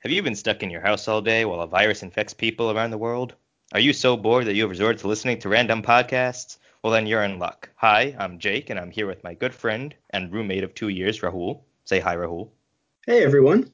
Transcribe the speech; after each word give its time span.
Have 0.00 0.12
you 0.12 0.22
been 0.22 0.34
stuck 0.34 0.62
in 0.62 0.70
your 0.70 0.80
house 0.80 1.08
all 1.08 1.20
day 1.20 1.44
while 1.44 1.60
a 1.60 1.66
virus 1.66 2.02
infects 2.02 2.32
people 2.32 2.70
around 2.70 2.90
the 2.90 2.96
world? 2.96 3.34
Are 3.74 3.80
you 3.80 3.92
so 3.92 4.16
bored 4.16 4.46
that 4.46 4.54
you 4.54 4.62
have 4.62 4.70
resorted 4.70 4.98
to 5.00 5.08
listening 5.08 5.38
to 5.40 5.50
random 5.50 5.82
podcasts? 5.82 6.56
Well, 6.82 6.90
then 6.90 7.06
you're 7.06 7.22
in 7.22 7.38
luck. 7.38 7.68
Hi, 7.76 8.16
I'm 8.18 8.38
Jake, 8.38 8.70
and 8.70 8.80
I'm 8.80 8.90
here 8.90 9.06
with 9.06 9.22
my 9.22 9.34
good 9.34 9.54
friend 9.54 9.94
and 10.08 10.32
roommate 10.32 10.64
of 10.64 10.74
two 10.74 10.88
years, 10.88 11.20
Rahul. 11.20 11.60
Say 11.84 12.00
hi, 12.00 12.16
Rahul. 12.16 12.48
Hey, 13.04 13.22
everyone. 13.22 13.70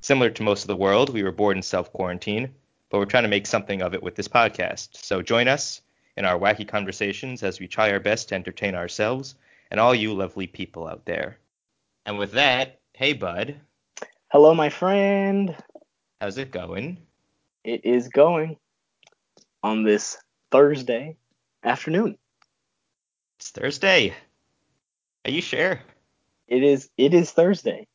Similar 0.00 0.30
to 0.30 0.42
most 0.42 0.62
of 0.62 0.68
the 0.68 0.76
world, 0.76 1.10
we 1.10 1.22
were 1.22 1.30
bored 1.30 1.58
in 1.58 1.62
self 1.62 1.92
quarantine, 1.92 2.54
but 2.88 2.96
we're 2.96 3.04
trying 3.04 3.24
to 3.24 3.28
make 3.28 3.46
something 3.46 3.82
of 3.82 3.92
it 3.92 4.02
with 4.02 4.14
this 4.14 4.28
podcast. 4.28 4.96
So 4.96 5.20
join 5.20 5.46
us 5.46 5.82
in 6.16 6.24
our 6.24 6.38
wacky 6.38 6.66
conversations 6.66 7.42
as 7.42 7.60
we 7.60 7.68
try 7.68 7.92
our 7.92 8.00
best 8.00 8.30
to 8.30 8.34
entertain 8.34 8.74
ourselves 8.74 9.34
and 9.70 9.78
all 9.78 9.94
you 9.94 10.14
lovely 10.14 10.46
people 10.46 10.88
out 10.88 11.04
there. 11.04 11.36
And 12.06 12.18
with 12.18 12.32
that, 12.32 12.80
hey, 12.94 13.12
bud, 13.12 13.60
Hello, 14.32 14.54
my 14.54 14.68
friend. 14.68 15.56
how's 16.20 16.38
it 16.38 16.52
going? 16.52 16.98
It 17.64 17.84
is 17.84 18.06
going 18.06 18.58
on 19.60 19.82
this 19.82 20.18
Thursday 20.52 21.16
afternoon. 21.64 22.16
It's 23.40 23.50
Thursday. 23.50 24.14
Are 25.24 25.32
you 25.32 25.42
sure? 25.42 25.80
It 26.46 26.62
is 26.62 26.88
it 26.96 27.12
is 27.12 27.32
Thursday. 27.32 27.88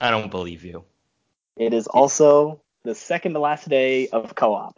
I 0.00 0.10
don't 0.10 0.32
believe 0.32 0.64
you. 0.64 0.82
It 1.56 1.72
is 1.72 1.86
also 1.86 2.62
the 2.82 2.96
second 2.96 3.34
to 3.34 3.38
last 3.38 3.68
day 3.68 4.08
of 4.08 4.34
co-op. 4.34 4.76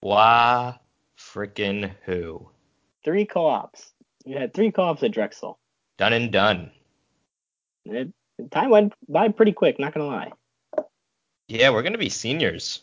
Why 0.00 0.78
frickin' 1.18 1.90
who? 2.06 2.48
Three 3.04 3.26
co-ops. 3.26 3.92
We 4.24 4.32
had 4.32 4.54
three 4.54 4.72
co-ops 4.72 5.02
at 5.02 5.12
Drexel. 5.12 5.58
Done 5.98 6.14
and 6.14 6.32
done. 6.32 6.70
It, 7.84 8.14
time 8.50 8.70
went 8.70 8.94
by 9.08 9.28
pretty 9.28 9.52
quick, 9.52 9.78
not 9.78 9.94
gonna 9.94 10.06
lie. 10.06 10.32
Yeah, 11.48 11.70
we're 11.70 11.82
gonna 11.82 11.98
be 11.98 12.08
seniors. 12.10 12.80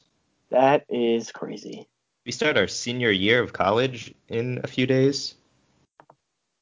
That 0.50 0.86
is 0.90 1.31
crazy. 1.31 1.88
We 2.25 2.31
start 2.31 2.58
our 2.58 2.67
senior 2.67 3.12
year 3.12 3.42
of 3.42 3.53
college 3.53 4.14
in 4.28 4.62
a 4.64 4.67
few 4.67 4.88
days. 4.88 5.36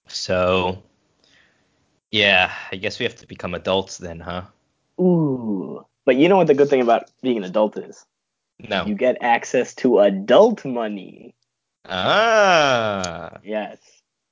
So, 0.08 0.84
yeah, 2.12 2.52
I 2.72 2.76
guess 2.76 3.00
we 3.00 3.06
have 3.06 3.16
to 3.18 3.28
become 3.28 3.54
adults 3.54 3.98
then, 3.98 4.20
huh? 4.20 4.44
Ooh. 5.00 5.86
But 6.06 6.18
you 6.18 6.28
know 6.28 6.38
what 6.38 6.48
the 6.48 6.54
good 6.54 6.70
thing 6.70 6.82
about 6.82 7.10
being 7.22 7.38
an 7.38 7.44
adult 7.46 7.78
is? 7.78 8.06
No. 8.60 8.86
You 8.86 8.96
get 8.96 9.18
access 9.22 9.74
to 9.76 10.00
adult 10.00 10.66
money. 10.66 11.34
Ah, 11.86 13.40
Yes. 13.44 13.78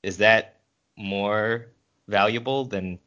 is 0.04 0.18
that 0.18 0.60
more 0.98 1.68
valuable 2.08 2.66
than 2.66 3.00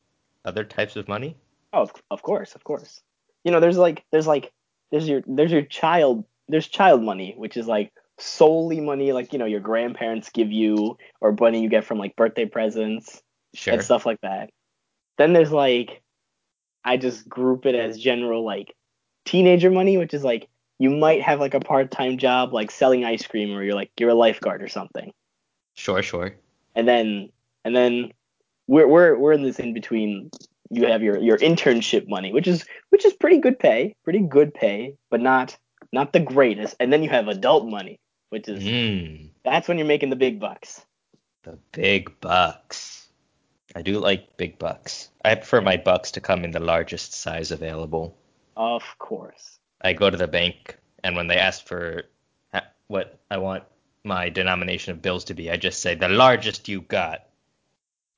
other 0.45 0.65
types 0.65 0.97
of 0.97 1.09
money? 1.09 1.37
Oh, 1.75 1.89
of, 2.11 2.23
course, 2.23 2.55
of 2.55 2.63
course. 2.63 3.03
You 3.43 3.51
know, 3.51 3.61
there's 3.61 3.77
like 3.77 4.05
there's 4.13 4.27
like 4.27 4.53
there's 4.93 5.09
your 5.09 5.23
there's 5.27 5.51
your 5.51 5.63
child 5.63 6.25
there's 6.49 6.69
child 6.69 7.03
money, 7.03 7.35
which 7.37 7.57
is 7.57 7.67
like 7.67 7.93
solely 8.19 8.81
money 8.81 9.13
like 9.13 9.33
you 9.33 9.41
know 9.41 9.45
your 9.45 9.61
grandparents 9.61 10.31
give 10.31 10.53
you 10.53 10.97
or 11.21 11.35
money 11.41 11.61
you 11.61 11.69
get 11.69 11.85
from 11.85 11.99
like 11.99 12.15
birthday 12.15 12.47
presents 12.47 13.21
Sure. 13.55 13.75
and 13.75 13.83
stuff 13.83 14.07
like 14.07 14.21
that. 14.23 14.51
Then 15.19 15.33
there's 15.33 15.53
like 15.53 16.03
I 16.85 16.97
just 16.97 17.29
group 17.29 17.67
it 17.67 17.75
as 17.75 17.99
general 17.99 18.45
like 18.45 18.75
teenager 19.25 19.71
money, 19.71 19.97
which 19.97 20.15
is 20.15 20.25
like 20.25 20.49
you 20.79 20.91
might 20.91 21.23
have 21.23 21.41
like 21.41 21.55
a 21.55 21.61
part-time 21.61 22.19
job 22.19 22.53
like 22.53 22.71
selling 22.71 23.05
ice 23.05 23.27
cream 23.27 23.57
or 23.57 23.63
you're 23.63 23.75
like 23.75 23.91
you're 23.99 24.11
a 24.11 24.15
lifeguard 24.15 24.63
or 24.63 24.69
something. 24.69 25.13
Sure, 25.75 26.03
sure. 26.03 26.35
And 26.75 26.87
then 26.87 27.31
and 27.65 27.75
then 27.75 28.13
we're 28.67 28.87
we're 28.87 29.17
we're 29.19 29.33
in 29.33 29.43
this 29.43 29.59
in 29.59 29.73
between 29.73 30.31
you 30.71 30.87
have 30.87 31.03
your 31.03 31.19
your 31.19 31.39
internship 31.39 32.09
money, 32.09 32.33
which 32.33 32.47
is 32.49 32.65
which 32.91 33.05
is 33.05 33.13
pretty 33.15 33.39
good 33.39 33.59
pay, 33.59 33.95
pretty 34.05 34.21
good 34.21 34.55
pay, 34.55 34.97
but 35.11 35.21
not 35.21 35.57
not 35.93 36.13
the 36.13 36.21
greatest. 36.21 36.77
And 36.81 36.93
then 36.93 37.03
you 37.03 37.11
have 37.11 37.29
adult 37.29 37.69
money, 37.69 38.01
which 38.31 38.49
is 38.49 38.63
Mmm, 38.63 39.31
that's 39.45 39.69
when 39.69 39.79
you're 39.79 39.87
making 39.87 40.11
the 40.11 40.17
big 40.17 40.41
bucks. 40.41 40.85
the 41.43 41.59
big 41.73 42.11
bucks. 42.21 43.09
I 43.77 43.83
do 43.83 43.99
like 43.99 44.37
big 44.37 44.59
bucks. 44.59 45.11
I 45.25 45.35
prefer 45.35 45.61
my 45.61 45.77
bucks 45.77 46.13
to 46.13 46.21
come 46.21 46.45
in 46.45 46.53
the 46.53 46.61
largest 46.61 47.13
size 47.13 47.51
available. 47.51 48.17
Of 48.57 48.83
course. 48.99 49.59
I 49.83 49.93
go 49.93 50.09
to 50.11 50.17
the 50.17 50.29
bank, 50.29 50.79
and 51.03 51.17
when 51.17 51.27
they 51.27 51.37
ask 51.37 51.67
for 51.67 52.05
what 52.87 53.19
I 53.31 53.39
want 53.39 53.65
my 54.05 54.29
denomination 54.29 54.93
of 54.93 55.03
bills 55.03 55.25
to 55.25 55.35
be, 55.35 55.51
I 55.51 55.57
just 55.57 55.81
say 55.81 55.95
the 55.95 56.09
largest 56.09 56.69
you 56.69 56.83
got. 56.83 57.27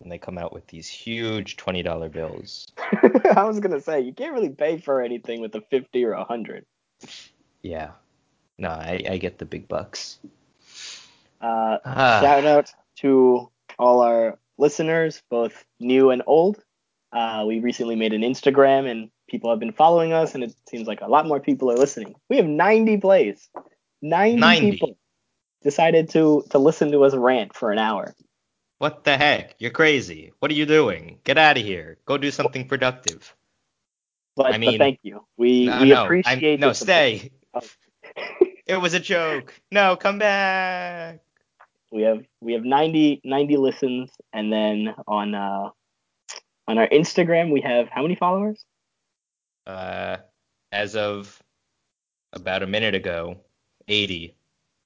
And 0.02 0.12
they 0.12 0.18
come 0.18 0.38
out 0.38 0.52
with 0.52 0.66
these 0.66 0.88
huge 0.88 1.56
$20 1.56 2.12
bills. 2.12 2.70
I 3.34 3.44
was 3.44 3.60
gonna 3.60 3.80
say 3.80 4.00
you 4.00 4.12
can't 4.12 4.34
really 4.34 4.50
pay 4.50 4.78
for 4.78 5.00
anything 5.00 5.40
with 5.40 5.54
a 5.54 5.62
fifty 5.62 6.04
or 6.04 6.12
a 6.12 6.24
hundred. 6.24 6.66
Yeah. 7.62 7.90
No, 8.58 8.68
I, 8.68 9.02
I 9.08 9.16
get 9.18 9.38
the 9.38 9.44
big 9.44 9.68
bucks. 9.68 10.18
Uh, 11.40 11.78
Ah, 11.84 12.20
shout 12.22 12.44
out 12.44 12.70
to 12.96 13.50
all 13.78 14.00
our 14.00 14.38
listeners, 14.58 15.22
both 15.30 15.64
new 15.80 16.10
and 16.10 16.22
old. 16.26 16.62
Uh, 17.12 17.44
we 17.46 17.60
recently 17.60 17.96
made 17.96 18.12
an 18.12 18.22
Instagram, 18.22 18.90
and 18.90 19.10
people 19.28 19.50
have 19.50 19.60
been 19.60 19.72
following 19.72 20.12
us, 20.12 20.34
and 20.34 20.44
it 20.44 20.54
seems 20.68 20.86
like 20.86 21.00
a 21.00 21.08
lot 21.08 21.26
more 21.26 21.40
people 21.40 21.70
are 21.70 21.76
listening. 21.76 22.14
We 22.28 22.36
have 22.36 22.46
90 22.46 22.98
plays. 22.98 23.48
90, 24.02 24.36
90. 24.40 24.70
people 24.70 24.98
decided 25.62 26.10
to 26.10 26.44
to 26.50 26.58
listen 26.58 26.92
to 26.92 27.04
us 27.04 27.14
rant 27.14 27.54
for 27.54 27.72
an 27.72 27.78
hour. 27.78 28.14
What 28.78 29.04
the 29.04 29.16
heck? 29.16 29.54
You're 29.58 29.70
crazy. 29.70 30.32
What 30.38 30.50
are 30.50 30.54
you 30.54 30.66
doing? 30.66 31.18
Get 31.24 31.38
out 31.38 31.56
of 31.56 31.64
here. 31.64 31.98
Go 32.04 32.18
do 32.18 32.30
something 32.30 32.68
productive. 32.68 33.34
But, 34.36 34.46
I 34.46 34.50
but 34.52 34.60
mean- 34.60 34.78
thank 34.78 35.00
you. 35.02 35.24
We 35.36 35.66
No, 35.66 35.80
we 35.80 35.88
no, 35.88 35.94
I'm- 35.96 36.04
appreciate 36.04 36.60
no, 36.60 36.68
the 36.68 36.74
stay. 36.74 37.30
It 38.66 38.80
was 38.80 38.94
a 38.94 39.00
joke. 39.00 39.54
No, 39.70 39.94
come 39.94 40.18
back. 40.18 41.20
we 41.92 42.02
have 42.02 42.24
we 42.40 42.52
have 42.54 42.64
90 42.64 43.20
90 43.22 43.56
listens, 43.58 44.10
and 44.32 44.52
then 44.52 44.92
on 45.06 45.36
uh 45.36 45.70
on 46.66 46.76
our 46.78 46.88
Instagram 46.88 47.52
we 47.52 47.60
have 47.60 47.88
how 47.88 48.02
many 48.02 48.16
followers? 48.16 48.64
Uh, 49.68 50.16
as 50.72 50.96
of 50.96 51.40
about 52.32 52.64
a 52.64 52.66
minute 52.66 52.96
ago, 52.96 53.36
80. 53.86 54.34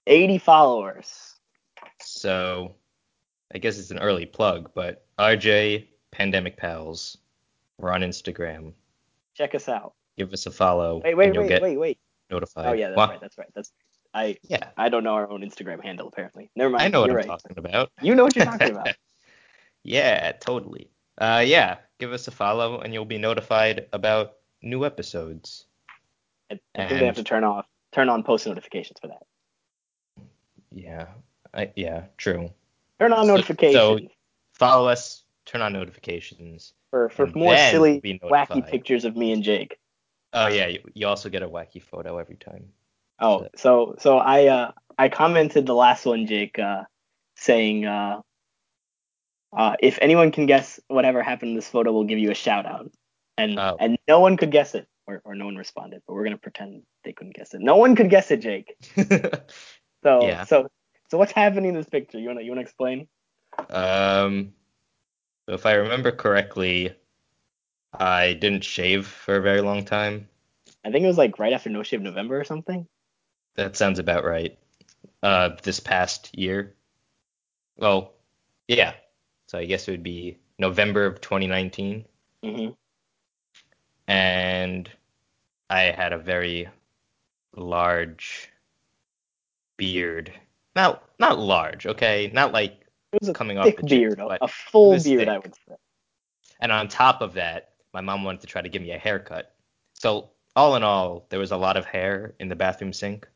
80 0.07 0.39
followers. 0.39 1.35
So 2.03 2.75
I 3.55 3.59
guess 3.59 3.79
it's 3.79 3.91
an 3.91 3.99
early 3.99 4.27
plug, 4.27 4.71
but 4.75 5.07
RJ 5.19 5.87
Pandemic 6.11 6.57
Pals. 6.57 7.19
We're 7.79 7.93
on 7.93 8.03
Instagram. 8.03 8.73
Check 9.35 9.55
us 9.55 9.69
out. 9.69 9.95
Give 10.17 10.33
us 10.33 10.47
a 10.47 10.51
follow, 10.51 11.01
Wait, 11.03 11.15
wait, 11.15 11.29
and 11.29 11.39
wait, 11.39 11.63
wait, 11.63 11.77
wait. 11.79 11.99
notified. 12.31 12.67
Oh 12.67 12.73
yeah, 12.73 12.89
that's 12.89 12.97
What? 12.97 13.11
right. 13.11 13.21
That's 13.21 13.39
right. 13.39 13.49
That's 13.55 13.73
I. 14.13 14.37
Yeah, 14.43 14.69
I 14.77 14.89
don't 14.89 15.03
know 15.03 15.15
our 15.15 15.31
own 15.31 15.41
Instagram 15.41 15.83
handle 15.83 16.09
apparently. 16.09 16.51
Never 16.55 16.71
mind. 16.71 16.83
I 16.83 16.89
know 16.89 17.01
what 17.01 17.11
You're 17.11 17.21
I'm 17.21 17.29
right. 17.29 17.41
talking 17.41 17.59
about. 17.59 17.91
You 18.03 18.15
know 18.15 18.25
what 18.25 18.37
you're 18.37 18.45
talking 18.45 18.73
about. 18.73 18.89
yeah, 19.83 20.33
totally. 20.33 20.91
Uh, 21.17 21.43
yeah, 21.47 21.79
give 21.99 22.13
us 22.13 22.29
a 22.29 22.31
follow, 22.31 22.81
and 22.81 22.93
you'll 22.93 23.05
be 23.05 23.19
notified 23.19 23.87
about 23.93 24.35
new 24.63 24.85
episodes. 24.85 25.67
I, 26.51 26.59
think 26.75 26.91
they 26.91 27.07
have 27.07 27.17
to 27.17 27.25
turn 27.25 27.45
off 27.45 27.67
turn 27.93 28.09
on 28.09 28.23
post 28.23 28.47
notifications 28.47 28.99
for 29.01 29.09
that. 29.09 29.23
Yeah, 30.73 31.07
I, 31.55 31.71
yeah, 31.77 32.05
true. 32.17 32.51
Turn 33.01 33.13
on 33.13 33.27
So- 33.27 33.33
notifications 33.35 33.75
so 33.75 33.99
follow 34.53 34.89
us, 34.89 35.25
turn 35.47 35.63
on 35.63 35.73
notifications. 35.73 36.75
for 36.91 37.09
for 37.09 37.27
more 37.29 37.57
silly 37.57 38.01
wacky 38.25 38.67
pictures 38.67 39.05
of 39.05 39.17
me 39.17 39.33
and 39.33 39.43
Jake. 39.43 39.79
Oh 40.33 40.49
yeah, 40.49 40.67
you, 40.67 40.81
you 40.95 41.07
also 41.09 41.29
get 41.29 41.43
a 41.43 41.49
wacky 41.49 41.83
photo 41.83 42.19
every 42.19 42.37
time. 42.37 42.69
Oh, 43.19 43.49
so 43.57 43.95
so 43.99 44.19
I 44.19 44.47
uh 44.47 44.73
I 44.99 45.09
commented 45.09 45.67
the 45.67 45.75
last 45.75 46.05
one, 46.05 46.27
Jake, 46.27 46.59
uh, 46.59 46.85
saying 47.37 47.87
uh, 47.87 48.21
uh 49.57 49.77
if 49.81 49.99
anyone 50.03 50.31
can 50.31 50.47
guess 50.47 50.79
whatever 50.89 51.23
happened 51.23 51.51
in 51.51 51.57
this 51.57 51.69
photo, 51.69 51.93
we'll 51.93 52.05
give 52.05 52.19
you 52.19 52.31
a 52.31 52.35
shout 52.35 52.67
out. 52.67 52.91
And 53.39 53.59
Oh. 53.59 53.77
and 53.81 53.99
no 54.07 54.21
one 54.21 54.37
could 54.37 54.51
guess 54.51 54.75
it, 54.75 54.87
or, 55.07 55.23
or 55.25 55.35
no 55.35 55.47
one 55.47 55.57
responded, 55.57 56.03
but 56.07 56.13
we're 56.15 56.25
gonna 56.25 56.37
pretend 56.37 56.83
they 57.05 57.13
couldn't 57.15 57.35
guess 57.35 57.55
it. 57.55 57.61
No 57.63 57.77
one 57.77 57.97
could 57.97 58.11
guess 58.11 58.31
it, 58.31 58.39
Jake. 58.43 58.77
So 60.03 60.27
Yeah. 60.27 60.45
so 60.45 60.69
so 61.11 61.19
what's 61.19 61.33
happening 61.33 61.71
in 61.71 61.75
this 61.75 61.89
picture? 61.89 62.19
You 62.19 62.29
wanna 62.29 62.43
you 62.43 62.51
wanna 62.51 62.63
explain? 62.63 63.09
um, 63.69 64.53
so 65.49 65.55
if 65.55 65.67
I 65.67 65.75
remember 65.75 66.13
correctly, 66.13 66.95
I 67.93 68.35
didn't 68.35 68.65
shave 68.65 69.07
for 69.07 69.37
a 69.37 69.43
very 69.43 69.61
long 69.61 69.85
time. 69.85 70.29
I 70.85 70.91
think 70.91 71.05
it 71.05 71.09
was 71.09 71.19
like 71.19 71.39
right 71.39 71.53
after 71.53 71.69
No 71.71 71.83
Shave 71.83 72.03
November 72.03 72.41
or 72.41 72.45
something. 72.45 72.87
That 73.57 73.77
sounds 73.77 73.99
about 73.99 74.25
right. 74.25 74.59
Uh, 75.23 75.51
this 75.63 75.81
past 75.81 76.37
year. 76.37 76.75
Well, 77.77 78.15
yeah. 78.69 78.95
So 79.49 79.59
I 79.59 79.65
guess 79.65 79.89
it 79.89 79.91
would 79.91 80.03
be 80.03 80.39
November 80.59 81.07
of 81.07 81.21
2019, 81.21 82.05
hmm 82.45 82.69
and 84.07 84.91
I 85.69 85.83
had 85.83 86.13
a 86.13 86.19
very 86.19 86.69
large 87.57 88.51
beard. 89.77 90.33
Not 90.81 91.03
not 91.19 91.39
large, 91.39 91.87
okay? 91.87 92.31
Not 92.33 92.53
like 92.53 92.87
It 93.13 93.21
was 93.21 93.29
a 93.29 93.35
coming 93.35 93.59
off 93.59 93.77
the 93.77 93.83
beard, 93.83 94.19
a, 94.19 94.45
a 94.45 94.49
full 94.49 94.99
beard, 94.99 95.29
I 95.29 95.39
would 95.39 95.55
say. 95.55 95.75
And 96.61 96.73
on 96.73 96.89
top 96.89 97.21
of 97.21 97.35
that, 97.35 97.73
my 97.93 98.01
mom 98.01 98.25
wanted 98.25 98.43
to 98.43 98.47
try 98.47 98.63
to 98.63 98.69
give 98.69 98.81
me 98.83 98.93
a 98.93 98.99
haircut. 98.99 99.55
So 99.95 100.31
all 100.57 100.77
in 100.77 100.83
all, 100.83 101.27
there 101.29 101.39
was 101.39 101.53
a 101.53 101.57
lot 101.57 101.77
of 101.77 101.85
hair 101.85 102.35
in 102.41 102.49
the 102.49 102.57
bathroom 102.57 102.93
sink. 102.93 103.29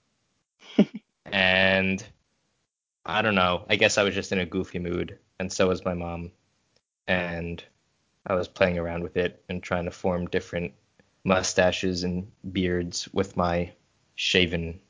and 1.26 2.02
I 3.04 3.20
don't 3.20 3.34
know. 3.34 3.66
I 3.68 3.76
guess 3.76 3.98
I 3.98 4.02
was 4.04 4.14
just 4.14 4.32
in 4.32 4.38
a 4.38 4.46
goofy 4.46 4.78
mood, 4.78 5.18
and 5.38 5.52
so 5.52 5.68
was 5.68 5.84
my 5.84 5.94
mom. 5.94 6.32
And 7.06 7.62
I 8.26 8.34
was 8.34 8.48
playing 8.48 8.78
around 8.78 9.02
with 9.02 9.18
it 9.18 9.44
and 9.50 9.62
trying 9.62 9.84
to 9.84 9.90
form 9.90 10.26
different 10.26 10.72
mustaches 11.24 12.04
and 12.04 12.30
beards 12.50 13.06
with 13.12 13.36
my 13.36 13.72
shaven 14.14 14.80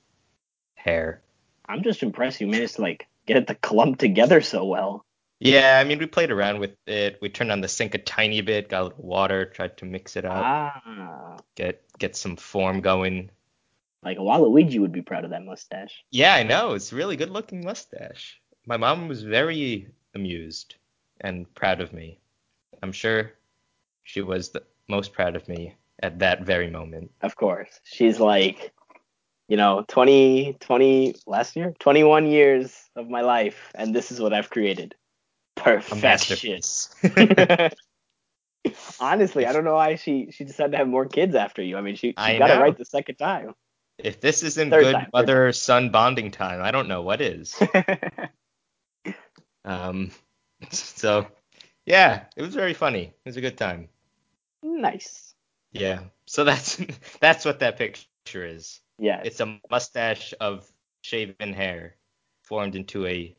hair. 0.74 1.20
I'm 1.68 1.82
just 1.82 2.02
impressed 2.02 2.40
you 2.40 2.46
managed 2.46 2.76
to 2.76 2.82
like 2.82 3.06
get 3.26 3.36
it 3.36 3.46
to 3.48 3.54
clump 3.54 3.98
together 3.98 4.40
so 4.40 4.64
well. 4.64 5.04
Yeah, 5.40 5.78
I 5.80 5.84
mean, 5.84 5.98
we 5.98 6.06
played 6.06 6.30
around 6.30 6.60
with 6.60 6.70
it. 6.86 7.18
We 7.20 7.28
turned 7.28 7.52
on 7.52 7.60
the 7.60 7.68
sink 7.68 7.94
a 7.94 7.98
tiny 7.98 8.40
bit, 8.40 8.68
got 8.68 8.80
a 8.80 8.84
little 8.84 9.04
water, 9.04 9.44
tried 9.46 9.76
to 9.78 9.84
mix 9.84 10.16
it 10.16 10.24
up, 10.24 10.42
Ah, 10.44 11.36
get 11.54 11.82
get 11.98 12.16
some 12.16 12.36
form 12.36 12.80
going. 12.80 13.30
like 14.02 14.18
a 14.18 14.20
Waluigi 14.20 14.78
would 14.80 14.92
be 14.92 15.02
proud 15.02 15.24
of 15.24 15.30
that 15.30 15.44
mustache. 15.44 16.04
Yeah, 16.10 16.34
I 16.34 16.42
know. 16.42 16.74
It's 16.74 16.92
a 16.92 16.96
really 16.96 17.16
good 17.16 17.30
looking 17.30 17.64
mustache. 17.64 18.40
My 18.66 18.76
mom 18.76 19.08
was 19.08 19.22
very 19.22 19.88
amused 20.14 20.74
and 21.20 21.52
proud 21.54 21.80
of 21.80 21.92
me. 21.92 22.20
I'm 22.82 22.92
sure 22.92 23.32
she 24.02 24.20
was 24.20 24.50
the 24.50 24.62
most 24.88 25.12
proud 25.14 25.36
of 25.36 25.48
me 25.48 25.74
at 26.02 26.18
that 26.18 26.42
very 26.42 26.68
moment. 26.68 27.10
Of 27.22 27.34
course, 27.36 27.80
she's 27.84 28.20
like, 28.20 28.73
you 29.48 29.56
know, 29.56 29.84
20, 29.88 30.56
20 30.60 31.14
last 31.26 31.56
year, 31.56 31.74
21 31.78 32.26
years 32.26 32.74
of 32.96 33.08
my 33.08 33.20
life, 33.20 33.70
and 33.74 33.94
this 33.94 34.10
is 34.10 34.20
what 34.20 34.32
I've 34.32 34.50
created. 34.50 34.94
Perfection. 35.56 36.60
Honestly, 39.00 39.46
I 39.46 39.52
don't 39.52 39.64
know 39.64 39.74
why 39.74 39.96
she 39.96 40.28
she 40.30 40.44
decided 40.44 40.72
to 40.72 40.78
have 40.78 40.88
more 40.88 41.06
kids 41.06 41.34
after 41.34 41.62
you. 41.62 41.76
I 41.76 41.82
mean, 41.82 41.96
she, 41.96 42.08
she 42.08 42.14
got 42.14 42.50
it 42.50 42.54
know. 42.54 42.60
right 42.62 42.76
the 42.76 42.84
second 42.84 43.16
time. 43.16 43.54
if 43.98 44.20
this 44.20 44.42
isn't 44.42 44.70
Third 44.70 44.84
good 44.84 44.92
time, 44.92 45.10
mother 45.12 45.52
son 45.52 45.90
bonding 45.90 46.30
time, 46.30 46.62
I 46.62 46.70
don't 46.70 46.88
know 46.88 47.02
what 47.02 47.20
is. 47.20 47.54
Um, 49.64 50.10
so 50.70 51.26
yeah, 51.86 52.24
it 52.36 52.42
was 52.42 52.54
very 52.54 52.74
funny. 52.74 53.04
It 53.04 53.28
was 53.28 53.36
a 53.36 53.40
good 53.40 53.56
time. 53.58 53.88
nice. 54.62 55.34
Yeah. 55.72 56.00
So 56.26 56.44
that's 56.44 56.80
that's 57.20 57.44
what 57.44 57.60
that 57.60 57.78
picture 57.78 58.46
is. 58.46 58.80
Yeah. 58.98 59.20
It's 59.24 59.40
a 59.40 59.58
mustache 59.70 60.34
of 60.40 60.70
shaven 61.02 61.52
hair 61.52 61.96
formed 62.42 62.76
into 62.76 63.06
a 63.06 63.34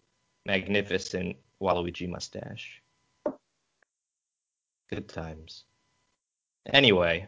magnificent 0.46 1.38
Waluigi 1.62 2.08
mustache. 2.10 2.82
Good 4.90 5.08
times. 5.10 5.64
Anyway, 6.72 7.28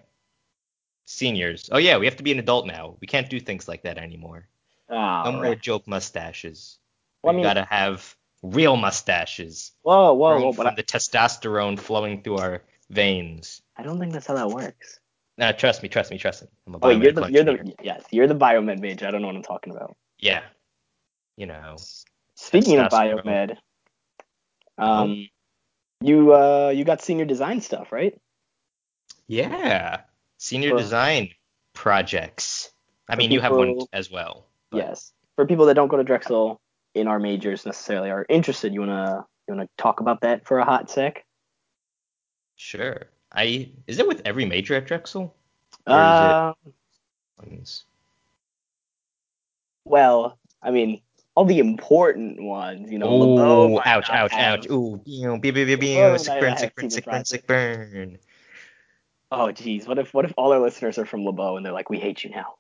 seniors. 1.06 1.70
Oh 1.72 1.78
yeah, 1.78 1.98
we 1.98 2.06
have 2.06 2.18
to 2.18 2.24
be 2.24 2.32
an 2.32 2.40
adult 2.40 2.66
now. 2.68 2.98
We 3.00 3.08
can't 3.08 3.30
do 3.30 3.40
things 3.40 3.68
like 3.68 3.84
that 3.84 3.98
anymore. 3.98 4.48
Oh, 4.90 5.22
No 5.26 5.32
more 5.34 5.42
right. 5.44 5.62
joke 5.62 5.88
mustaches. 5.88 6.78
Well, 7.24 7.32
I 7.32 7.34
we 7.34 7.38
mean- 7.38 7.44
gotta 7.44 7.68
have 7.70 8.16
real 8.44 8.76
mustaches. 8.78 9.72
Whoa, 9.82 10.14
whoa, 10.14 10.40
whoa! 10.40 10.54
from 10.54 10.68
I, 10.68 10.76
the 10.76 10.84
testosterone 10.84 11.80
flowing 11.80 12.22
through 12.24 12.38
our 12.38 12.62
veins. 12.90 13.62
I 13.76 13.84
don't 13.84 14.00
think 14.00 14.14
that's 14.14 14.28
how 14.28 14.36
that 14.36 14.50
works. 14.50 15.00
Now, 15.38 15.52
trust 15.52 15.84
me, 15.84 15.90
trust 15.90 16.10
me, 16.12 16.18
trust 16.18 16.44
me. 16.44 16.48
I'm 16.66 16.76
a 16.76 16.80
Oh, 16.82 16.90
you're 16.90 17.12
the 17.12 17.28
you're 17.32 17.44
the 17.44 17.74
yes, 17.84 18.04
you're 18.12 18.28
the 18.28 18.36
biomed 18.36 18.80
mage. 18.80 19.04
I 19.04 19.12
don't 19.12 19.22
know 19.22 19.28
what 19.28 19.36
I'm 19.36 19.44
talking 19.44 19.72
about. 19.74 19.96
Yeah. 20.20 20.42
You 21.36 21.46
know. 21.46 21.76
Speaking 22.36 22.80
of 22.80 22.92
biomed, 22.92 23.58
um, 24.78 25.28
you 26.02 26.34
uh 26.34 26.70
you 26.76 26.84
got 26.84 27.02
senior 27.02 27.26
design 27.26 27.62
stuff, 27.62 27.92
right? 27.92 28.20
Yeah. 29.28 30.02
Senior 30.38 30.72
For- 30.72 30.78
design 30.78 31.30
projects. 31.74 32.72
I 33.10 33.16
mean, 33.16 33.32
you 33.32 33.40
have 33.42 33.54
one 33.54 33.80
as 33.94 34.12
well. 34.12 34.48
but- 34.72 34.78
Yes. 34.78 35.14
For 35.36 35.46
people 35.46 35.68
that 35.68 35.76
don't 35.76 35.88
go 35.88 35.98
to 35.98 36.04
Drexel 36.04 36.60
in 36.96 37.08
our 37.08 37.20
majors 37.20 37.64
necessarily 37.66 38.10
are 38.10 38.26
interested, 38.28 38.74
you 38.74 38.80
wanna 38.80 39.26
you 39.48 39.54
wanna 39.54 39.70
talk 39.78 40.00
about 40.00 40.22
that 40.22 40.46
for 40.48 40.58
a 40.58 40.66
hot 40.66 40.90
sec? 40.90 41.24
Sure. 42.56 43.08
I 43.38 43.70
is 43.86 44.00
it 44.00 44.08
with 44.08 44.24
every 44.26 44.46
major 44.46 44.74
at 44.74 44.86
Drexel? 44.86 45.34
Uh, 45.86 46.54
well, 49.86 50.38
I 50.62 50.72
mean, 50.72 51.02
all 51.36 51.46
the 51.46 51.60
important 51.60 52.42
ones, 52.42 52.92
you 52.92 53.00
know. 53.00 53.08
Oh, 53.08 53.82
ouch, 53.86 54.10
ouch, 54.10 54.34
ouch. 54.34 54.68
Ooh, 54.70 55.00
beow, 55.06 55.38
beow, 55.38 55.52
beow, 55.52 55.66
beow, 55.66 55.78
LeBow 55.78 55.80
beow, 55.80 56.18
sick 56.18 56.40
burn, 56.42 56.58
sick 56.58 56.76
burn, 56.76 56.90
sick 56.90 57.06
burn, 57.06 57.26
sick 57.26 57.48
burn. 57.48 58.18
Oh, 59.32 59.52
geez. 59.52 59.88
What 59.88 60.00
if 60.00 60.14
what 60.14 60.26
if 60.26 60.34
all 60.36 60.52
our 60.52 60.60
listeners 60.60 60.98
are 60.98 61.06
from 61.06 61.22
LeBow 61.22 61.58
and 61.58 61.66
they're 61.66 61.74
like, 61.74 61.90
we 61.90 62.00
hate 62.00 62.24
you 62.24 62.32
now? 62.32 62.56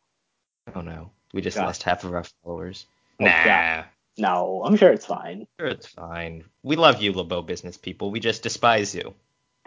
Oh 0.76 0.82
no, 0.82 1.12
we 1.34 1.42
just 1.42 1.58
God. 1.58 1.66
lost 1.66 1.84
half 1.84 2.04
of 2.04 2.14
our 2.14 2.24
followers. 2.44 2.86
Oh, 3.20 3.26
nah, 3.26 3.44
God. 3.44 3.86
No, 4.18 4.64
I'm 4.64 4.76
sure 4.78 4.92
it's 4.92 5.06
fine 5.06 5.48
sure 5.60 5.68
it's 5.68 5.88
fine. 5.88 6.44
We 6.64 6.76
love 6.76 7.02
you, 7.02 7.14
LeBow 7.14 7.46
business 7.46 7.78
people. 7.78 8.12
We 8.12 8.20
just 8.20 8.44
despise 8.44 8.94
you. 8.94 9.14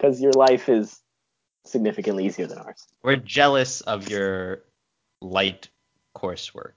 Because 0.01 0.19
your 0.19 0.31
life 0.31 0.67
is 0.67 0.99
significantly 1.63 2.25
easier 2.25 2.47
than 2.47 2.57
ours. 2.57 2.87
We're 3.03 3.17
jealous 3.17 3.81
of 3.81 4.09
your 4.09 4.63
light 5.21 5.69
coursework. 6.15 6.73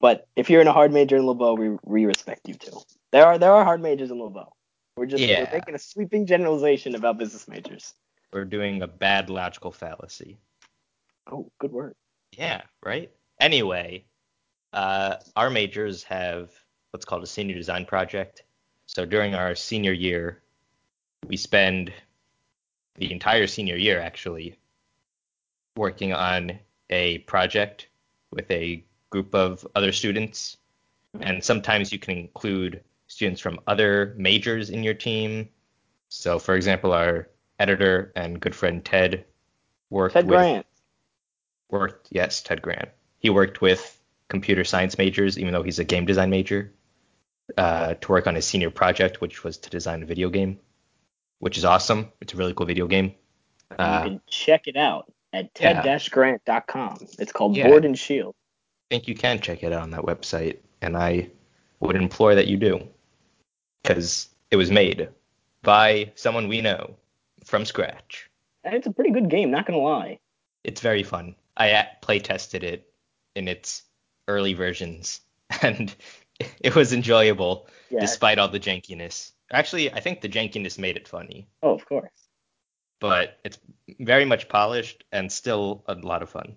But 0.00 0.26
if 0.34 0.48
you're 0.48 0.62
in 0.62 0.66
a 0.66 0.72
hard 0.72 0.90
major 0.90 1.16
in 1.16 1.24
LeBow, 1.24 1.58
we, 1.58 1.76
we 1.84 2.06
respect 2.06 2.48
you 2.48 2.54
too. 2.54 2.80
There 3.12 3.26
are 3.26 3.38
there 3.38 3.52
are 3.52 3.62
hard 3.62 3.82
majors 3.82 4.10
in 4.10 4.18
LeBow. 4.18 4.48
We're 4.96 5.06
just 5.06 5.22
Yeah. 5.22 5.40
we're 5.44 5.58
making 5.58 5.74
a 5.74 5.78
sweeping 5.78 6.24
generalization 6.24 6.94
about 6.94 7.18
business 7.18 7.46
majors. 7.46 7.92
We're 8.32 8.46
doing 8.46 8.80
a 8.80 8.86
bad 8.86 9.28
logical 9.28 9.70
fallacy. 9.70 10.38
Oh, 11.30 11.50
good 11.58 11.72
word. 11.72 11.94
Yeah, 12.32 12.62
right? 12.82 13.10
Anyway, 13.38 14.06
uh, 14.72 15.16
our 15.36 15.50
majors 15.50 16.04
have 16.04 16.50
what's 16.90 17.04
called 17.04 17.22
a 17.22 17.26
senior 17.26 17.54
design 17.54 17.84
project. 17.84 18.44
So 18.86 19.04
during 19.04 19.34
our 19.34 19.54
senior 19.54 19.92
year, 19.92 20.42
we 21.26 21.36
spend 21.36 21.92
the 22.96 23.12
entire 23.12 23.46
senior 23.46 23.76
year 23.76 24.00
actually 24.00 24.58
working 25.76 26.12
on 26.12 26.58
a 26.90 27.18
project 27.18 27.88
with 28.30 28.50
a 28.50 28.84
group 29.10 29.34
of 29.34 29.66
other 29.74 29.92
students. 29.92 30.56
And 31.20 31.42
sometimes 31.42 31.92
you 31.92 31.98
can 31.98 32.18
include 32.18 32.82
students 33.06 33.40
from 33.40 33.60
other 33.66 34.14
majors 34.16 34.70
in 34.70 34.82
your 34.82 34.94
team. 34.94 35.48
So, 36.08 36.38
for 36.38 36.54
example, 36.54 36.92
our 36.92 37.28
editor 37.58 38.12
and 38.16 38.40
good 38.40 38.54
friend 38.54 38.84
Ted 38.84 39.24
worked 39.90 40.14
Ted 40.14 40.26
with 40.26 40.36
Grant. 40.36 40.66
worked 41.70 42.08
yes 42.10 42.42
ted 42.42 42.60
grant 42.60 42.88
he 43.18 43.30
worked 43.30 43.60
with 43.60 44.00
computer 44.28 44.64
science 44.64 44.98
majors 44.98 45.38
even 45.38 45.52
though 45.52 45.62
he's 45.62 45.78
a 45.78 45.84
game 45.84 46.04
design 46.04 46.30
major 46.30 46.72
uh, 47.58 47.94
to 47.94 48.10
work 48.10 48.26
on 48.26 48.34
his 48.34 48.46
senior 48.46 48.70
project 48.70 49.20
which 49.20 49.44
was 49.44 49.58
to 49.58 49.70
design 49.70 50.02
a 50.02 50.06
video 50.06 50.30
game 50.30 50.58
which 51.44 51.58
is 51.58 51.64
awesome 51.64 52.10
it's 52.22 52.32
a 52.32 52.36
really 52.36 52.54
cool 52.54 52.66
video 52.66 52.86
game 52.86 53.06
you 53.70 53.76
uh, 53.78 54.04
can 54.04 54.20
check 54.28 54.66
it 54.66 54.76
out 54.76 55.12
at 55.32 55.52
ted-grant.com. 55.54 56.96
It's 57.18 57.32
called 57.32 57.56
Yeah. 57.56 57.68
Board 57.68 57.84
and 57.84 57.98
Shield. 57.98 58.34
i 58.90 58.94
think 58.94 59.08
you 59.08 59.14
can 59.14 59.40
check 59.40 59.62
it 59.62 59.72
out 59.72 59.82
on 59.82 59.90
that 59.90 60.02
website 60.02 60.58
and 60.80 60.96
i 60.96 61.28
would 61.80 61.96
implore 61.96 62.34
that 62.34 62.46
you 62.46 62.56
do 62.56 62.86
because 63.82 64.28
it 64.50 64.56
was 64.56 64.70
made 64.70 65.08
by 65.62 66.12
someone 66.14 66.48
we 66.48 66.60
know 66.60 66.94
from 67.44 67.64
scratch 67.66 68.30
And 68.64 68.74
it's 68.74 68.86
a 68.86 68.92
pretty 68.92 69.10
good 69.10 69.28
game, 69.28 69.50
not 69.50 69.66
gonna 69.66 69.78
lie. 69.78 70.18
it's 70.64 70.80
very 70.80 71.02
fun. 71.02 71.34
I 71.56 71.72
uh, 71.72 71.84
play 72.00 72.18
tested 72.20 72.64
it 72.64 72.88
in 73.36 73.48
its 73.48 73.82
early 74.28 74.54
versions, 74.54 75.20
and 75.62 75.94
it 76.60 76.74
was 76.74 76.92
enjoyable 76.94 77.66
Yeah. 77.90 78.00
despite 78.00 78.38
all 78.38 78.48
the 78.48 78.58
jankiness. 78.60 79.32
Actually, 79.52 79.92
I 79.92 80.00
think 80.00 80.20
the 80.20 80.28
jankiness 80.28 80.78
made 80.78 80.96
it 80.96 81.06
funny, 81.06 81.48
oh, 81.62 81.74
of 81.74 81.86
course. 81.86 82.10
but 83.00 83.38
it's 83.44 83.58
very 84.00 84.24
much 84.24 84.48
polished 84.48 85.04
and 85.12 85.30
still 85.30 85.84
a 85.86 85.94
lot 85.94 86.22
of 86.22 86.30
fun. 86.30 86.56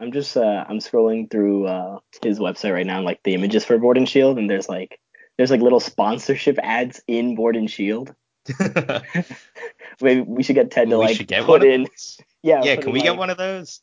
I'm 0.00 0.12
just 0.12 0.36
uh 0.36 0.64
I'm 0.66 0.78
scrolling 0.78 1.30
through 1.30 1.66
uh 1.66 1.98
his 2.22 2.38
website 2.38 2.72
right 2.72 2.86
now, 2.86 3.02
like 3.02 3.22
the 3.22 3.34
images 3.34 3.64
for 3.64 3.78
Board 3.78 3.98
and 3.98 4.08
Shield, 4.08 4.38
and 4.38 4.48
there's 4.48 4.68
like 4.68 4.98
there's 5.36 5.50
like 5.50 5.60
little 5.60 5.80
sponsorship 5.80 6.58
ads 6.62 7.00
in 7.06 7.34
Board 7.34 7.56
and 7.56 7.70
Shield. 7.70 8.14
Maybe 10.00 10.22
we 10.22 10.42
should 10.42 10.54
get 10.54 10.70
Ted 10.70 10.88
to 10.90 10.98
we 10.98 11.04
like 11.04 11.26
get 11.26 11.44
put 11.44 11.64
in. 11.64 11.86
Yeah, 12.42 12.62
Yeah, 12.64 12.76
can 12.76 12.88
in, 12.88 12.92
we 12.94 13.02
get 13.02 13.18
one 13.18 13.28
of 13.28 13.36
those? 13.36 13.82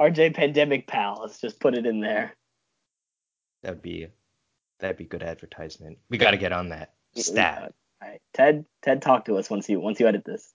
RJ 0.00 0.34
Pandemic 0.34 0.86
Pals? 0.86 1.38
Just 1.38 1.60
put 1.60 1.74
it 1.74 1.84
in 1.84 2.00
there. 2.00 2.34
That 3.62 3.74
would 3.74 3.82
be 3.82 4.06
that'd 4.80 4.96
be 4.96 5.04
good 5.04 5.22
advertisement. 5.22 5.98
We 6.08 6.16
got 6.16 6.30
to 6.30 6.38
get 6.38 6.52
on 6.52 6.70
that. 6.70 6.94
Stat. 7.16 7.74
All 8.02 8.08
right, 8.08 8.20
Ted. 8.32 8.64
Ted, 8.82 9.02
talk 9.02 9.24
to 9.26 9.36
us 9.36 9.50
once 9.50 9.68
you 9.68 9.80
once 9.80 10.00
you 10.00 10.06
edit 10.06 10.24
this. 10.24 10.52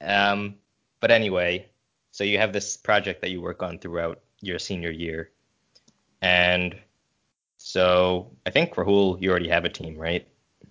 Um, 0.00 0.56
but 1.00 1.10
anyway, 1.10 1.68
so 2.10 2.24
you 2.24 2.38
have 2.38 2.52
this 2.52 2.76
project 2.76 3.20
that 3.22 3.30
you 3.30 3.40
work 3.40 3.62
on 3.62 3.78
throughout 3.78 4.20
your 4.40 4.58
senior 4.58 4.90
year, 4.90 5.30
and 6.22 6.74
so 7.58 8.32
I 8.46 8.50
think 8.50 8.74
Rahul, 8.74 9.20
you 9.20 9.30
already 9.30 9.48
have 9.48 9.66
a 9.66 9.68
team, 9.68 9.98
right? 9.98 10.26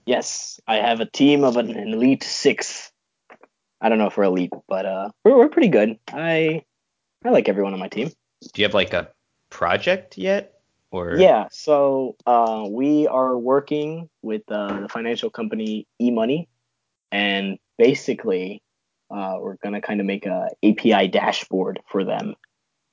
Yes, 0.06 0.60
I 0.68 0.78
have 0.78 1.02
a 1.02 1.06
team 1.06 1.44
of 1.44 1.58
an, 1.58 1.70
an 1.70 1.90
elite 1.90 2.24
six. 2.24 2.92
I 3.80 3.90
don't 3.90 4.00
know 4.00 4.08
if 4.08 4.18
we're 4.18 4.24
elite, 4.24 4.54
but 4.68 4.86
uh, 4.86 5.10
we're 5.24 5.38
we're 5.38 5.50
pretty 5.50 5.70
good. 5.70 6.00
I 6.12 6.64
I 7.24 7.30
like 7.30 7.48
everyone 7.48 7.74
on 7.74 7.80
my 7.80 7.90
team. 7.90 8.10
Do 8.42 8.62
you 8.62 8.66
have 8.66 8.74
like 8.74 8.94
a 8.94 9.12
project 9.50 10.18
yet? 10.18 10.59
Or 10.92 11.18
Yeah, 11.18 11.48
so 11.52 12.16
uh, 12.26 12.66
we 12.70 13.08
are 13.08 13.38
working 13.38 14.10
with 14.22 14.42
uh, 14.50 14.82
the 14.82 14.90
financial 14.90 15.30
company 15.30 15.88
eMoney, 16.02 16.48
and 17.12 17.60
basically, 17.78 18.64
uh, 19.12 19.38
we're 19.40 19.58
gonna 19.64 19.82
kind 19.82 20.00
of 20.00 20.08
make 20.08 20.26
a 20.26 20.50
API 20.64 21.08
dashboard 21.08 21.80
for 21.92 22.04
them. 22.04 22.36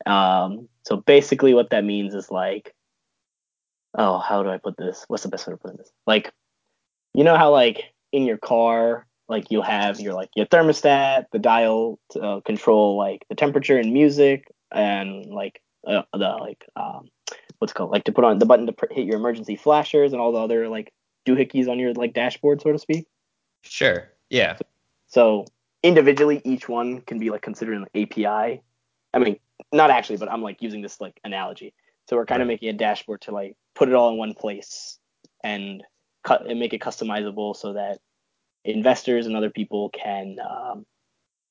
Um, 0.04 0.68
so 0.84 0.96
basically, 0.98 1.54
what 1.54 1.70
that 1.70 1.84
means 1.84 2.14
is 2.14 2.30
like, 2.30 2.74
oh, 3.96 4.18
how 4.18 4.42
do 4.42 4.50
I 4.50 4.58
put 4.58 4.76
this? 4.76 5.04
What's 5.08 5.22
the 5.22 5.30
best 5.30 5.46
way 5.46 5.54
to 5.54 5.56
put 5.56 5.78
this? 5.78 5.90
Like, 6.06 6.32
you 7.14 7.24
know 7.24 7.36
how 7.36 7.50
like 7.50 7.82
in 8.12 8.26
your 8.26 8.38
car, 8.38 9.06
like 9.28 9.50
you'll 9.50 9.62
have 9.62 10.00
your 10.00 10.12
like 10.12 10.30
your 10.36 10.46
thermostat, 10.46 11.26
the 11.32 11.38
dial 11.38 11.98
to 12.10 12.20
uh, 12.20 12.40
control 12.42 12.98
like 12.98 13.24
the 13.30 13.34
temperature 13.34 13.78
and 13.78 13.92
music, 13.92 14.52
and 14.70 15.26
like 15.26 15.60
uh, 15.86 16.02
the 16.12 16.36
like 16.40 16.64
um, 16.76 17.08
what's 17.58 17.72
it 17.72 17.76
called 17.76 17.90
like 17.90 18.04
to 18.04 18.12
put 18.12 18.24
on 18.24 18.38
the 18.38 18.46
button 18.46 18.66
to 18.66 18.72
pr- 18.72 18.86
hit 18.90 19.06
your 19.06 19.16
emergency 19.16 19.56
flashers 19.56 20.12
and 20.12 20.20
all 20.20 20.32
the 20.32 20.38
other 20.38 20.68
like 20.68 20.92
doohickeys 21.26 21.68
on 21.68 21.78
your 21.78 21.92
like 21.94 22.14
dashboard, 22.14 22.60
so 22.62 22.72
to 22.72 22.78
speak. 22.78 23.06
Sure. 23.62 24.08
Yeah. 24.30 24.56
So 25.08 25.44
individually, 25.82 26.40
each 26.44 26.68
one 26.68 27.00
can 27.02 27.18
be 27.18 27.30
like 27.30 27.42
considered 27.42 27.76
an 27.76 27.86
API. 27.94 28.62
I 29.14 29.18
mean, 29.18 29.38
not 29.72 29.90
actually, 29.90 30.18
but 30.18 30.30
I'm 30.30 30.42
like 30.42 30.62
using 30.62 30.82
this 30.82 31.00
like 31.00 31.18
analogy. 31.24 31.74
So 32.08 32.16
we're 32.16 32.26
kind 32.26 32.42
of 32.42 32.48
making 32.48 32.68
a 32.68 32.72
dashboard 32.72 33.22
to 33.22 33.32
like 33.32 33.56
put 33.74 33.88
it 33.88 33.94
all 33.94 34.10
in 34.10 34.16
one 34.16 34.34
place 34.34 34.98
and 35.42 35.82
cut 36.24 36.48
and 36.48 36.58
make 36.60 36.72
it 36.72 36.80
customizable 36.80 37.56
so 37.56 37.72
that 37.74 37.98
investors 38.64 39.26
and 39.26 39.36
other 39.36 39.50
people 39.50 39.90
can 39.90 40.36
um, 40.40 40.86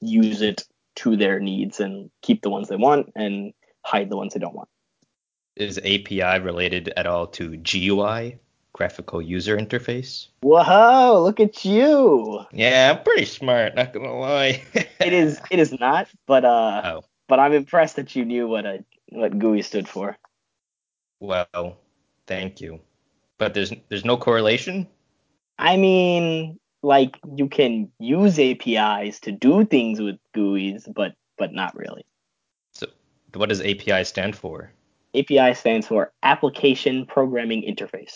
use 0.01 0.41
it 0.41 0.63
to 0.95 1.17
their 1.17 1.39
needs 1.39 1.79
and 1.79 2.09
keep 2.21 2.41
the 2.41 2.49
ones 2.49 2.69
they 2.69 2.75
want 2.75 3.11
and 3.15 3.53
hide 3.83 4.09
the 4.09 4.17
ones 4.17 4.33
they 4.33 4.39
don't 4.39 4.55
want. 4.55 4.69
Is 5.55 5.77
API 5.77 6.39
related 6.39 6.91
at 6.97 7.07
all 7.07 7.27
to 7.27 7.55
GUI, 7.55 8.37
graphical 8.73 9.21
user 9.21 9.57
interface? 9.57 10.27
Whoa! 10.41 11.21
Look 11.23 11.39
at 11.39 11.63
you. 11.63 12.41
Yeah, 12.51 12.93
I'm 12.97 13.03
pretty 13.03 13.25
smart, 13.25 13.75
not 13.75 13.93
gonna 13.93 14.13
lie. 14.17 14.63
It 14.99 15.13
is. 15.13 15.39
It 15.51 15.59
is 15.59 15.71
not, 15.79 16.07
but 16.25 16.43
uh, 16.45 16.81
Oh, 16.85 17.03
but 17.27 17.39
I'm 17.39 17.53
impressed 17.53 17.95
that 17.97 18.15
you 18.15 18.25
knew 18.25 18.47
what 18.47 18.65
a 18.65 18.83
what 19.09 19.37
GUI 19.39 19.61
stood 19.61 19.87
for. 19.87 20.17
well, 21.19 21.77
thank 22.27 22.59
you. 22.59 22.81
But 23.37 23.53
there's 23.53 23.71
there's 23.89 24.05
no 24.05 24.17
correlation? 24.17 24.87
I 25.57 25.77
mean, 25.77 26.59
like 26.83 27.17
you 27.35 27.47
can 27.47 27.91
use 27.99 28.39
APIs 28.39 29.19
to 29.21 29.31
do 29.31 29.63
things 29.65 30.01
with 30.01 30.17
GUIs, 30.33 30.87
but 30.93 31.13
but 31.37 31.53
not 31.53 31.75
really. 31.77 32.05
So 32.73 32.87
what 33.33 33.49
does 33.49 33.61
API 33.61 34.03
stand 34.03 34.35
for? 34.35 34.71
API 35.19 35.53
stands 35.55 35.87
for 35.87 36.11
Application 36.23 37.05
Programming 37.05 37.63
Interface. 37.63 38.13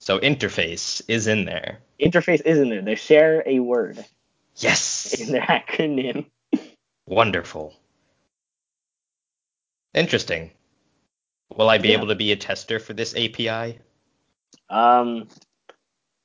So 0.00 0.18
interface 0.18 1.02
is 1.08 1.26
in 1.26 1.44
there. 1.44 1.78
Interface 2.00 2.42
is 2.44 2.58
in 2.58 2.68
there. 2.68 2.82
They 2.82 2.94
share 2.94 3.42
a 3.46 3.60
word 3.60 4.04
Yes. 4.56 5.14
in 5.20 5.32
their 5.32 5.42
acronym. 5.68 6.26
Wonderful. 7.06 7.74
Interesting. 9.94 10.50
Will 11.56 11.68
I 11.70 11.78
be 11.78 11.88
Yeah. 11.88 11.94
able 11.94 12.08
to 12.08 12.14
be 12.14 12.32
a 12.32 12.36
tester 12.36 12.78
for 12.78 12.92
this 12.92 13.14
API? 13.16 13.78
Um, 14.68 15.28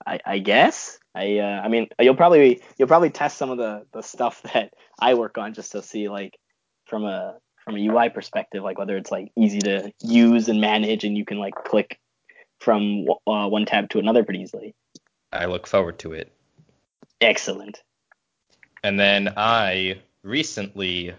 I, 0.05 0.19
I 0.25 0.39
guess. 0.39 0.97
I 1.13 1.37
uh, 1.39 1.61
I 1.63 1.67
mean, 1.67 1.87
you'll 1.99 2.15
probably 2.15 2.61
you'll 2.77 2.87
probably 2.87 3.09
test 3.11 3.37
some 3.37 3.49
of 3.51 3.57
the 3.57 3.85
the 3.93 4.01
stuff 4.01 4.41
that 4.53 4.73
I 4.99 5.13
work 5.13 5.37
on 5.37 5.53
just 5.53 5.73
to 5.73 5.81
see 5.81 6.09
like 6.09 6.37
from 6.85 7.05
a 7.05 7.37
from 7.63 7.77
a 7.77 7.87
UI 7.87 8.09
perspective, 8.09 8.63
like 8.63 8.77
whether 8.77 8.97
it's 8.97 9.11
like 9.11 9.31
easy 9.37 9.59
to 9.59 9.91
use 10.01 10.49
and 10.49 10.61
manage, 10.61 11.03
and 11.03 11.17
you 11.17 11.25
can 11.25 11.39
like 11.39 11.53
click 11.55 11.99
from 12.59 13.07
uh, 13.27 13.47
one 13.47 13.65
tab 13.65 13.89
to 13.89 13.99
another 13.99 14.23
pretty 14.23 14.41
easily. 14.41 14.75
I 15.31 15.45
look 15.45 15.67
forward 15.67 15.99
to 15.99 16.13
it. 16.13 16.31
Excellent. 17.19 17.81
And 18.83 18.99
then 18.99 19.33
I 19.37 20.01
recently 20.23 21.13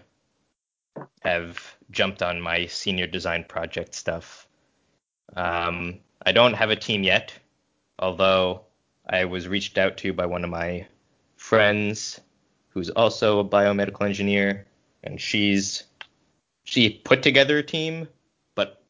have 1.21 1.75
jumped 1.91 2.21
on 2.21 2.41
my 2.41 2.65
senior 2.65 3.07
design 3.07 3.45
project 3.45 3.95
stuff. 3.95 4.47
Um, 5.35 5.99
I 6.25 6.31
don't 6.31 6.53
have 6.53 6.69
a 6.69 6.75
team 6.75 7.03
yet, 7.03 7.33
although 7.97 8.61
I 9.07 9.25
was 9.25 9.47
reached 9.47 9.77
out 9.77 9.97
to 9.97 10.13
by 10.13 10.25
one 10.25 10.43
of 10.43 10.49
my 10.49 10.87
friends 11.35 12.19
who's 12.69 12.89
also 12.89 13.39
a 13.39 13.45
biomedical 13.45 14.05
engineer, 14.05 14.65
and 15.03 15.19
she's 15.19 15.83
she 16.63 16.89
put 16.89 17.23
together 17.23 17.57
a 17.57 17.63
team, 17.63 18.07
but 18.55 18.81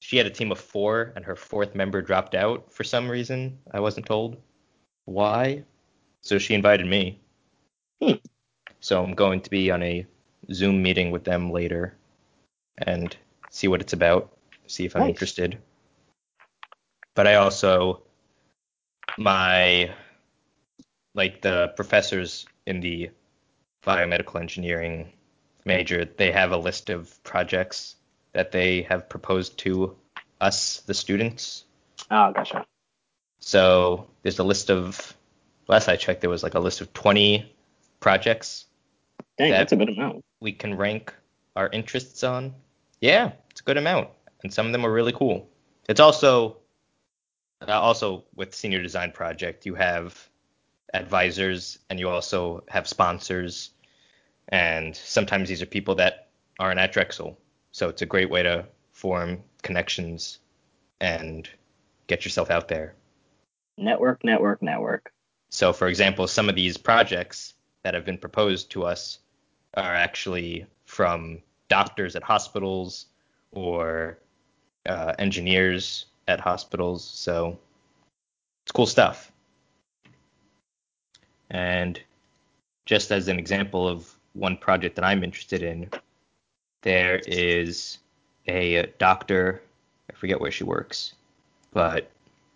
she 0.00 0.16
had 0.16 0.26
a 0.26 0.30
team 0.30 0.52
of 0.52 0.58
four, 0.58 1.12
and 1.16 1.24
her 1.24 1.36
fourth 1.36 1.74
member 1.74 2.02
dropped 2.02 2.34
out 2.34 2.70
for 2.70 2.84
some 2.84 3.08
reason. 3.08 3.58
I 3.72 3.80
wasn't 3.80 4.06
told 4.06 4.36
why, 5.04 5.64
so 6.22 6.38
she 6.38 6.54
invited 6.54 6.86
me. 6.86 7.20
Hmm. 8.02 8.14
So 8.80 9.02
I'm 9.02 9.14
going 9.14 9.40
to 9.40 9.50
be 9.50 9.70
on 9.70 9.82
a 9.82 10.06
Zoom 10.52 10.82
meeting 10.82 11.10
with 11.10 11.24
them 11.24 11.50
later 11.50 11.96
and 12.78 13.16
see 13.50 13.68
what 13.68 13.80
it's 13.80 13.92
about, 13.92 14.36
see 14.66 14.84
if 14.84 14.94
I'm 14.94 15.02
Nice. 15.02 15.10
interested. 15.10 15.58
But 17.14 17.26
I 17.26 17.36
also 17.36 18.02
my 19.16 19.94
like 21.14 21.40
the 21.42 21.72
professors 21.76 22.46
in 22.66 22.80
the 22.80 23.10
biomedical 23.84 24.40
engineering 24.40 25.12
major, 25.64 26.04
they 26.04 26.32
have 26.32 26.52
a 26.52 26.56
list 26.56 26.90
of 26.90 27.22
projects 27.22 27.96
that 28.32 28.52
they 28.52 28.82
have 28.82 29.08
proposed 29.08 29.58
to 29.58 29.96
us, 30.40 30.80
the 30.86 30.94
students. 30.94 31.64
Oh, 32.10 32.32
gotcha. 32.32 32.66
So 33.40 34.08
there's 34.22 34.38
a 34.38 34.44
list 34.44 34.70
of 34.70 35.16
last 35.68 35.88
I 35.88 35.96
checked 35.96 36.20
there 36.20 36.30
was 36.30 36.42
like 36.42 36.54
a 36.54 36.60
list 36.60 36.80
of 36.80 36.92
20 36.92 37.50
projects 38.00 38.66
Dang, 39.38 39.50
That- 39.50 39.58
that's 39.58 39.72
a 39.72 39.76
good 39.76 39.88
amount. 39.88 40.24
we 40.40 40.52
can 40.52 40.76
rank 40.76 41.12
our 41.56 41.68
interests 41.68 42.22
on. 42.22 42.54
Yeah, 43.00 43.32
it's 43.50 43.60
a 43.60 43.64
good 43.64 43.76
amount, 43.76 44.10
and 44.42 44.52
some 44.52 44.66
of 44.66 44.72
them 44.72 44.86
are 44.86 44.92
really 44.92 45.12
cool. 45.12 45.48
It's 45.88 46.00
also 46.00 46.58
uh, 47.66 47.72
also 47.80 48.24
with 48.34 48.54
senior 48.54 48.82
design 48.82 49.12
project 49.12 49.66
you 49.66 49.74
have 49.74 50.28
advisors 50.92 51.78
and 51.90 51.98
you 51.98 52.08
also 52.08 52.64
have 52.68 52.86
sponsors, 52.86 53.70
and 54.48 54.94
sometimes 54.94 55.48
these 55.48 55.62
are 55.62 55.66
people 55.66 55.94
that 55.96 56.28
aren't 56.58 56.80
at 56.80 56.92
Drexel, 56.92 57.38
so 57.72 57.88
it's 57.88 58.02
a 58.02 58.06
great 58.06 58.30
way 58.30 58.42
to 58.42 58.66
form 58.92 59.42
connections 59.62 60.38
and 61.00 61.48
get 62.06 62.24
yourself 62.24 62.50
out 62.50 62.68
there. 62.68 62.94
Network, 63.76 64.22
network, 64.22 64.62
network. 64.62 65.12
So, 65.50 65.72
for 65.72 65.88
example, 65.88 66.26
some 66.26 66.48
of 66.48 66.54
these 66.54 66.76
projects 66.76 67.54
that 67.82 67.94
have 67.94 68.04
been 68.04 68.18
proposed 68.18 68.70
to 68.72 68.84
us 68.84 69.18
are 69.74 69.94
actually 69.94 70.66
from 70.84 71.40
doctors 71.68 72.14
at 72.16 72.22
hospitals 72.22 73.06
or 73.52 74.18
uh, 74.86 75.14
engineers 75.18 76.06
at 76.28 76.40
hospitals. 76.40 77.04
So, 77.04 77.58
it's 78.64 78.72
cool 78.72 78.86
stuff. 78.86 79.32
And 81.50 82.00
just 82.86 83.10
as 83.10 83.28
an 83.28 83.38
example 83.38 83.88
of 83.88 84.13
one 84.34 84.56
project 84.56 84.96
that 84.96 85.04
I'm 85.04 85.24
interested 85.24 85.62
in, 85.62 85.90
there 86.82 87.20
is 87.26 87.98
a 88.46 88.78
uh, 88.80 88.86
doctor, 88.98 89.62
I 90.10 90.14
forget 90.14 90.40
where 90.40 90.50
she 90.50 90.64
works, 90.64 91.14
but 91.72 92.10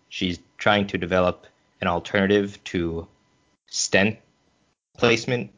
she's 0.09 0.39
trying 0.57 0.87
to 0.87 0.97
develop 0.97 1.47
an 1.81 1.87
alternative 1.87 2.61
to 2.65 3.07
stent 3.67 4.17
placement 4.97 5.51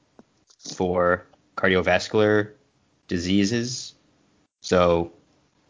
for 0.76 1.26
cardiovascular 1.58 2.52
diseases. 3.08 3.96
So, 4.62 5.12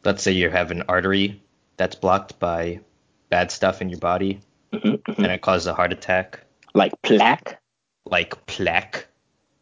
let's 0.04 0.22
say 0.22 0.32
you 0.34 0.50
have 0.50 0.72
an 0.72 0.84
artery 0.88 1.42
that's 1.78 1.96
blocked 1.96 2.38
by 2.40 2.82
bad 3.30 3.52
stuff 3.52 3.82
in 3.82 3.90
your 3.90 4.00
body 4.00 4.40
and 4.74 5.00
it 5.08 5.42
causes 5.42 5.68
a 5.68 5.74
heart 5.74 5.94
attack, 5.94 6.42
Like 6.74 6.94
plaque. 7.02 7.60
like 8.06 8.46
plaque, 8.46 9.08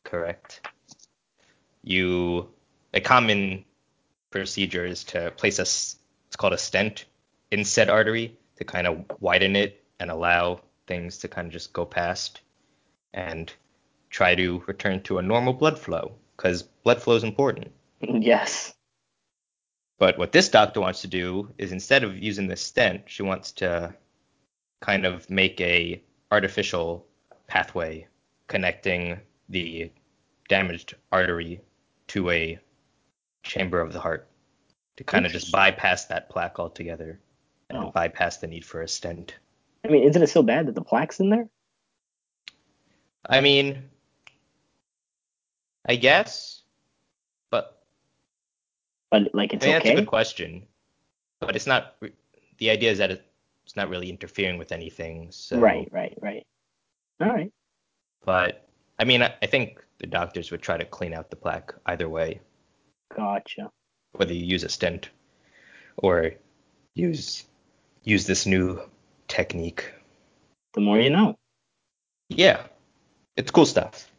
correct? 0.03 0.67
You 1.83 2.49
a 2.93 3.01
common 3.01 3.65
procedure 4.31 4.85
is 4.85 5.03
to 5.05 5.31
place 5.31 5.59
a 5.59 5.63
it's 5.63 6.35
called 6.37 6.53
a 6.53 6.57
stent 6.57 7.05
in 7.51 7.63
said 7.63 7.89
artery 7.89 8.37
to 8.57 8.63
kind 8.63 8.87
of 8.87 9.05
widen 9.19 9.55
it 9.55 9.83
and 9.99 10.11
allow 10.11 10.61
things 10.87 11.17
to 11.19 11.27
kind 11.27 11.47
of 11.47 11.53
just 11.53 11.73
go 11.73 11.85
past 11.85 12.41
and 13.13 13.51
try 14.09 14.35
to 14.35 14.63
return 14.67 15.01
to 15.03 15.17
a 15.17 15.21
normal 15.21 15.53
blood 15.53 15.79
flow 15.79 16.13
because 16.35 16.63
blood 16.63 17.01
flow 17.01 17.15
is 17.15 17.23
important. 17.23 17.71
Yes. 18.01 18.73
But 19.97 20.17
what 20.17 20.31
this 20.31 20.47
doctor 20.47 20.79
wants 20.79 21.01
to 21.01 21.07
do 21.07 21.49
is 21.57 21.73
instead 21.73 22.05
of 22.05 22.17
using 22.17 22.47
the 22.47 22.55
stent, 22.55 23.03
she 23.07 23.23
wants 23.23 23.51
to 23.53 23.93
kind 24.79 25.05
of 25.05 25.29
make 25.29 25.59
a 25.59 26.01
artificial 26.31 27.05
pathway 27.47 28.07
connecting 28.47 29.19
the 29.49 29.91
damaged 30.47 30.95
artery 31.11 31.59
to 32.09 32.29
a 32.29 32.59
chamber 33.43 33.79
of 33.81 33.93
the 33.93 33.99
heart 33.99 34.27
to 34.97 35.03
kind 35.03 35.25
of 35.25 35.31
just 35.31 35.51
bypass 35.51 36.05
that 36.05 36.29
plaque 36.29 36.59
altogether 36.59 37.19
and 37.69 37.77
Oh. 37.77 37.91
bypass 37.91 38.37
the 38.37 38.47
need 38.47 38.65
for 38.65 38.81
a 38.81 38.87
stent. 38.87 39.35
I 39.85 39.87
mean, 39.87 40.03
isn't 40.03 40.21
it 40.21 40.27
so 40.27 40.43
bad 40.43 40.67
that 40.67 40.75
the 40.75 40.83
plaque's 40.83 41.19
in 41.19 41.29
there? 41.29 41.47
I 43.25 43.41
mean, 43.41 43.89
I 45.85 45.95
guess, 45.95 46.63
but 47.49 47.81
But 49.11 49.33
like 49.33 49.53
it's 49.53 49.63
I 49.63 49.67
mean, 49.67 49.75
that's 49.77 49.89
a 49.89 49.95
good 49.95 50.07
question. 50.07 50.67
But 51.39 51.55
it's 51.55 51.67
not. 51.67 51.95
The 52.57 52.69
idea 52.69 52.91
is 52.91 52.97
that 52.97 53.11
it's 53.11 53.75
not 53.75 53.89
really 53.89 54.09
interfering 54.09 54.57
with 54.57 54.71
anything. 54.71 55.31
So, 55.31 55.57
Right, 55.59 55.87
right, 55.91 56.17
right. 56.21 56.45
All 57.21 57.29
right. 57.29 57.51
But 58.25 58.67
I 58.97 59.05
mean, 59.05 59.21
I, 59.23 59.33
I 59.41 59.45
think 59.45 59.83
the 59.99 60.07
doctors 60.07 60.51
would 60.51 60.61
try 60.61 60.77
to 60.77 60.85
clean 60.85 61.13
out 61.13 61.29
the 61.29 61.35
plaque 61.35 61.73
either 61.85 62.09
way, 62.09 62.41
Gotcha. 63.15 63.69
whether 64.13 64.33
you 64.33 64.45
use 64.45 64.63
a 64.63 64.69
stent 64.69 65.09
or 65.97 66.31
use 66.95 67.45
use 68.03 68.25
this 68.25 68.45
new 68.45 68.81
technique. 69.27 69.91
The 70.73 70.81
more 70.81 70.99
you 70.99 71.09
know. 71.09 71.37
Yeah, 72.29 72.63
it's 73.35 73.51
cool 73.51 73.65
stuff. 73.65 74.09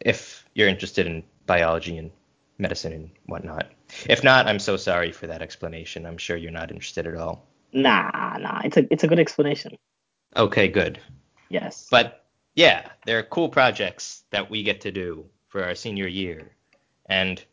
If 0.00 0.44
you're 0.54 0.68
interested 0.68 1.06
in 1.06 1.24
biology 1.46 1.98
and 1.98 2.10
medicine 2.58 2.92
and 2.92 3.10
whatnot. 3.26 3.70
If 4.08 4.22
not, 4.22 4.46
I'm 4.46 4.58
so 4.58 4.76
sorry 4.76 5.12
for 5.12 5.26
that 5.26 5.42
explanation. 5.42 6.06
I'm 6.06 6.18
sure 6.18 6.36
you're 6.36 6.50
not 6.50 6.70
interested 6.70 7.06
at 7.06 7.16
all. 7.16 7.46
Nah, 7.72 8.36
nah. 8.38 8.60
It's 8.64 8.76
a 8.76 8.86
it's 8.92 9.04
a 9.04 9.08
good 9.08 9.18
explanation. 9.18 9.76
Okay, 10.36 10.68
good. 10.68 11.00
Yes. 11.48 11.86
But 11.90 12.23
yeah, 12.54 12.88
there 13.06 13.18
are 13.18 13.24
cool 13.24 13.48
projects 13.48 14.24
that 14.30 14.50
we 14.50 14.62
get 14.62 14.80
to 14.82 14.92
do 14.92 15.24
for 15.48 15.64
our 15.64 15.74
senior 15.74 16.06
year. 16.06 16.50
And 17.06 17.44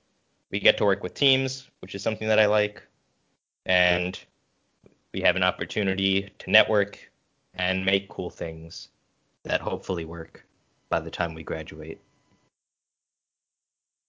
we 0.51 0.59
get 0.59 0.77
to 0.77 0.85
work 0.85 1.03
with 1.03 1.13
teams, 1.13 1.69
which 1.79 1.95
is 1.95 2.03
something 2.03 2.27
that 2.27 2.39
I 2.39 2.45
like. 2.45 2.83
And 3.65 4.19
we 5.13 5.21
have 5.21 5.35
an 5.35 5.43
opportunity 5.43 6.31
to 6.39 6.51
network 6.51 6.99
and 7.53 7.85
make 7.85 8.09
cool 8.09 8.29
things 8.29 8.89
that 9.43 9.61
hopefully 9.61 10.05
work 10.05 10.45
by 10.89 10.99
the 10.99 11.11
time 11.11 11.33
we 11.33 11.43
graduate. 11.43 11.99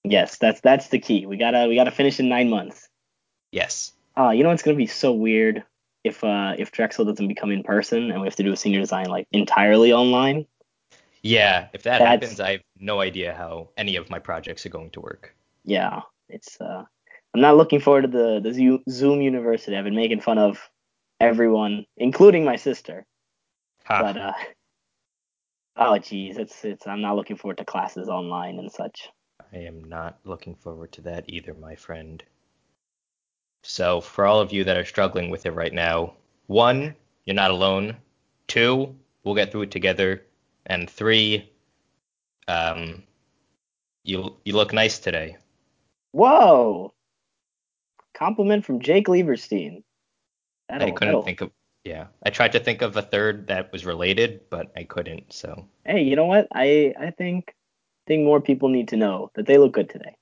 Yes, 0.04 0.37
that's 0.38 0.61
that's 0.61 0.88
the 0.88 0.99
key. 0.99 1.26
We 1.26 1.37
gotta 1.37 1.66
we 1.68 1.76
gotta 1.76 1.90
finish 1.90 2.18
in 2.18 2.28
nine 2.28 2.50
months. 2.50 2.88
Yes. 3.52 3.92
Uh, 4.16 4.30
you 4.30 4.42
know 4.42 4.49
what's 4.50 4.62
gonna 4.62 4.76
be 4.76 4.87
so 4.87 5.12
weird 5.12 5.64
if 6.02 6.22
uh 6.25 6.54
if 6.58 6.72
Drexel 6.72 7.04
doesn't 7.04 7.28
become 7.28 7.50
in 7.50 7.62
person 7.62 8.11
and 8.11 8.20
we 8.20 8.26
have 8.26 8.37
to 8.37 8.42
do 8.42 8.52
a 8.52 8.56
senior 8.56 8.80
design 8.80 9.06
like 9.06 9.28
entirely 9.32 9.92
online. 9.92 10.46
Yeah, 11.22 11.68
if 11.72 11.84
that 11.84 11.98
That's- 11.98 12.08
happens, 12.08 12.40
I 12.40 12.52
have 12.52 12.62
no 12.78 13.00
idea 13.00 13.34
how 13.34 13.68
any 13.76 13.96
of 13.96 14.10
my 14.10 14.18
projects 14.18 14.66
are 14.66 14.70
going 14.70 14.90
to 14.90 15.00
work. 15.00 15.34
Yeah, 15.64 16.00
it's 16.28 16.60
uh 16.60 16.84
I'm 17.34 17.40
not 17.40 17.56
looking 17.56 17.80
forward 17.80 18.02
to 18.02 18.08
the 18.08 18.40
the 18.40 18.82
Zoom 18.90 19.22
University. 19.22 19.76
I've 19.76 19.84
been 19.84 19.94
making 19.94 20.20
fun 20.20 20.38
of 20.38 20.68
everyone, 21.20 21.86
including 21.96 22.44
my 22.44 22.56
sister. 22.56 23.06
But 23.88 24.16
uh 24.16 24.32
oh 25.76 25.98
geez, 25.98 26.38
it's 26.38 26.64
it's 26.64 26.86
I'm 26.86 27.00
not 27.00 27.16
looking 27.16 27.36
forward 27.36 27.58
to 27.58 27.64
classes 27.64 28.08
online 28.08 28.58
and 28.58 28.70
such. 28.70 29.08
I 29.52 29.58
am 29.58 29.84
not 29.84 30.18
looking 30.24 30.54
forward 30.54 30.92
to 30.92 31.02
that 31.02 31.24
either, 31.28 31.54
my 31.54 31.74
friend. 31.76 32.22
So, 33.62 34.00
for 34.00 34.24
all 34.26 34.40
of 34.40 34.52
you 34.52 34.64
that 34.64 34.76
are 34.76 34.84
struggling 34.84 35.30
with 35.30 35.46
it 35.46 35.52
right 35.52 35.72
now, 35.72 36.14
one, 36.46 36.96
you're 37.26 37.34
not 37.34 37.50
alone. 37.52 37.96
Two, 38.48 38.96
we'll 39.22 39.34
get 39.36 39.52
through 39.52 39.62
it 39.62 39.70
together. 39.70 40.24
And 40.66 40.88
three, 40.88 41.50
um, 42.49 43.02
you 44.04 44.37
you 44.45 44.54
look 44.54 44.73
nice 44.73 44.99
today. 44.99 45.37
Whoa! 46.12 46.92
Compliment 48.14 48.64
from 48.64 48.81
Jake 48.81 49.07
Lieberstein. 49.07 49.83
I 50.71 50.78
That'll- 50.78 50.95
couldn't 50.95 51.09
that'll- 51.09 51.23
think 51.23 51.40
of. 51.40 51.50
Yeah, 51.85 52.07
I 52.22 52.31
tried 52.31 52.53
to 52.53 52.61
think 52.61 52.81
of 52.81 52.96
a 52.96 53.03
third 53.03 53.48
that 53.48 53.72
was 53.72 53.85
related, 53.85 54.48
but 54.51 54.70
I 54.77 54.85
couldn't. 54.85 55.33
So, 55.33 55.66
Hey, 55.85 56.03
you 56.03 56.14
know 56.14 56.27
what? 56.27 56.46
I 56.55 56.94
I 56.98 57.11
think 57.11 57.57
think 58.07 58.25
more 58.25 58.40
people 58.40 58.68
need 58.68 58.88
to 58.88 58.96
know 58.96 59.31
that 59.35 59.46
they 59.46 59.59
look 59.59 59.72
good 59.72 59.90
today, 59.90 60.14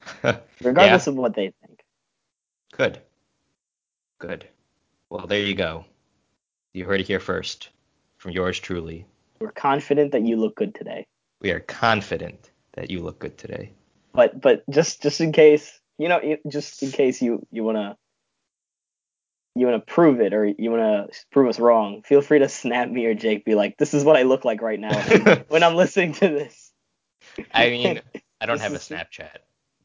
regardless 0.62 1.06
of 1.06 1.16
what 1.16 1.34
they 1.34 1.52
think. 1.60 1.84
good, 2.72 2.98
good. 4.18 4.46
Well, 5.10 5.26
there 5.26 5.40
you 5.40 5.54
go. 5.54 5.84
You 6.72 6.86
heard 6.86 7.00
it 7.00 7.06
here 7.06 7.20
first, 7.20 7.68
from 8.16 8.30
yours 8.32 8.58
truly. 8.58 9.04
We're 9.42 9.50
confident 9.50 10.12
that 10.12 10.22
you 10.22 10.36
look 10.36 10.54
good 10.54 10.72
today. 10.72 11.04
We 11.40 11.50
are 11.50 11.58
confident 11.58 12.52
that 12.74 12.92
you 12.92 13.00
look 13.00 13.18
good 13.18 13.36
today. 13.36 13.72
But 14.12 14.40
but 14.40 14.62
just 14.70 15.02
just 15.02 15.20
in 15.20 15.32
case, 15.32 15.80
you 15.98 16.08
know, 16.08 16.36
just 16.48 16.80
in 16.80 16.92
case 16.92 17.20
you 17.20 17.44
you 17.50 17.64
wanna 17.64 17.96
you 19.56 19.66
wanna 19.66 19.80
prove 19.80 20.20
it 20.20 20.32
or 20.32 20.44
you 20.46 20.70
wanna 20.70 21.08
prove 21.32 21.48
us 21.48 21.58
wrong, 21.58 22.02
feel 22.02 22.22
free 22.22 22.38
to 22.38 22.48
snap 22.48 22.88
me 22.88 23.04
or 23.06 23.14
Jake. 23.14 23.44
Be 23.44 23.56
like, 23.56 23.76
this 23.78 23.94
is 23.94 24.04
what 24.04 24.16
I 24.16 24.22
look 24.22 24.44
like 24.44 24.62
right 24.62 24.78
now 24.78 24.92
when 25.48 25.64
I'm 25.64 25.74
listening 25.74 26.12
to 26.14 26.28
this. 26.28 26.70
I 27.52 27.70
mean, 27.70 28.00
I 28.40 28.46
don't 28.46 28.60
have 28.60 28.74
a 28.74 28.78
Snapchat, 28.78 29.38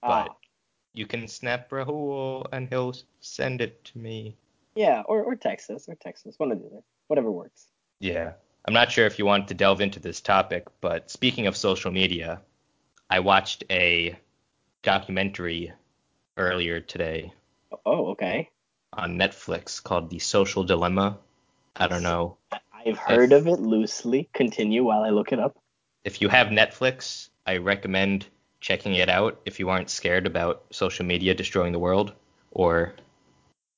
Ah, 0.03 0.25
but 0.25 0.35
you 0.93 1.07
can 1.07 1.27
snap 1.27 1.71
Rahul 1.71 2.45
and 2.51 2.69
he'll 2.69 2.93
send 3.21 3.61
it 3.61 3.83
to 3.85 3.97
me. 3.97 4.37
yeah, 4.75 5.01
or 5.07 5.23
or 5.23 5.35
text 5.35 5.71
us 5.71 5.89
or 5.89 5.95
text 5.95 6.27
us, 6.27 6.35
one 6.37 6.51
of 6.51 6.59
the 6.59 6.67
other, 6.67 6.81
whatever 7.07 7.31
works. 7.31 7.65
Yeah. 7.99 8.33
I'm 8.67 8.73
not 8.73 8.91
sure 8.91 9.05
if 9.05 9.17
you 9.17 9.25
want 9.25 9.47
to 9.47 9.53
delve 9.53 9.79
into 9.79 10.01
this 10.01 10.19
topic, 10.19 10.67
but 10.81 11.09
speaking 11.09 11.47
of 11.47 11.55
social 11.55 11.89
media, 11.89 12.41
I 13.09 13.21
watched 13.21 13.63
a 13.69 14.19
documentary 14.83 15.71
earlier 16.35 16.81
today 16.81 17.31
Oh, 17.85 18.07
okay. 18.07 18.49
on 18.91 19.17
Netflix 19.17 19.81
called 19.81 20.09
The 20.09 20.19
Social 20.19 20.65
Dilemma. 20.65 21.17
I 21.77 21.87
don't 21.87 22.03
know. 22.03 22.37
I've 22.73 22.97
heard 22.97 23.31
of 23.31 23.47
it 23.47 23.59
loosely. 23.61 24.29
Continue 24.33 24.83
while 24.83 25.03
I 25.03 25.11
look 25.11 25.31
it 25.31 25.39
up. 25.39 25.57
If 26.03 26.21
you 26.21 26.27
have 26.27 26.47
Netflix, 26.47 27.29
I 27.45 27.57
recommend 27.57 28.25
checking 28.59 28.95
it 28.95 29.07
out 29.07 29.39
if 29.45 29.59
you 29.59 29.69
aren't 29.69 29.89
scared 29.89 30.27
about 30.27 30.65
social 30.71 31.05
media 31.05 31.33
destroying 31.33 31.71
the 31.71 31.79
world 31.79 32.11
or 32.51 32.93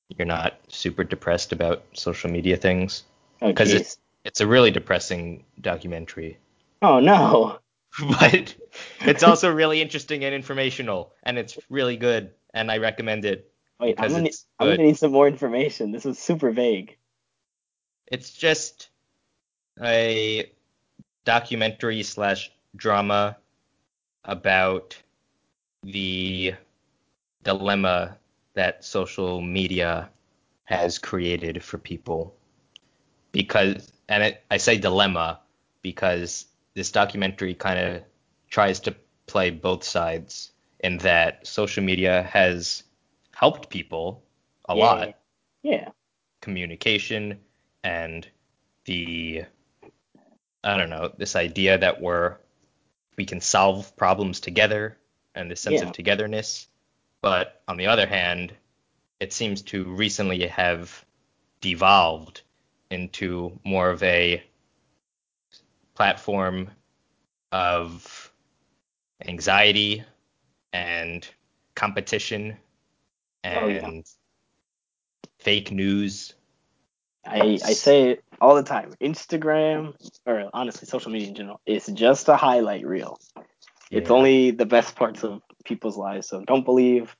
you're 0.08 0.26
not 0.26 0.58
super 0.66 1.04
depressed 1.04 1.52
about 1.52 1.84
social 1.92 2.28
media 2.30 2.56
things. 2.56 3.04
Oh, 3.40 3.48
Because 3.48 3.72
jeez. 3.72 3.80
it's, 3.80 3.98
it's 4.24 4.40
a 4.40 4.46
really 4.46 4.70
depressing 4.70 5.44
documentary. 5.60 6.38
Oh 6.82 7.00
no. 7.00 7.58
but 8.20 8.54
it's 9.00 9.22
also 9.22 9.52
really 9.52 9.82
interesting 9.82 10.24
and 10.24 10.34
informational, 10.34 11.12
and 11.24 11.36
it's 11.38 11.58
really 11.68 11.96
good, 11.96 12.30
and 12.54 12.70
I 12.70 12.78
recommend 12.78 13.24
it. 13.24 13.50
Wait, 13.80 13.96
I'm 13.98 14.12
gonna, 14.12 14.30
I'm 14.60 14.68
gonna 14.68 14.82
need 14.84 14.98
some 14.98 15.10
more 15.10 15.26
information. 15.26 15.90
This 15.90 16.04
was 16.04 16.18
super 16.18 16.52
vague. 16.52 16.96
It's 18.06 18.32
just 18.32 18.90
a 19.82 20.52
documentary 21.24 22.02
slash 22.02 22.52
drama 22.76 23.36
about 24.24 24.96
the 25.82 26.54
dilemma 27.42 28.18
that 28.54 28.84
social 28.84 29.40
media 29.40 30.10
has 30.64 30.98
created 30.98 31.62
for 31.62 31.78
people. 31.78 32.34
Because, 33.32 33.92
and 34.10 34.22
it, 34.24 34.44
I 34.50 34.58
say 34.58 34.76
dilemma 34.76 35.40
because 35.80 36.44
this 36.74 36.90
documentary 36.90 37.54
kind 37.54 37.78
of 37.78 38.02
tries 38.50 38.80
to 38.80 38.94
play 39.26 39.50
both 39.50 39.84
sides 39.84 40.50
in 40.80 40.98
that 40.98 41.46
social 41.46 41.82
media 41.82 42.22
has 42.24 42.82
helped 43.34 43.70
people 43.70 44.22
a 44.68 44.74
Yeah. 44.74 44.84
lot 44.84 45.14
Yeah. 45.62 45.88
communication 46.42 47.40
and 47.82 48.28
the 48.84 49.44
I 50.62 50.76
don't 50.76 50.90
know 50.90 51.10
this 51.16 51.36
idea 51.36 51.78
that 51.78 52.02
we're 52.02 52.36
we 53.16 53.24
can 53.24 53.40
solve 53.40 53.96
problems 53.96 54.40
together 54.40 54.98
and 55.34 55.50
this 55.50 55.60
sense 55.60 55.80
Yeah. 55.80 55.88
of 55.88 55.92
togetherness. 55.92 56.66
But 57.22 57.62
on 57.68 57.76
the 57.76 57.86
other 57.86 58.06
hand, 58.06 58.54
it 59.20 59.32
seems 59.32 59.62
to 59.62 59.84
recently 59.84 60.46
have 60.48 61.04
devolved 61.60 62.42
into 62.90 63.58
more 63.64 63.90
of 63.90 64.02
a 64.02 64.42
platform 65.94 66.70
of 67.52 68.32
anxiety 69.26 70.04
and 70.72 71.28
competition 71.74 72.56
Oh, 73.42 73.68
yeah. 73.68 73.86
and 73.86 74.06
fake 75.38 75.70
news 75.72 76.34
I, 77.24 77.58
I 77.64 77.72
say 77.74 78.10
it 78.10 78.24
all 78.40 78.54
the 78.54 78.62
time. 78.62 78.94
Instagram, 79.00 79.94
or 80.26 80.48
honestly, 80.54 80.86
social 80.86 81.12
media 81.12 81.28
in 81.28 81.34
general, 81.34 81.60
is 81.66 81.86
just 81.86 82.28
a 82.28 82.36
highlight 82.36 82.86
reel. 82.86 83.18
It's 83.90 84.10
only 84.10 84.52
the 84.52 84.66
best 84.66 84.96
parts 84.96 85.22
of 85.22 85.42
people's 85.64 85.96
lives. 85.96 86.28
So 86.28 86.42
don't 86.46 86.64
believe 86.64 87.14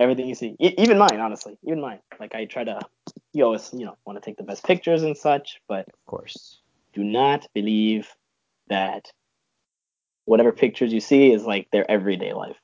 everything 0.00 0.26
you 0.26 0.34
see. 0.34 0.56
E- 0.58 0.74
even 0.78 0.98
mine, 0.98 1.20
honestly, 1.20 1.58
even 1.62 1.80
mine. 1.80 2.00
Like 2.18 2.34
I 2.34 2.46
try 2.46 2.64
to, 2.64 2.80
you 3.32 3.44
always, 3.44 3.70
you 3.72 3.84
know, 3.84 3.96
want 4.06 4.20
to 4.20 4.26
take 4.26 4.36
the 4.38 4.42
best 4.42 4.64
pictures 4.64 5.02
and 5.02 5.16
such, 5.16 5.60
but 5.68 5.86
Of 5.88 6.06
course. 6.06 6.60
do 6.94 7.04
not 7.04 7.46
believe 7.54 8.08
that 8.68 9.12
whatever 10.24 10.52
pictures 10.52 10.92
you 10.92 11.00
see 11.00 11.32
is 11.32 11.44
like 11.44 11.68
their 11.70 11.88
everyday 11.90 12.32
life. 12.32 12.60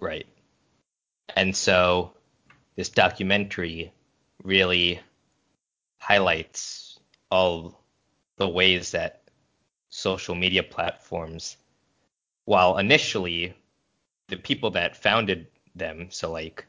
Right. 0.00 0.26
And 1.36 1.54
so 1.54 2.12
this 2.76 2.88
documentary 2.88 3.92
really 4.42 5.00
highlights 5.98 6.98
all 7.30 7.80
the 8.36 8.48
ways 8.48 8.90
that 8.92 9.22
social 9.88 10.34
media 10.34 10.62
platforms, 10.62 11.56
while 12.44 12.78
initially 12.78 13.54
the 14.28 14.36
people 14.36 14.70
that 14.70 14.96
founded 14.96 15.46
them, 15.74 16.08
so 16.10 16.30
like 16.30 16.66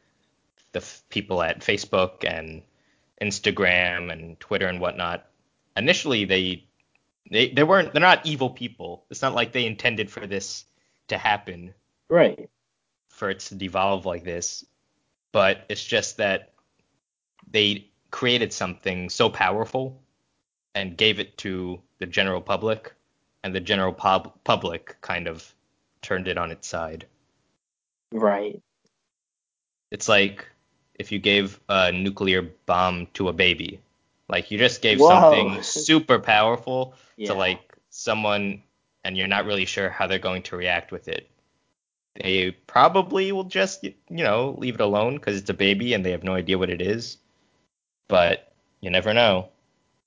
the 0.72 0.80
f- 0.80 1.02
people 1.08 1.42
at 1.42 1.60
Facebook 1.60 2.24
and 2.28 2.62
Instagram 3.20 4.12
and 4.12 4.38
Twitter 4.40 4.66
and 4.66 4.80
whatnot, 4.80 5.26
initially 5.76 6.24
they 6.24 6.64
they 7.30 7.50
they 7.50 7.62
weren't 7.62 7.92
they're 7.92 8.00
not 8.00 8.26
evil 8.26 8.50
people. 8.50 9.04
It's 9.10 9.22
not 9.22 9.34
like 9.34 9.52
they 9.52 9.66
intended 9.66 10.10
for 10.10 10.26
this 10.26 10.64
to 11.08 11.18
happen, 11.18 11.74
Right. 12.08 12.48
for 13.08 13.30
it 13.30 13.40
to 13.40 13.54
devolve 13.54 14.06
like 14.06 14.24
this. 14.24 14.64
But 15.32 15.64
it's 15.68 15.84
just 15.84 16.18
that 16.18 16.52
they 17.50 17.90
created 18.10 18.52
something 18.52 19.10
so 19.10 19.28
powerful 19.28 20.00
and 20.74 20.96
gave 20.96 21.18
it 21.20 21.36
to 21.38 21.80
the 21.98 22.06
general 22.06 22.40
public, 22.40 22.94
and 23.42 23.54
the 23.54 23.60
general 23.60 23.92
pub- 23.92 24.32
public 24.44 24.96
kind 25.00 25.28
of 25.28 25.54
turned 26.02 26.28
it 26.28 26.38
on 26.38 26.50
its 26.50 26.66
side. 26.68 27.06
Right. 28.12 28.60
It's 29.94 30.08
like 30.08 30.44
if 30.98 31.12
you 31.12 31.20
gave 31.20 31.60
a 31.68 31.92
nuclear 31.92 32.42
bomb 32.66 33.06
to 33.14 33.28
a 33.28 33.32
baby. 33.32 33.78
Like 34.28 34.50
you 34.50 34.58
just 34.58 34.82
gave 34.82 34.98
Whoa. 34.98 35.06
something 35.08 35.62
super 35.62 36.18
powerful 36.18 36.94
Yeah. 37.16 37.28
to 37.28 37.34
like 37.34 37.60
someone 37.90 38.64
and 39.04 39.16
you're 39.16 39.28
not 39.28 39.44
really 39.44 39.66
sure 39.66 39.88
how 39.88 40.08
they're 40.08 40.18
going 40.18 40.42
to 40.44 40.56
react 40.56 40.90
with 40.90 41.06
it. 41.06 41.30
They 42.20 42.50
probably 42.66 43.30
will 43.30 43.44
just, 43.44 43.84
you 43.84 43.94
know, 44.08 44.56
leave 44.58 44.74
it 44.74 44.80
alone 44.80 45.14
because 45.14 45.36
it's 45.36 45.50
a 45.50 45.54
baby 45.54 45.94
and 45.94 46.04
they 46.04 46.10
have 46.10 46.24
no 46.24 46.34
idea 46.34 46.58
what 46.58 46.70
it 46.70 46.82
is. 46.82 47.18
But 48.08 48.52
you 48.80 48.90
never 48.90 49.14
know. 49.14 49.50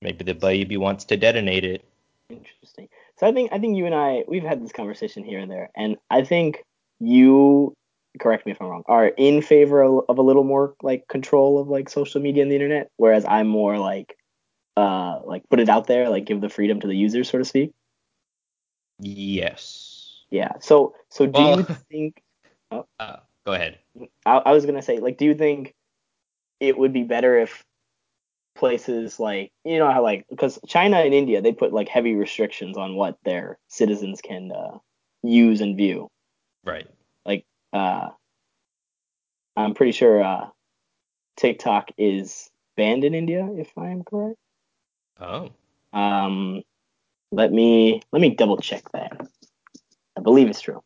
Maybe 0.02 0.22
the 0.22 0.34
baby 0.34 0.76
wants 0.76 1.06
to 1.06 1.16
detonate 1.16 1.64
it. 1.64 1.82
Interesting. 2.28 2.90
So 3.16 3.26
I 3.26 3.32
think 3.32 3.52
I 3.54 3.58
think 3.58 3.78
you 3.78 3.86
and 3.86 3.94
I 3.94 4.24
we've 4.28 4.44
had 4.44 4.62
this 4.62 4.72
conversation 4.72 5.24
here 5.24 5.38
and 5.38 5.50
there, 5.50 5.70
and 5.74 5.96
I 6.10 6.24
think 6.24 6.62
you 7.00 7.74
correct 8.18 8.46
me 8.46 8.52
if 8.52 8.60
I'm 8.60 8.68
wrong 8.68 8.84
are 8.86 9.06
in 9.06 9.42
favor 9.42 9.82
of, 9.82 10.04
of 10.08 10.18
a 10.18 10.22
little 10.22 10.44
more 10.44 10.74
like 10.82 11.08
control 11.08 11.60
of 11.60 11.68
like 11.68 11.88
social 11.88 12.20
media 12.20 12.42
and 12.42 12.50
the 12.50 12.56
internet, 12.56 12.90
whereas 12.96 13.24
I'm 13.24 13.48
more 13.48 13.78
like 13.78 14.16
uh 14.76 15.20
like 15.24 15.48
put 15.48 15.60
it 15.60 15.68
out 15.68 15.86
there, 15.86 16.08
like 16.08 16.24
give 16.24 16.40
the 16.40 16.48
freedom 16.48 16.80
to 16.80 16.86
the 16.86 16.96
users, 16.96 17.30
so 17.30 17.38
to 17.38 17.44
speak. 17.44 17.72
Yes. 19.00 20.22
Yeah. 20.30 20.52
So 20.60 20.94
so 21.08 21.26
do 21.26 21.40
Well- 21.40 21.58
you 21.58 21.64
think? 21.90 22.22
Uh, 22.70 23.16
go 23.46 23.52
ahead. 23.52 23.78
I, 24.26 24.36
I 24.36 24.52
was 24.52 24.66
gonna 24.66 24.82
say 24.82 24.98
like, 24.98 25.18
do 25.18 25.24
you 25.24 25.34
think 25.34 25.74
it 26.60 26.76
would 26.76 26.92
be 26.92 27.04
better 27.04 27.38
if 27.38 27.64
places 28.56 29.20
like 29.20 29.52
you 29.64 29.78
know 29.78 29.90
how 29.90 30.02
like 30.02 30.26
because 30.28 30.58
China 30.66 30.96
and 30.96 31.14
India 31.14 31.40
they 31.40 31.52
put 31.52 31.72
like 31.72 31.88
heavy 31.88 32.14
restrictions 32.16 32.76
on 32.76 32.96
what 32.96 33.16
their 33.24 33.56
citizens 33.68 34.20
can 34.20 34.50
uh, 34.52 34.78
use 35.22 35.60
and 35.60 35.76
view. 35.76 36.08
Right. 36.64 36.86
Uh, 37.72 38.08
I'm 39.56 39.74
pretty 39.74 39.92
sure 39.92 40.22
uh, 40.22 40.48
TikTok 41.36 41.90
is 41.98 42.50
banned 42.76 43.04
in 43.04 43.14
India, 43.14 43.48
if 43.56 43.76
I 43.76 43.90
am 43.90 44.04
correct. 44.04 44.38
Oh. 45.20 45.50
Um, 45.92 46.62
let 47.32 47.52
me 47.52 48.00
let 48.12 48.20
me 48.20 48.30
double 48.30 48.58
check 48.58 48.90
that. 48.92 49.28
I 50.16 50.20
believe 50.20 50.48
it's 50.48 50.60
true. 50.60 50.82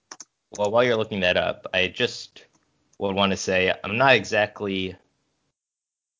Well, 0.58 0.70
while 0.70 0.84
you're 0.84 0.96
looking 0.96 1.20
that 1.20 1.36
up, 1.36 1.66
I 1.72 1.88
just 1.88 2.46
would 2.98 3.14
want 3.14 3.30
to 3.30 3.36
say 3.36 3.72
I'm 3.84 3.96
not 3.96 4.14
exactly 4.14 4.96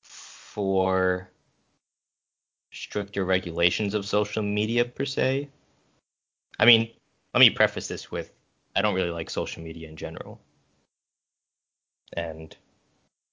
for 0.03 1.31
stricter 2.70 3.25
regulations 3.25 3.94
of 3.94 4.07
social 4.07 4.42
media 4.42 4.85
per 4.85 5.05
se. 5.05 5.48
I 6.59 6.64
mean, 6.64 6.90
let 7.35 7.40
me 7.40 7.51
preface 7.51 7.88
this 7.88 8.11
with 8.11 8.33
I 8.75 8.83
don't 8.83 8.94
really 8.94 9.11
like 9.11 9.31
social 9.31 9.62
media 9.62 9.88
in 9.88 9.96
general. 9.96 10.40
And 12.14 12.57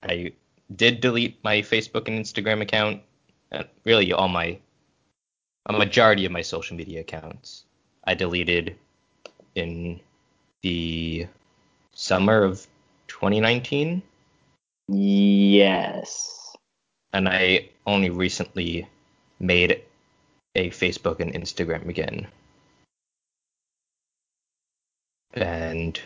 I 0.03 0.33
did 0.75 1.01
delete 1.01 1.43
my 1.43 1.61
Facebook 1.61 2.07
and 2.07 2.23
Instagram 2.23 2.61
account, 2.61 3.01
and 3.51 3.67
really 3.83 4.13
all 4.13 4.27
my 4.27 4.59
a 5.65 5.73
majority 5.73 6.25
of 6.25 6.31
my 6.31 6.41
social 6.41 6.75
media 6.75 7.01
accounts. 7.01 7.65
I 8.05 8.15
deleted 8.15 8.75
in 9.55 9.99
the 10.63 11.27
summer 11.93 12.43
of 12.43 12.65
2019, 13.07 14.01
Yes. 14.87 16.55
and 17.13 17.29
I 17.29 17.69
only 17.85 18.09
recently 18.09 18.87
made 19.39 19.83
a 20.55 20.69
Facebook 20.71 21.19
and 21.19 21.33
Instagram 21.33 21.87
again. 21.87 22.27
And 25.33 25.99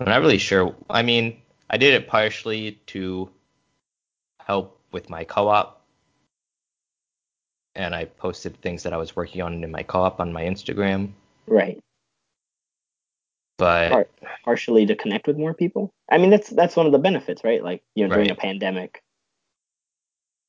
I'm 0.00 0.06
not 0.06 0.20
really 0.20 0.38
sure. 0.38 0.74
I 0.88 1.02
mean, 1.02 1.41
I 1.72 1.78
did 1.78 1.94
it 1.94 2.06
partially 2.06 2.72
to 2.88 3.30
help 4.38 4.78
with 4.92 5.08
my 5.08 5.24
co-op, 5.24 5.82
and 7.74 7.94
I 7.94 8.04
posted 8.04 8.60
things 8.60 8.82
that 8.82 8.92
I 8.92 8.98
was 8.98 9.16
working 9.16 9.40
on 9.40 9.64
in 9.64 9.70
my 9.70 9.82
co-op 9.82 10.20
on 10.20 10.32
my 10.32 10.42
Instagram. 10.42 11.12
Right. 11.46 11.82
But 13.56 13.90
Part- 13.90 14.10
Partially 14.44 14.86
to 14.86 14.96
connect 14.96 15.26
with 15.26 15.38
more 15.38 15.54
people. 15.54 15.92
I 16.10 16.18
mean, 16.18 16.30
that's 16.30 16.50
that's 16.50 16.76
one 16.76 16.86
of 16.86 16.92
the 16.92 16.98
benefits, 16.98 17.42
right? 17.44 17.62
Like 17.62 17.82
you 17.94 18.06
know, 18.06 18.14
during 18.14 18.30
a 18.30 18.34
pandemic, 18.34 19.02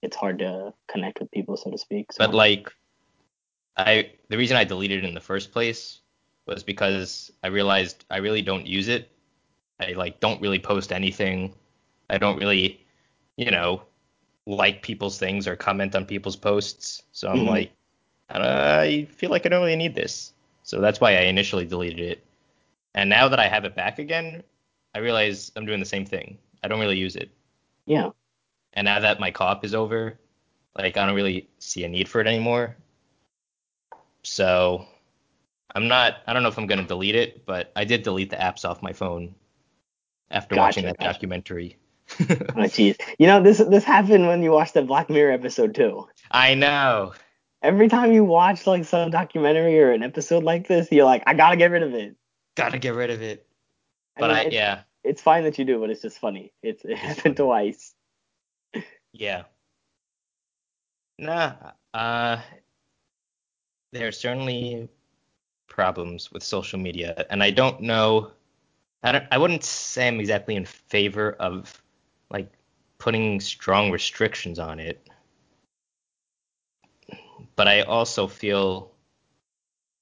it's 0.01 0.15
hard 0.15 0.39
to 0.39 0.73
connect 0.89 1.19
with 1.19 1.31
people, 1.31 1.55
so 1.55 1.69
to 1.71 1.77
speak. 1.77 2.11
So. 2.11 2.25
But 2.25 2.33
like, 2.33 2.69
I 3.77 4.11
the 4.29 4.37
reason 4.37 4.57
I 4.57 4.63
deleted 4.63 5.03
it 5.03 5.07
in 5.07 5.13
the 5.13 5.21
first 5.21 5.51
place 5.51 5.99
was 6.47 6.63
because 6.63 7.31
I 7.43 7.47
realized 7.47 8.03
I 8.09 8.17
really 8.17 8.41
don't 8.41 8.65
use 8.65 8.87
it. 8.87 9.12
I 9.79 9.93
like 9.93 10.19
don't 10.19 10.41
really 10.41 10.59
post 10.59 10.91
anything. 10.91 11.55
I 12.09 12.17
don't 12.17 12.37
really, 12.39 12.85
you 13.37 13.51
know, 13.51 13.83
like 14.47 14.81
people's 14.83 15.19
things 15.19 15.47
or 15.47 15.55
comment 15.55 15.95
on 15.95 16.05
people's 16.05 16.35
posts. 16.37 17.03
So 17.13 17.29
I'm 17.31 17.45
Mhm. 17.45 17.45
like, 17.45 17.73
I, 18.29 18.81
I 18.81 19.05
feel 19.05 19.29
like 19.31 19.45
I 19.45 19.49
don't 19.49 19.63
really 19.63 19.75
need 19.77 19.95
this. 19.95 20.33
So 20.63 20.81
that's 20.81 21.01
why 21.01 21.11
I 21.17 21.21
initially 21.23 21.65
deleted 21.65 21.99
it. 22.01 22.25
And 22.95 23.09
now 23.09 23.29
that 23.29 23.39
I 23.39 23.47
have 23.49 23.65
it 23.65 23.75
back 23.75 23.99
again, 23.99 24.43
I 24.95 24.99
realize 24.99 25.51
I'm 25.55 25.65
doing 25.65 25.79
the 25.79 25.85
same 25.85 26.05
thing. 26.05 26.39
I 26.63 26.67
don't 26.69 26.79
really 26.79 26.97
use 26.99 27.15
it. 27.15 27.31
yeah. 27.85 28.11
And 28.73 28.85
now 28.85 28.99
that 28.99 29.19
my 29.19 29.31
co-op 29.31 29.65
is 29.65 29.73
over, 29.73 30.19
like 30.77 30.97
I 30.97 31.05
don't 31.05 31.15
really 31.15 31.49
see 31.59 31.83
a 31.85 31.89
need 31.89 32.07
for 32.09 32.21
it 32.21 32.27
anymore. 32.27 32.77
So 34.23 34.85
I'm 35.75 35.87
not 35.89 36.17
I 36.27 36.33
don't 36.33 36.43
know 36.43 36.49
if 36.49 36.57
I'm 36.59 36.67
gonna 36.67 36.83
delete 36.87 37.15
it, 37.15 37.45
but 37.45 37.71
I 37.75 37.85
did 37.85 38.03
delete 38.03 38.29
the 38.31 38.37
apps 38.37 38.65
off 38.69 38.81
my 38.83 38.93
phone 38.93 39.35
after 40.31 40.55
watching 40.55 40.85
that 40.85 40.97
gotcha. 40.97 41.13
documentary. 41.13 41.77
Oh 42.55 42.63
jeez. 42.63 42.97
You 43.17 43.27
know 43.27 43.41
this 43.41 43.57
this 43.59 43.83
happened 43.83 44.27
when 44.27 44.43
you 44.43 44.51
watched 44.51 44.73
the 44.73 44.81
Black 44.83 45.09
Mirror 45.09 45.31
episode 45.33 45.73
too. 45.75 46.07
I 46.31 46.53
know. 46.53 47.13
Every 47.61 47.87
time 47.87 48.11
you 48.11 48.25
watch 48.25 48.67
like 48.67 48.85
some 48.85 49.09
documentary 49.09 49.79
or 49.79 49.91
an 49.91 50.03
episode 50.03 50.43
like 50.43 50.67
this, 50.67 50.91
you're 50.91 51.05
like, 51.05 51.23
I 51.25 51.33
gotta 51.33 51.55
get 51.55 51.71
rid 51.71 51.83
of 51.83 51.93
it. 51.93 52.15
Gotta 52.55 52.77
get 52.77 52.93
rid 52.95 53.09
of 53.09 53.21
it. 53.21 53.47
I 54.17 54.21
But 54.21 54.27
mean, 54.29 54.37
I, 54.37 54.41
it's, 54.43 54.53
yeah, 54.53 54.81
it's 55.03 55.21
fine 55.21 55.43
that 55.45 55.57
you 55.57 55.65
do, 55.65 55.79
but 55.79 55.89
it's 55.89 56.01
just 56.01 56.19
funny. 56.19 56.53
It's 56.61 56.83
it 56.85 56.97
happened 56.97 57.37
twice. 57.37 57.93
yeah. 59.13 59.43
Nah. 61.17 61.53
Uh 61.93 62.41
there 63.91 64.07
are 64.07 64.11
certainly 64.11 64.89
problems 65.67 66.31
with 66.31 66.43
social 66.43 66.79
media, 66.79 67.25
and 67.29 67.43
I 67.43 67.51
don't 67.51 67.81
know 67.81 68.31
I 69.03 69.11
don't 69.11 69.25
I 69.31 69.37
wouldn't 69.37 69.63
say 69.63 70.07
I'm 70.07 70.19
exactly 70.19 70.55
in 70.55 70.65
favor 70.65 71.33
of 71.33 71.81
like 72.29 72.51
putting 72.97 73.39
strong 73.39 73.91
restrictions 73.91 74.59
on 74.59 74.79
it. 74.79 75.07
But 77.55 77.67
I 77.67 77.81
also 77.81 78.27
feel 78.27 78.91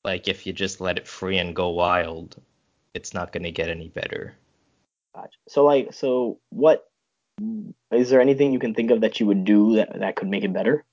like 0.04 0.28
if 0.28 0.46
you 0.46 0.54
just 0.54 0.82
let 0.82 0.98
it 0.98 1.08
free 1.08 1.38
and 1.38 1.56
go 1.56 1.70
wild, 1.70 2.40
it's 2.94 3.14
not 3.14 3.32
going 3.32 3.44
to 3.44 3.52
get 3.52 3.70
any 3.70 3.90
better. 3.90 4.36
Gotcha. 5.16 5.38
So 5.48 5.66
like, 5.66 5.94
so 5.94 6.40
what 6.50 6.88
is 7.92 8.10
there 8.10 8.22
anything 8.22 8.54
you 8.54 8.60
can 8.60 8.74
think 8.74 8.92
of 8.92 9.02
that 9.02 9.20
you 9.20 9.26
would 9.26 9.46
do 9.46 9.76
that 9.76 10.00
that 10.00 10.16
could 10.16 10.30
make 10.30 10.44
it 10.44 10.54
better? 10.54 10.86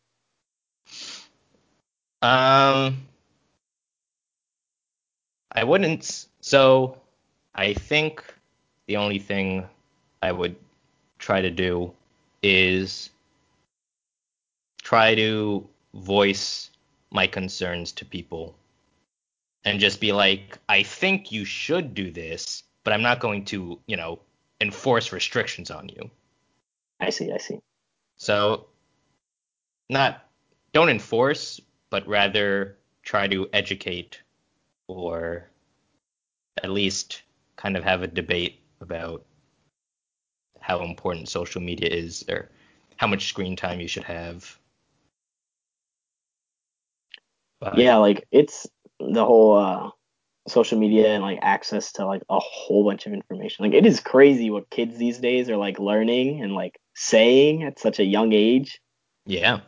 Um, 2.21 3.07
I 5.53 5.65
wouldn't. 5.65 6.27
So, 6.41 6.99
I 7.59 7.75
think 7.75 8.23
the 8.87 8.99
only 8.99 9.19
thing 9.19 9.67
I 10.23 10.31
would 10.31 10.55
try 11.19 11.41
to 11.41 11.51
do 11.51 11.93
is 12.41 13.11
try 14.81 15.17
to 15.17 15.69
voice 15.93 16.71
my 17.11 17.27
concerns 17.27 17.91
to 17.91 18.05
people 18.05 18.55
and 19.65 19.81
just 19.81 20.01
be 20.01 20.13
like, 20.13 20.57
I 20.69 20.85
think 20.85 21.33
you 21.33 21.45
should 21.45 21.95
do 21.95 22.13
this, 22.13 22.63
but 22.85 22.93
I'm 22.93 23.03
not 23.03 23.19
going 23.19 23.45
to, 23.47 23.81
you 23.89 23.97
know, 23.97 24.21
enforce 24.61 25.13
restrictions 25.13 25.73
on 25.73 25.89
you. 25.89 26.09
I 27.01 27.11
see. 27.11 27.33
I 27.33 27.39
see. 27.39 27.59
So 28.19 28.67
not 29.91 30.29
don't 30.73 30.91
enforce, 30.91 31.61
but 31.91 32.07
rather 32.07 32.77
try 33.03 33.27
to 33.27 33.51
educate 33.53 34.21
or 34.87 35.49
at 36.63 36.71
least 36.71 37.23
kind 37.59 37.77
of 37.77 37.85
have 37.85 38.03
a 38.03 38.07
debate 38.07 38.61
about 38.81 39.27
how 40.61 40.83
important 40.83 41.29
social 41.29 41.61
media 41.61 41.89
is 41.89 42.25
or 42.29 42.49
how 42.97 43.07
much 43.07 43.29
screen 43.29 43.57
time 43.57 43.81
you 43.81 43.89
should 43.89 44.05
have. 44.05 44.59
But, 47.61 47.77
Yeah, 47.77 47.97
like 47.97 48.27
it's 48.31 48.67
the 49.01 49.25
whole 49.25 49.57
uh, 49.57 49.91
social 50.47 50.79
media 50.79 51.09
and 51.09 51.23
like 51.23 51.41
access 51.43 51.93
to 51.93 52.07
like 52.07 52.23
a 52.31 52.39
whole 52.39 52.85
bunch 52.85 53.07
of 53.07 53.13
information. 53.13 53.65
Like 53.65 53.75
it 53.75 53.85
is 53.85 54.01
crazy 54.01 54.51
what 54.51 54.71
kids 54.71 54.97
these 54.97 55.19
days 55.19 55.51
are 55.51 55.57
like 55.57 55.81
learning 55.81 56.43
and 56.43 56.55
like 56.55 56.79
saying 56.95 57.65
at 57.65 57.81
such 57.81 57.99
a 57.99 58.05
young 58.05 58.33
age. 58.33 58.81
Yeah. 59.27 59.61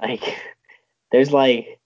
Like 0.00 0.22
there's 1.12 1.30
like 1.30 1.78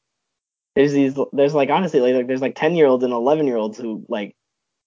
there's 0.77 0.93
these 0.93 1.19
there's 1.33 1.55
like 1.55 1.71
honestly 1.71 2.01
like, 2.01 2.15
like 2.15 2.27
there's 2.29 2.43
like 2.43 2.55
10 2.55 2.77
year 2.77 2.87
olds 2.87 3.03
and 3.03 3.13
11 3.13 3.47
year 3.49 3.57
olds 3.57 3.79
who 3.79 4.05
like 4.09 4.37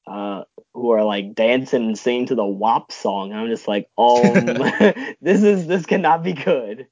uh 0.08 0.44
who 0.74 0.92
are 0.92 1.04
like 1.04 1.36
dancing 1.36 1.86
and 1.88 2.00
singing 2.00 2.26
to 2.28 2.36
the 2.36 2.46
WAP 2.46 2.92
song. 2.92 3.34
I'm 3.34 3.48
just 3.50 3.68
like, 3.68 3.90
oh, 3.98 4.34
this 5.22 5.44
is 5.44 5.68
this 5.68 5.86
cannot 5.86 6.24
be 6.24 6.34
good. 6.34 6.88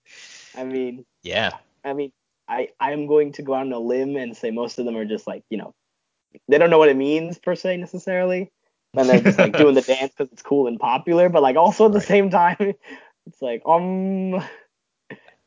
I 0.57 0.63
mean, 0.63 1.05
Yeah. 1.23 1.51
I 1.83 1.93
mean, 1.93 2.11
I 2.47 2.69
I'm 2.79 3.07
going 3.07 3.33
to 3.33 3.41
go 3.41 3.53
out 3.53 3.61
on 3.65 3.73
a 3.73 3.79
limb 3.79 4.15
and 4.15 4.35
say 4.35 4.51
most 4.51 4.79
of 4.79 4.85
them 4.85 4.97
are 4.97 5.05
just 5.05 5.27
like 5.27 5.43
you 5.49 5.57
know, 5.57 5.73
they 6.47 6.57
don't 6.57 6.69
know 6.69 6.79
what 6.79 6.89
it 6.89 6.97
means 6.97 7.37
per 7.39 7.55
se 7.55 7.77
necessarily, 7.77 8.51
and 8.95 9.09
they're 9.09 9.21
just 9.21 9.39
like 9.39 9.57
doing 9.57 9.75
the 9.75 9.81
dance 9.81 10.11
because 10.15 10.31
it's 10.33 10.41
cool 10.41 10.67
and 10.67 10.79
popular. 10.79 11.29
But 11.29 11.41
like 11.43 11.55
also 11.55 11.85
at 11.85 11.91
the 11.93 11.99
Right. 11.99 12.07
same 12.07 12.29
time, 12.29 12.73
it's 13.27 13.41
like 13.41 13.61
um, 13.65 14.31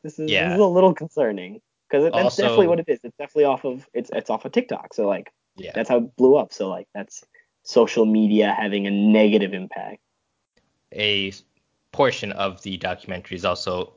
this 0.03 0.17
is 0.19 0.29
this 0.29 0.53
is 0.53 0.59
a 0.59 0.65
little 0.65 0.93
concerning 0.93 1.61
because 1.89 2.05
that's 2.05 2.15
Also- 2.15 2.41
definitely 2.41 2.67
what 2.67 2.79
it 2.79 2.85
is. 2.87 2.99
It's 3.03 3.17
definitely 3.17 3.45
off 3.45 3.63
of 3.65 3.87
it's 3.93 4.09
it's 4.13 4.29
off 4.29 4.45
of 4.45 4.51
TikTok. 4.51 4.93
So 4.93 5.07
like 5.07 5.31
Yeah. 5.55 5.71
that's 5.75 5.89
how 5.89 5.97
it 5.97 6.15
blew 6.15 6.35
up. 6.35 6.51
So 6.53 6.67
like 6.69 6.87
that's 6.95 7.23
social 7.63 8.05
media 8.05 8.53
having 8.57 8.87
a 8.87 8.91
negative 8.91 9.53
impact. 9.53 9.99
a 10.93 11.33
portion 11.91 12.31
of 12.33 12.61
the 12.61 12.77
documentary 12.77 13.35
is 13.37 13.45
also 13.45 13.93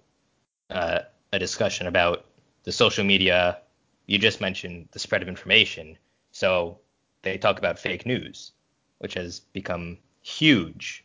uh, 0.70 1.00
a 1.33 1.38
discussion 1.38 1.87
about 1.87 2.26
the 2.64 2.72
social 2.72 3.05
media. 3.05 3.61
You 4.07 4.18
just 4.18 4.40
mentioned 4.40 4.88
the 4.92 4.98
spread 4.98 5.22
of 5.22 5.29
information. 5.29 5.98
So 6.33 6.81
they 7.22 7.38
talk 7.38 7.59
about 7.59 7.79
fake 7.79 8.07
news, 8.07 8.52
which 8.98 9.14
has 9.14 9.40
become 9.40 9.98
huge 10.22 11.05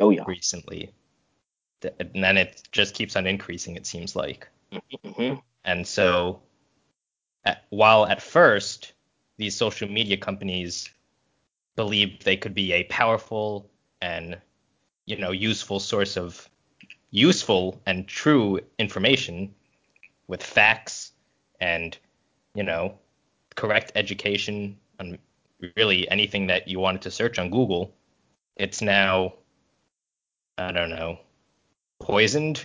Oh 0.00 0.10
yeah. 0.10 0.24
recently. 0.26 0.92
And 1.82 2.24
then 2.24 2.36
it 2.38 2.62
just 2.72 2.94
keeps 2.94 3.16
on 3.16 3.26
increasing, 3.26 3.76
it 3.76 3.86
seems 3.86 4.16
like. 4.16 4.48
hmm 5.04 5.34
And 5.64 5.86
so, 5.86 6.42
at, 7.44 7.64
while 7.70 8.06
at 8.06 8.22
first 8.22 8.92
these 9.36 9.56
social 9.56 9.88
media 9.88 10.16
companies 10.16 10.90
believed 11.76 12.24
they 12.24 12.36
could 12.36 12.54
be 12.54 12.72
a 12.72 12.84
powerful 12.84 13.70
and 14.00 14.38
you 15.06 15.16
know 15.16 15.30
useful 15.30 15.80
source 15.80 16.16
of 16.16 16.48
useful 17.10 17.80
and 17.86 18.06
true 18.08 18.60
information 18.78 19.54
with 20.26 20.42
facts 20.42 21.12
and 21.60 21.98
you 22.54 22.62
know 22.62 22.98
correct 23.54 23.92
education 23.94 24.76
on 24.98 25.18
really 25.76 26.08
anything 26.10 26.46
that 26.48 26.68
you 26.68 26.80
wanted 26.80 27.02
to 27.02 27.10
search 27.10 27.38
on 27.38 27.50
Google, 27.50 27.94
it's 28.56 28.82
now 28.82 29.34
I 30.58 30.72
don't 30.72 30.90
know 30.90 31.18
poisoned 32.00 32.64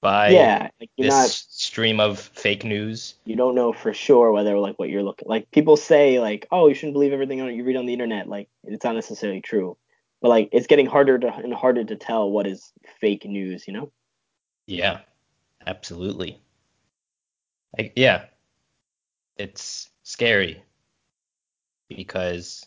by 0.00 0.30
yeah, 0.30 0.70
like 0.80 0.90
this 0.96 1.08
not 1.08 1.28
stream 1.28 2.00
of 2.00 2.18
fake 2.18 2.64
news. 2.64 3.14
you 3.24 3.36
don't 3.36 3.54
know 3.54 3.72
for 3.72 3.92
sure 3.92 4.32
whether 4.32 4.58
like 4.58 4.78
what 4.78 4.88
you're 4.88 5.02
looking 5.02 5.28
like 5.28 5.50
people 5.50 5.76
say 5.76 6.18
like 6.20 6.46
oh 6.50 6.68
you 6.68 6.74
shouldn't 6.74 6.94
believe 6.94 7.12
everything 7.12 7.38
you 7.38 7.64
read 7.64 7.76
on 7.76 7.86
the 7.86 7.92
internet 7.92 8.28
like 8.28 8.48
it's 8.64 8.84
not 8.84 8.94
necessarily 8.94 9.40
true 9.40 9.76
but 10.22 10.28
like 10.28 10.48
it's 10.52 10.66
getting 10.66 10.86
harder 10.86 11.18
to 11.18 11.32
and 11.34 11.52
harder 11.52 11.84
to 11.84 11.96
tell 11.96 12.30
what 12.30 12.46
is 12.46 12.72
fake 13.00 13.24
news 13.24 13.66
you 13.66 13.72
know 13.72 13.90
Yeah, 14.66 15.00
absolutely. 15.66 16.40
Like, 17.76 17.92
yeah, 17.96 18.26
it's 19.36 19.90
scary 20.02 20.62
because 21.88 22.66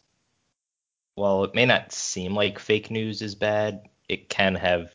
while 1.15 1.43
it 1.43 1.55
may 1.55 1.65
not 1.65 1.91
seem 1.91 2.35
like 2.35 2.59
fake 2.59 2.91
news 2.91 3.21
is 3.21 3.35
bad, 3.35 3.87
it 4.09 4.29
can 4.29 4.55
have 4.55 4.91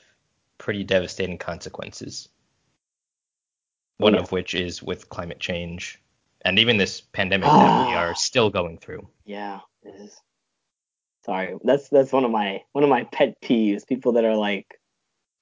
pretty 0.59 0.85
devastating 0.85 1.39
consequences. 1.39 2.29
One 3.99 4.15
Yeah. 4.15 4.21
of 4.21 4.33
which 4.33 4.55
is 4.55 4.83
with 4.83 5.09
climate 5.09 5.41
change 5.41 6.01
and 6.43 6.59
even 6.59 6.77
this 6.77 7.01
pandemic 7.01 7.49
that 7.49 7.87
we 7.89 7.95
are 7.95 8.15
still 8.15 8.51
going 8.51 8.79
through. 8.79 9.09
yeah 9.25 9.61
it 9.83 9.95
is 10.01 10.21
sorry 11.25 11.57
that's 11.65 11.89
that's 11.89 12.13
one 12.13 12.25
of 12.25 12.31
my 12.31 12.63
one 12.73 12.85
of 12.85 12.91
my 12.91 13.05
pet 13.05 13.41
peeves 13.43 13.87
people 13.87 14.13
that 14.13 14.25
are 14.25 14.37
like 14.37 14.81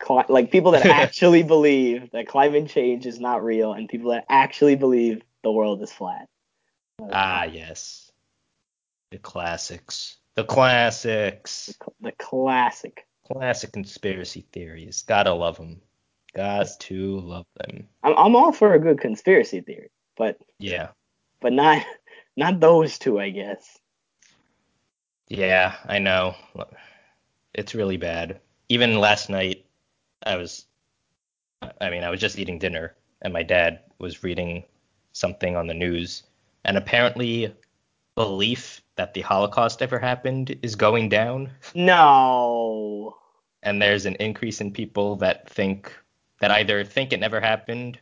cli- 0.01 0.25
like 0.29 0.51
people 0.51 0.73
that 0.73 0.87
actually 1.03 1.43
believe 1.43 2.11
that 2.13 2.27
climate 2.27 2.69
change 2.69 3.05
is 3.07 3.21
not 3.21 3.45
real 3.45 3.73
and 3.75 3.89
people 3.89 4.11
that 4.11 4.25
actually 4.29 4.75
believe 4.77 5.21
the 5.43 5.53
world 5.53 5.83
is 5.83 5.93
flat 5.93 6.29
Ah, 7.13 7.45
yes. 7.45 8.11
The 9.11 9.19
classics. 9.19 10.17
The 10.35 10.45
classics. 10.45 11.75
the 12.01 12.13
classic 12.13 13.07
Classic 13.33 13.73
conspiracy 13.73 14.47
theories. 14.53 15.03
Gotta 15.03 15.33
love 15.33 15.57
them. 15.57 15.81
Got 16.35 16.69
to 16.81 17.21
love 17.21 17.47
them. 17.57 17.89
I'm, 18.03 18.15
I'm 18.17 18.37
all 18.37 18.53
for 18.53 18.75
a 18.75 18.79
good 18.79 19.01
conspiracy 19.01 19.61
theory 19.61 19.91
but 20.17 20.39
Yeah. 20.59 20.89
but 21.41 21.53
not 21.53 21.85
not 22.37 22.61
those 22.61 22.99
two 22.99 23.21
i 23.21 23.31
guess 23.31 23.79
Yeah, 25.29 25.75
I 25.85 25.99
know. 25.99 26.37
It's 27.53 27.75
really 27.75 27.97
bad. 27.97 28.41
Even 28.69 29.01
last 29.01 29.29
night, 29.29 29.67
I 30.25 30.37
was, 30.37 30.67
I 31.81 31.91
mean, 31.91 32.05
I 32.05 32.11
was 32.11 32.21
just 32.21 32.39
eating 32.39 32.61
dinner, 32.61 32.95
and 33.23 33.33
my 33.33 33.43
dad 33.43 33.81
was 33.99 34.23
reading 34.23 34.63
something 35.13 35.57
on 35.57 35.67
the 35.67 35.75
news, 35.75 36.23
and 36.65 36.77
apparently, 36.77 37.53
belief 38.15 38.83
that 38.97 39.15
the 39.15 39.21
Holocaust 39.23 39.83
ever 39.83 39.99
happened 39.99 40.59
is 40.63 40.75
going 40.75 41.09
down, 41.09 41.51
no 41.75 43.17
and 43.67 43.83
there's 43.83 44.07
an 44.07 44.15
increase 44.17 44.61
in 44.61 44.71
people 44.71 45.17
that 45.17 45.51
think 45.51 45.93
that 46.41 46.53
either 46.53 46.85
think 46.85 47.13
it 47.13 47.19
never 47.21 47.41
happened 47.41 47.99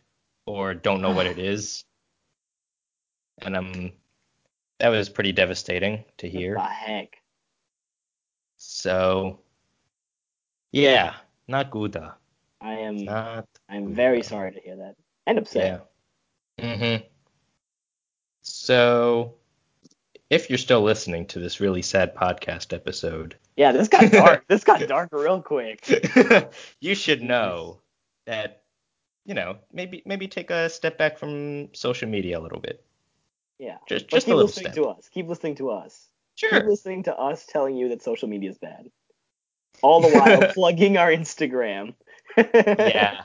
or 0.46 0.74
don't 0.74 1.00
know 1.00 1.10
what 1.10 1.26
it 1.26 1.38
is. 1.52 1.84
And 3.40 3.56
um, 3.56 3.92
that 4.78 4.90
was 4.90 5.08
pretty 5.08 5.32
devastating 5.32 6.04
to 6.18 6.28
hear. 6.28 6.56
What 6.56 6.68
the 6.68 6.74
heck? 6.74 7.16
So, 8.58 9.40
yeah, 10.70 11.14
not 11.48 11.70
good. 11.70 11.96
I 12.60 12.72
am 12.74 13.04
Not 13.04 13.48
I'm 13.68 13.94
very 13.94 14.22
sorry 14.22 14.52
to 14.52 14.60
hear 14.60 14.76
that. 14.76 14.96
And 15.26 15.38
upset. 15.38 15.88
yeah. 16.58 16.76
Mhm. 16.76 17.04
So, 18.42 19.36
if 20.34 20.50
you're 20.50 20.58
still 20.58 20.82
listening 20.82 21.26
to 21.26 21.38
this 21.38 21.60
really 21.60 21.80
sad 21.82 22.14
podcast 22.14 22.72
episode, 22.72 23.36
Yeah, 23.56 23.70
this 23.72 23.86
got 23.88 24.10
dark. 24.10 24.44
this 24.48 24.64
got 24.64 24.86
dark 24.88 25.10
real 25.12 25.40
quick. 25.40 25.86
you 26.80 26.94
should 26.96 27.22
know 27.22 27.78
that 28.26 28.62
you 29.24 29.34
know 29.34 29.56
maybe 29.72 30.02
maybe 30.04 30.26
take 30.28 30.50
a 30.50 30.68
step 30.68 30.98
back 30.98 31.18
from 31.18 31.72
social 31.74 32.08
media 32.08 32.38
a 32.38 32.42
little 32.42 32.60
bit. 32.60 32.84
Yeah. 33.58 33.78
Just 33.88 34.08
just 34.08 34.26
a 34.26 34.34
little 34.34 34.48
step. 34.48 34.74
keep 34.74 34.74
listening 34.74 34.84
step. 34.84 34.84
to 34.84 34.98
us. 34.98 35.08
Keep 35.08 35.28
listening 35.28 35.54
to 35.56 35.70
us. 35.70 36.08
Keep 36.36 36.50
Sure. 36.50 36.68
listening 36.68 37.02
to 37.04 37.16
us 37.16 37.46
telling 37.46 37.76
you 37.76 37.88
that 37.90 38.02
social 38.02 38.28
media 38.28 38.50
is 38.50 38.58
bad. 38.58 38.90
All 39.82 40.00
the 40.00 40.08
while 40.08 40.52
plugging 40.54 40.96
our 40.96 41.10
Instagram. 41.10 41.94
Yeah. 42.36 43.22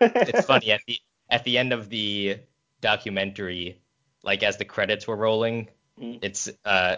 It's 0.00 0.46
funny 0.46 0.70
at 0.70 0.80
the 0.86 1.00
at 1.30 1.42
the 1.44 1.58
end 1.58 1.72
of 1.72 1.88
the 1.90 2.38
documentary, 2.80 3.80
like 4.22 4.44
as 4.44 4.56
the 4.56 4.64
credits 4.64 5.06
were 5.08 5.16
rolling, 5.16 5.68
Mhm. 6.00 6.18
it's 6.22 6.48
uh, 6.64 6.96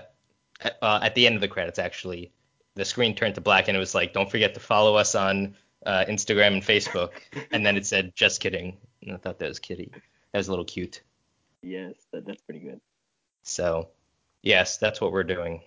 at- 0.60 0.78
uh 0.82 1.00
at 1.02 1.14
the 1.14 1.26
end 1.26 1.34
of 1.34 1.40
the 1.40 1.48
credits 1.48 1.78
actually, 1.78 2.32
the 2.74 2.84
screen 2.84 3.14
turned 3.14 3.34
to 3.36 3.40
black 3.40 3.68
and 3.68 3.76
it 3.76 3.80
was 3.80 3.94
like, 3.94 4.12
don't 4.12 4.30
forget 4.30 4.54
to 4.54 4.60
follow 4.60 4.96
us 4.96 5.14
on 5.14 5.56
uh, 5.86 6.04
Instagram 6.08 6.52
and 6.54 6.62
Facebook, 6.62 7.12
and 7.52 7.64
then 7.64 7.76
it 7.76 7.86
said, 7.86 8.12
just 8.14 8.40
kidding. 8.40 8.76
And 9.02 9.12
I 9.12 9.16
thought 9.16 9.38
that 9.38 9.48
was 9.48 9.58
kitty. 9.58 9.90
That 10.32 10.38
was 10.38 10.48
a 10.48 10.52
little 10.52 10.64
cute. 10.64 11.00
Yes, 11.62 11.94
that, 12.12 12.26
that's 12.26 12.42
pretty 12.42 12.60
good. 12.60 12.80
So, 13.42 13.88
yes, 14.42 14.76
that's 14.76 15.00
what 15.00 15.10
we're 15.12 15.24
doing. 15.24 15.62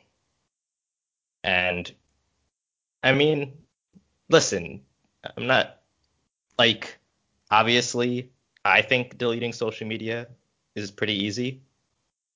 And 1.43 1.91
I 3.03 3.11
mean, 3.13 3.53
listen, 4.29 4.81
I'm 5.35 5.47
not 5.47 5.81
like 6.57 6.97
obviously 7.51 8.29
I 8.63 8.81
think 8.81 9.17
deleting 9.17 9.51
social 9.53 9.87
media 9.87 10.27
is 10.75 10.91
pretty 10.91 11.25
easy, 11.25 11.61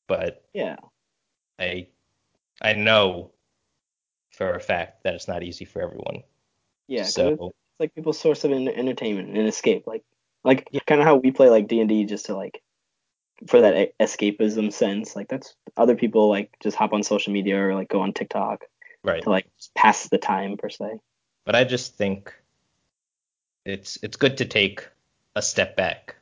but 0.08 0.44
Yeah. 0.54 0.78
I 1.60 1.88
I 2.62 2.74
know 2.74 3.32
for 4.32 4.54
a 4.56 4.60
fact 4.60 5.04
that 5.04 5.14
it's 5.16 5.28
not 5.28 5.44
easy 5.44 5.66
for 5.66 5.82
everyone. 5.82 6.24
Yeah, 6.88 7.04
So- 7.04 7.28
it's, 7.30 7.42
it's 7.42 7.80
like 7.80 7.96
people's 7.96 8.20
source 8.20 8.44
of 8.44 8.52
entertainment 8.52 9.38
and 9.38 9.48
escape. 9.48 9.86
Like 9.88 10.04
like 10.44 10.70
kind 10.86 11.02
of 11.02 11.08
how 11.08 11.16
we 11.18 11.32
play 11.32 11.50
like 11.50 11.68
D 11.68 11.80
and 11.82 11.90
D 11.90 12.06
just 12.06 12.28
to 12.28 12.36
like 12.36 12.62
for 13.48 13.62
that 13.62 13.98
escapism 14.00 14.72
sense. 14.74 15.16
Like 15.16 15.28
that's 15.28 15.56
other 15.76 15.96
people 15.96 16.30
like 16.30 16.56
just 16.62 16.78
hop 16.78 16.94
on 16.94 17.04
social 17.04 17.34
media 17.34 17.60
or 17.62 17.76
like 17.76 17.90
go 17.90 18.02
on 18.02 18.14
TikTok 18.14 18.66
Right. 19.04 19.22
to 19.24 19.30
like 19.30 19.48
pass 19.76 20.10
the 20.10 20.18
time 20.18 20.58
per 20.58 20.70
se. 20.70 21.00
But 21.46 21.56
I 21.56 21.64
just 21.64 21.96
think 21.96 22.34
it's 23.66 23.98
it's 24.02 24.18
good 24.18 24.38
to 24.38 24.46
take 24.46 24.88
a 25.36 25.42
step 25.42 25.76
back 25.76 26.16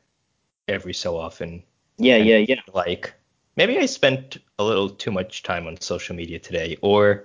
every 0.68 0.92
so 0.94 1.16
often. 1.16 1.62
Yeah, 1.98 2.16
yeah, 2.16 2.38
yeah. 2.38 2.60
Like 2.74 3.14
maybe 3.56 3.78
I 3.78 3.86
spent 3.86 4.38
a 4.58 4.64
little 4.64 4.90
too 4.90 5.10
much 5.10 5.42
time 5.42 5.66
on 5.66 5.80
social 5.80 6.14
media 6.14 6.38
today, 6.38 6.76
or 6.82 7.24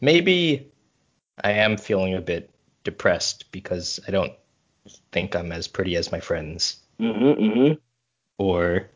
maybe 0.00 0.70
I 1.42 1.52
am 1.52 1.76
feeling 1.76 2.14
a 2.14 2.20
bit 2.20 2.50
depressed 2.84 3.50
because 3.52 4.00
I 4.06 4.10
don't 4.10 4.32
think 5.12 5.34
I'm 5.34 5.52
as 5.52 5.68
pretty 5.68 5.96
as 5.96 6.12
my 6.12 6.20
friends. 6.20 6.80
Mhm, 7.00 7.38
mhm. 7.38 7.78
Or 8.38 8.88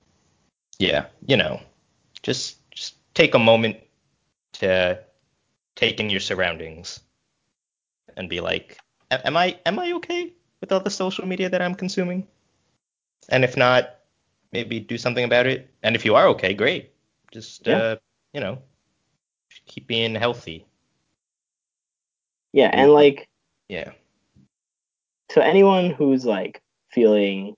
yeah, 0.78 1.06
you 1.26 1.36
know, 1.36 1.60
just 2.22 2.58
just 2.70 2.96
take 3.14 3.34
a 3.34 3.38
moment 3.38 3.76
to 4.54 5.02
take 5.74 6.00
in 6.00 6.10
your 6.10 6.20
surroundings 6.20 7.00
and 8.16 8.28
be 8.28 8.40
like, 8.40 8.78
am 9.10 9.36
I 9.36 9.58
am 9.66 9.78
I 9.78 9.92
okay 9.92 10.32
with 10.60 10.72
all 10.72 10.80
the 10.80 10.90
social 10.90 11.26
media 11.26 11.48
that 11.48 11.62
I'm 11.62 11.74
consuming? 11.74 12.26
And 13.28 13.44
if 13.44 13.56
not, 13.56 13.98
maybe 14.52 14.80
do 14.80 14.98
something 14.98 15.24
about 15.24 15.46
it. 15.46 15.70
And 15.82 15.96
if 15.96 16.04
you 16.04 16.14
are 16.14 16.26
okay, 16.28 16.54
great. 16.54 16.92
Just 17.32 17.66
Yeah. 17.66 17.78
uh, 17.78 17.96
you 18.32 18.40
know, 18.40 18.58
keep 19.66 19.86
being 19.86 20.14
healthy. 20.14 20.66
Yeah, 22.52 22.70
and 22.72 22.92
like 22.92 23.28
Yeah. 23.68 23.92
to 25.30 25.44
anyone 25.44 25.90
who's 25.90 26.26
like 26.26 26.60
feeling 26.90 27.54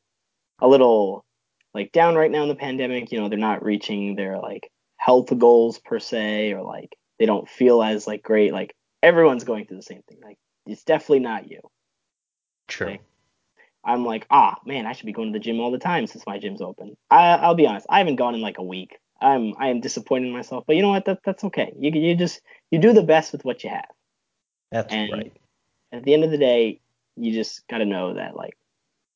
a 0.61 0.69
little 0.69 1.25
like 1.75 1.91
down 1.91 2.15
right 2.15 2.31
now 2.31 2.43
in 2.43 2.49
the 2.49 2.55
pandemic, 2.55 3.11
you 3.11 3.21
know, 3.21 3.29
they're 3.29 3.39
not 3.39 3.65
reaching 3.65 4.15
their 4.15 4.39
like 4.39 4.71
health 4.97 5.37
goals 5.37 5.81
per 5.81 5.99
se, 5.99 6.53
or 6.53 6.63
like 6.63 6.97
they 7.19 7.27
don't 7.27 7.49
feel 7.49 7.83
as 7.83 8.07
like 8.07 8.23
great. 8.23 8.53
Like 8.53 8.75
everyone's 9.03 9.45
going 9.45 9.67
through 9.67 9.79
the 9.79 9.83
same 9.83 10.03
thing. 10.09 10.19
Like 10.23 10.39
it's 10.67 10.85
definitely 10.85 11.21
not 11.21 11.51
you. 11.51 11.61
True. 12.69 12.87
Right. 12.87 13.01
I'm 13.85 14.05
like, 14.05 14.27
ah, 14.31 14.59
man, 14.65 14.87
I 14.87 14.93
should 14.93 15.07
be 15.07 15.13
going 15.13 15.33
to 15.33 15.39
the 15.39 15.43
gym 15.45 15.61
all 15.61 15.71
the 15.71 15.79
time 15.79 16.07
since 16.07 16.25
my 16.27 16.39
gym's 16.39 16.63
open. 16.63 16.97
I, 17.11 17.35
I'll 17.35 17.55
be 17.55 17.67
honest, 17.67 17.87
I 17.89 17.99
haven't 17.99 18.17
gone 18.17 18.35
in 18.35 18.41
like 18.41 18.59
a 18.59 18.63
week. 18.63 18.99
I'm 19.21 19.55
I 19.59 19.69
am 19.69 19.81
disappointed 19.81 20.27
in 20.27 20.33
myself, 20.33 20.65
but 20.67 20.77
you 20.77 20.83
know 20.83 20.91
what? 20.91 21.05
That 21.05 21.21
that's 21.25 21.45
okay. 21.45 21.73
You 21.79 21.91
you 21.93 22.15
just 22.17 22.41
you 22.71 22.79
do 22.79 22.93
the 22.93 23.03
best 23.03 23.33
with 23.33 23.45
what 23.45 23.63
you 23.65 23.71
have. 23.71 23.89
That's 24.71 24.93
And- 24.93 25.13
right. 25.13 25.33
At 25.93 26.03
the 26.03 26.13
end 26.13 26.25
of 26.25 26.33
the 26.33 26.39
day, 26.39 26.81
you 27.17 27.33
just 27.33 27.67
gotta 27.69 27.85
know 27.85 28.15
that 28.15 28.37
like 28.37 28.57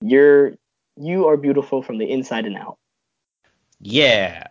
you're 0.00 0.54
you 0.96 1.26
are 1.26 1.36
beautiful 1.36 1.82
from 1.82 1.98
the 1.98 2.08
inside 2.10 2.46
and 2.46 2.56
out. 2.56 2.78
Yeah. 3.80 4.48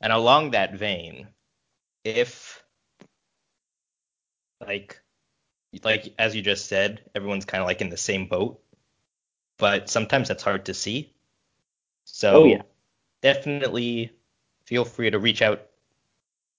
And 0.00 0.12
along 0.12 0.52
that 0.52 0.74
vein, 0.74 1.28
if 2.04 2.62
like 4.60 5.00
like 5.82 6.14
as 6.18 6.36
you 6.36 6.42
just 6.42 6.66
said, 6.66 7.02
everyone's 7.14 7.44
kind 7.44 7.60
of 7.60 7.66
like 7.66 7.80
in 7.80 7.90
the 7.90 7.96
same 7.96 8.26
boat, 8.26 8.60
but 9.64 9.88
sometimes 9.88 10.28
that's 10.28 10.42
hard 10.42 10.66
to 10.66 10.74
see. 10.74 11.14
So 12.04 12.30
Oh, 12.34 12.44
yeah. 12.44 12.62
definitely 13.22 14.12
feel 14.66 14.84
free 14.84 15.08
to 15.10 15.18
reach 15.18 15.40
out 15.40 15.62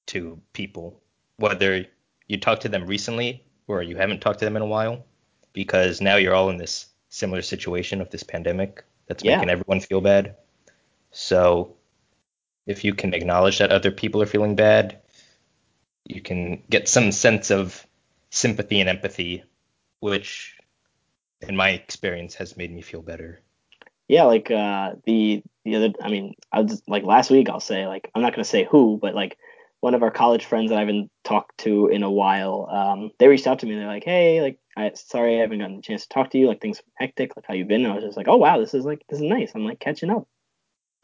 to 0.08 0.41
people, 0.54 1.00
whether 1.38 1.86
you 2.28 2.39
talked 2.39 2.63
to 2.63 2.70
them 2.70 2.88
recently 2.88 3.44
or 3.68 3.84
you 3.84 3.96
haven't 3.96 4.22
talked 4.22 4.39
to 4.39 4.46
them 4.46 4.56
in 4.56 4.63
a 4.63 4.74
while, 4.78 5.06
because 5.54 6.02
now 6.02 6.15
you're 6.15 6.34
all 6.34 6.50
in 6.50 6.58
this 6.58 6.88
similar 7.10 7.44
situation 7.44 8.02
of 8.02 8.10
this 8.10 8.24
pandemic 8.24 8.84
that's 9.06 9.24
Yeah. 9.24 9.38
making 9.38 9.52
everyone 9.52 9.82
feel 9.82 10.02
bad. 10.02 10.38
So 11.12 11.78
if 12.65 12.84
you 12.84 12.96
can 12.96 13.13
acknowledge 13.13 13.60
that 13.60 13.70
other 13.72 13.91
people 13.91 14.24
are 14.24 14.34
feeling 14.34 14.56
bad, 14.56 15.00
you 16.06 16.22
can 16.22 16.63
get 16.72 16.89
some 16.89 17.12
sense 17.12 17.52
of 17.52 17.86
sympathy 18.32 18.80
and 18.80 18.89
empathy, 18.89 19.44
which 20.00 20.55
in 21.41 21.56
my 21.56 21.69
experience 21.71 22.36
has 22.36 22.58
made 22.58 22.74
me 22.74 22.82
feel 22.82 23.02
better. 23.02 23.41
Yeah, 24.08 24.24
like 24.24 24.52
uh 24.52 24.93
the 25.06 25.41
the 25.63 25.76
other 25.76 25.93
I 26.02 26.10
mean, 26.10 26.36
I 26.52 26.62
was 26.62 26.82
like 26.88 27.04
last 27.04 27.32
week 27.32 27.50
I'll 27.50 27.60
say 27.60 27.88
like 27.88 28.10
I'm 28.13 28.21
not 28.21 28.34
gonna 28.34 28.43
say 28.45 28.67
who, 28.69 28.98
but 29.02 29.15
like 29.15 29.38
one 29.82 29.93
of 29.93 30.04
our 30.04 30.12
college 30.12 30.45
friends 30.45 30.69
that 30.69 30.78
I 30.78 30.80
haven't 30.80 31.12
talked 31.24 31.60
to 31.60 31.88
in 31.88 32.02
a 32.04 32.10
while, 32.10 32.67
um, 32.71 33.12
they 33.19 33.28
reached 33.28 33.45
out 33.45 33.60
to 33.60 33.65
me 33.65 33.74
and 33.74 33.82
they're 33.82 33.88
like, 33.88 34.04
Hey, 34.04 34.41
like 34.41 34.60
I 34.78 34.91
sorry 34.95 35.38
I 35.38 35.41
haven't 35.41 35.60
gotten 35.60 35.78
a 35.78 35.82
chance 35.82 36.04
to 36.04 36.10
talk 36.10 36.32
to 36.32 36.38
you, 36.38 36.48
like 36.48 36.62
things 36.62 36.80
are 36.80 36.84
hectic, 37.06 37.36
like 37.36 37.45
how 37.48 37.54
you 37.54 37.65
been? 37.65 37.84
And 37.84 37.91
I 37.91 37.95
was 37.95 38.04
just 38.04 38.17
like, 38.17 38.28
Oh 38.28 38.38
wow, 38.38 38.60
this 38.60 38.74
is 38.74 38.86
like 38.86 39.02
this 39.10 39.19
is 39.19 39.26
nice. 39.26 39.52
I'm 39.56 39.65
like 39.65 39.80
catching 39.80 40.10
up. 40.10 40.28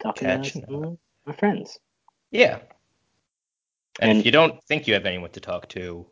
Talking 0.00 0.26
Catching 0.26 0.66
to 0.66 0.74
of 0.74 0.98
my 1.26 1.32
friends. 1.32 1.78
Yeah. 2.30 2.58
And, 4.00 4.10
And- 4.10 4.18
if 4.20 4.26
you 4.26 4.32
don't 4.32 4.62
think 4.64 4.86
you 4.86 4.94
have 4.94 5.06
anyone 5.06 5.30
to 5.30 5.40
talk 5.40 5.68
to, 5.70 6.06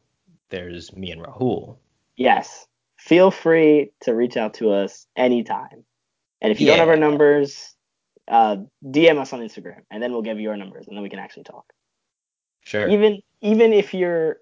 there's 0.51 0.95
me 0.95 1.11
and 1.13 1.23
Rahul. 1.23 1.77
Yes. 2.17 2.67
Feel 3.01 3.31
free 3.31 3.93
to 4.03 4.15
reach 4.15 4.37
out 4.37 4.55
to 4.55 4.71
us 4.73 5.07
anytime. 5.17 5.85
And 6.43 6.53
if 6.53 6.61
you 6.61 6.67
don't 6.67 6.79
have 6.79 6.89
our 6.89 6.97
numbers, 6.97 7.75
uh, 8.29 8.59
DM 8.85 9.19
us 9.19 9.33
on 9.33 9.41
Instagram, 9.41 9.81
and 9.91 10.03
then 10.03 10.13
we'll 10.13 10.23
give 10.23 10.39
you 10.39 10.51
our 10.51 10.57
numbers, 10.57 10.87
and 10.87 10.97
then 10.97 11.03
we 11.03 11.09
can 11.11 11.19
actually 11.19 11.45
talk. 11.45 11.65
Sure. 12.63 12.89
Even 12.89 13.21
even 13.41 13.73
if 13.73 13.95
you're 13.95 14.37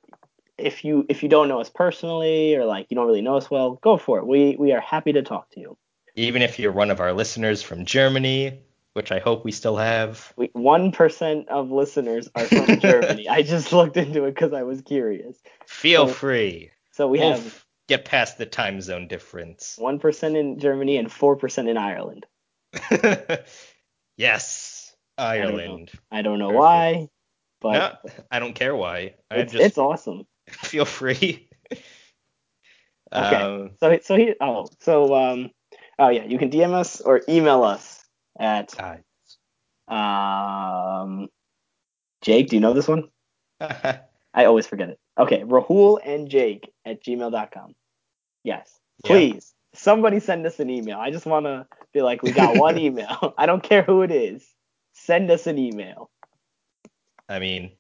if 0.59 0.85
you 0.85 1.07
if 1.09 1.23
you 1.23 1.29
don't 1.29 1.49
know 1.49 1.61
us 1.61 1.71
personally 1.71 2.57
or 2.57 2.65
like 2.65 2.87
you 2.91 2.97
don't 2.97 3.07
really 3.07 3.23
know 3.23 3.37
us 3.37 3.51
well, 3.51 3.75
go 3.83 3.97
for 3.97 4.19
it. 4.19 4.27
We 4.27 4.57
we 4.59 4.73
are 4.73 4.81
happy 4.81 5.13
to 5.13 5.23
talk 5.23 5.51
to 5.53 5.61
you. 5.61 5.77
Even 6.17 6.43
if 6.43 6.59
you're 6.59 6.73
one 6.73 6.91
of 6.91 6.99
our 7.01 7.13
listeners 7.13 7.63
from 7.63 7.85
Germany, 7.85 8.61
which 8.95 9.13
I 9.13 9.21
hope 9.21 9.45
we 9.45 9.53
still 9.53 9.77
have. 9.77 10.33
One 10.53 10.91
percent 10.91 11.49
of 11.49 11.71
listeners 11.71 12.29
are 12.35 12.45
from 12.45 12.81
Germany. 12.81 13.29
I 13.29 13.43
just 13.43 13.73
looked 13.73 13.97
into 13.97 14.25
it 14.25 14.35
because 14.35 14.53
I 14.53 14.65
was 14.65 14.83
curious. 14.83 15.39
Feel 15.67 16.09
So- 16.09 16.13
free. 16.15 16.71
So 16.93 17.07
we 17.07 17.21
We'll 17.21 17.35
have 17.35 17.65
get 17.89 18.05
past 18.05 18.39
the 18.39 18.47
time 18.47 18.81
zone 18.81 19.09
difference. 19.09 19.75
one 19.79 19.99
percent 19.99 20.37
in 20.37 20.59
Germany 20.61 20.99
and 20.99 21.11
four 21.11 21.37
percent 21.37 21.69
in 21.69 21.77
Ireland. 21.77 22.27
yes, 24.17 24.95
don't 25.17 25.57
know. 25.57 25.59
Ireland. 25.59 25.91
I 26.11 26.23
don't 26.23 26.39
know 26.39 26.51
why, 26.51 27.09
but 27.61 28.01
no, 28.05 28.11
I 28.31 28.39
don't 28.39 28.55
care 28.55 28.77
why. 28.77 29.15
I 29.31 29.37
it's, 29.37 29.53
just 29.53 29.65
it's 29.65 29.79
awesome. 29.79 30.27
feel 30.49 30.85
free. 30.85 31.49
Okay. 31.73 33.37
Um, 33.37 33.71
So 33.81 33.99
so 34.03 34.17
he 34.17 34.35
oh 34.41 34.67
so 34.81 35.15
um 35.15 35.51
oh 35.99 36.09
yeah 36.09 36.25
you 36.25 36.39
can 36.39 36.51
DM 36.51 36.73
us 36.73 37.01
or 37.01 37.23
email 37.29 37.65
us 37.65 38.05
at 38.39 38.75
um 39.89 41.29
Jake 42.21 42.49
do 42.49 42.57
you 42.57 42.61
know 42.61 42.75
this 42.75 42.87
one 42.87 43.09
I 43.61 44.45
always 44.45 44.67
forget 44.67 44.91
it 44.91 45.01
okay 45.19 45.43
Rahul 45.43 45.99
and 46.05 46.29
Jake 46.29 46.71
at 46.85 47.03
gmail.com 47.03 47.75
yes 48.45 48.79
Yeah. 49.05 49.09
please 49.09 49.55
somebody 49.75 50.21
send 50.21 50.47
us 50.47 50.61
an 50.61 50.71
email 50.71 50.99
I 50.99 51.11
just 51.11 51.27
want 51.27 51.47
to 51.47 51.67
be 51.93 52.03
like 52.03 52.23
we 52.23 52.33
got 52.33 52.57
one 52.57 52.79
email 52.87 53.35
I 53.37 53.47
don't 53.47 53.63
care 53.63 53.83
who 53.83 54.03
it 54.03 54.11
is 54.11 54.47
send 54.93 55.31
us 55.31 55.47
an 55.47 55.59
email 55.59 56.11
I 57.29 57.39
mean, 57.41 57.73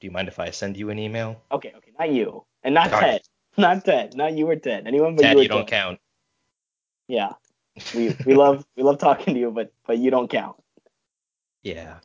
do 0.00 0.06
you 0.06 0.10
mind 0.10 0.28
if 0.28 0.38
I 0.38 0.48
send 0.50 0.76
you 0.78 0.88
an 0.90 0.98
email? 0.98 1.40
okay 1.52 1.72
okay 1.76 1.92
not 1.98 2.10
you 2.10 2.44
and 2.62 2.74
not. 2.74 2.90
Ted 2.90 3.20
not 3.56 3.84
Ted 3.84 4.16
not 4.16 4.32
you 4.34 4.48
or 4.48 4.56
Ted 4.56 4.86
anyone 4.86 5.14
but 5.16 5.22
Ted, 5.22 5.32
you 5.34 5.40
or 5.40 5.42
you 5.42 5.48
don't 5.48 5.66
Ted. 5.68 5.80
count. 5.80 6.00
yeah 7.08 7.32
we 7.94 8.14
we 8.24 8.34
love 8.34 8.64
we 8.76 8.82
love 8.82 8.98
talking 8.98 9.34
to 9.34 9.40
you 9.40 9.50
but 9.50 9.72
but 9.86 9.98
you 9.98 10.10
don't 10.10 10.28
count 10.30 10.56
Yeah. 11.62 11.98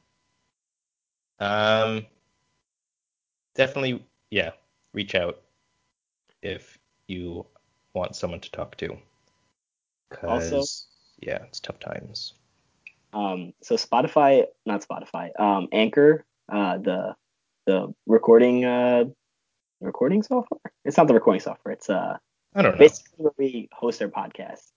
Um. 1.40 2.06
Definitely, 3.56 4.04
yeah. 4.30 4.52
Reach 4.94 5.16
out 5.16 5.42
if 6.42 6.78
you 7.08 7.46
want 7.94 8.16
someone 8.16 8.40
to 8.42 8.52
talk 8.52 8.76
to. 8.78 8.98
Also- 10.24 10.64
yeah, 11.22 11.44
it's 11.44 11.60
tough 11.60 11.80
times. 11.80 12.34
Um, 13.12 13.54
so 13.62 13.76
Spotify, 13.76 14.46
not 14.66 14.86
Spotify, 14.88 15.38
um, 15.40 15.68
Anchor, 15.72 16.26
uh, 16.48 16.78
the 16.78 17.16
the 17.66 17.94
recording 18.08 18.66
uh, 18.66 19.06
recording 19.82 20.24
software. 20.24 20.62
It's 20.86 20.98
not 20.98 21.08
the 21.08 21.14
recording 21.14 21.42
software. 21.42 21.74
It's 21.74 21.90
uh, 21.90 22.18
I 22.56 22.62
don't 22.62 22.74
know. 22.74 22.78
basically 22.78 23.16
where 23.18 23.34
we 23.38 23.70
host 23.74 24.02
our 24.02 24.08
podcast. 24.08 24.72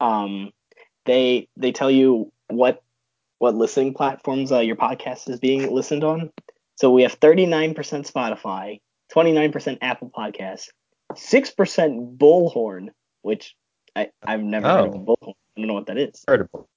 Um, 0.00 0.50
they 1.06 1.48
they 1.56 1.72
tell 1.72 1.90
you 1.90 2.32
what 2.48 2.82
what 3.38 3.54
listening 3.54 3.94
platforms 3.94 4.50
uh, 4.52 4.58
your 4.58 4.76
podcast 4.76 5.28
is 5.28 5.38
being 5.38 5.72
listened 5.72 6.04
on. 6.04 6.30
So 6.74 6.90
we 6.92 7.02
have 7.02 7.18
39% 7.18 7.74
Spotify, 7.74 8.80
29% 9.14 9.78
Apple 9.80 10.10
Podcasts, 10.16 10.68
6% 11.12 12.16
Bullhorn, 12.18 12.88
which 13.22 13.54
I, 13.96 14.10
I've 14.26 14.42
never 14.42 14.68
heard 14.68 14.88
of 14.88 14.94
a 14.94 14.98
Oh. 14.98 15.00
Bullhorn. 15.00 15.34
I 15.56 15.60
don't 15.60 15.66
know 15.68 15.74
what 15.74 15.86
that 15.86 15.98
is. 15.98 16.24
Heritable. 16.26 16.68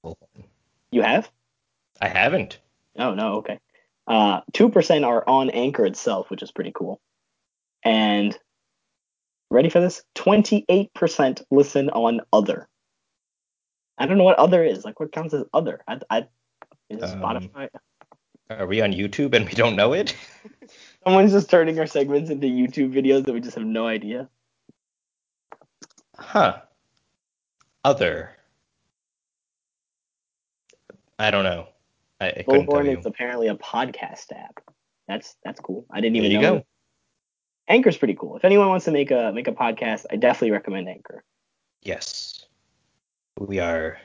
You 0.90 1.02
have? 1.02 1.30
I 2.00 2.08
haven't. 2.08 2.58
Oh 2.98 3.14
no, 3.14 3.34
okay. 3.36 3.60
Uh, 4.08 4.40
two 4.52 4.68
percent 4.68 5.04
are 5.04 5.22
on 5.28 5.50
Anchor 5.50 5.86
itself, 5.86 6.30
which 6.30 6.42
is 6.42 6.50
pretty 6.50 6.72
cool. 6.74 7.00
And 7.84 8.36
ready 9.50 9.68
for 9.68 9.80
this? 9.80 10.02
28% 10.16 11.42
listen 11.50 11.90
on 11.90 12.20
other. 12.32 12.68
I 13.98 14.06
don't 14.06 14.18
know 14.18 14.24
what 14.24 14.38
other 14.38 14.64
is. 14.64 14.84
Like, 14.84 14.98
what 14.98 15.12
counts 15.12 15.32
as 15.34 15.44
other? 15.54 15.80
I, 15.86 16.00
I 16.10 16.26
is 16.90 17.02
Um, 17.12 17.20
Spotify? 17.20 17.68
Are 18.50 18.66
we 18.66 18.80
on 18.80 18.92
YouTube 18.92 19.34
and 19.34 19.46
we 19.46 19.52
don't 19.54 19.76
know 19.76 19.92
it? 19.92 20.16
Someone's 21.04 21.32
just 21.32 21.50
turning 21.50 21.78
our 21.78 21.86
segments 21.86 22.30
into 22.30 22.46
YouTube 22.46 22.92
videos 22.92 23.24
that 23.24 23.32
we 23.32 23.40
just 23.40 23.56
have 23.56 23.64
no 23.64 23.86
idea. 23.86 24.28
Huh. 26.16 26.60
Other. 27.84 28.30
I 31.18 31.30
don't 31.30 31.44
know. 31.44 31.68
I, 32.20 32.28
I 32.28 32.44
couldn't 32.46 32.66
tell 32.66 32.74
Bullhorn 32.80 32.90
you. 32.90 32.98
is 32.98 33.06
apparently 33.06 33.48
a 33.48 33.54
podcast 33.56 34.32
app. 34.32 34.60
That's 35.08 35.34
that's 35.44 35.60
cool. 35.60 35.86
I 35.90 36.00
didn't 36.00 36.14
There 36.16 36.24
even 36.24 36.36
you 36.36 36.40
know. 36.40 36.58
go. 36.58 36.66
Anchor's 37.68 37.96
pretty 37.96 38.14
cool. 38.14 38.36
If 38.36 38.44
anyone 38.44 38.68
wants 38.68 38.84
to 38.84 38.90
make 38.92 39.10
a 39.10 39.32
make 39.34 39.48
a 39.48 39.52
podcast, 39.52 40.06
I 40.10 40.16
definitely 40.16 40.52
recommend 40.52 40.88
Anchor. 40.88 41.24
Yes. 41.82 42.44
We 43.38 43.58
are 43.58 43.98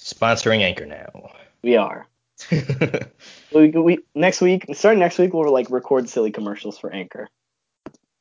sponsoring 0.00 0.60
Anchor 0.60 0.86
now. 0.86 1.30
We 1.62 1.76
are. 1.76 2.06
We, 3.52 3.70
we 3.70 3.98
next 4.14 4.40
week, 4.40 4.66
starting 4.74 5.00
next 5.00 5.18
week, 5.18 5.32
we'll 5.32 5.52
like 5.52 5.70
record 5.70 6.08
silly 6.08 6.30
commercials 6.30 6.78
for 6.78 6.92
Anchor, 6.92 7.28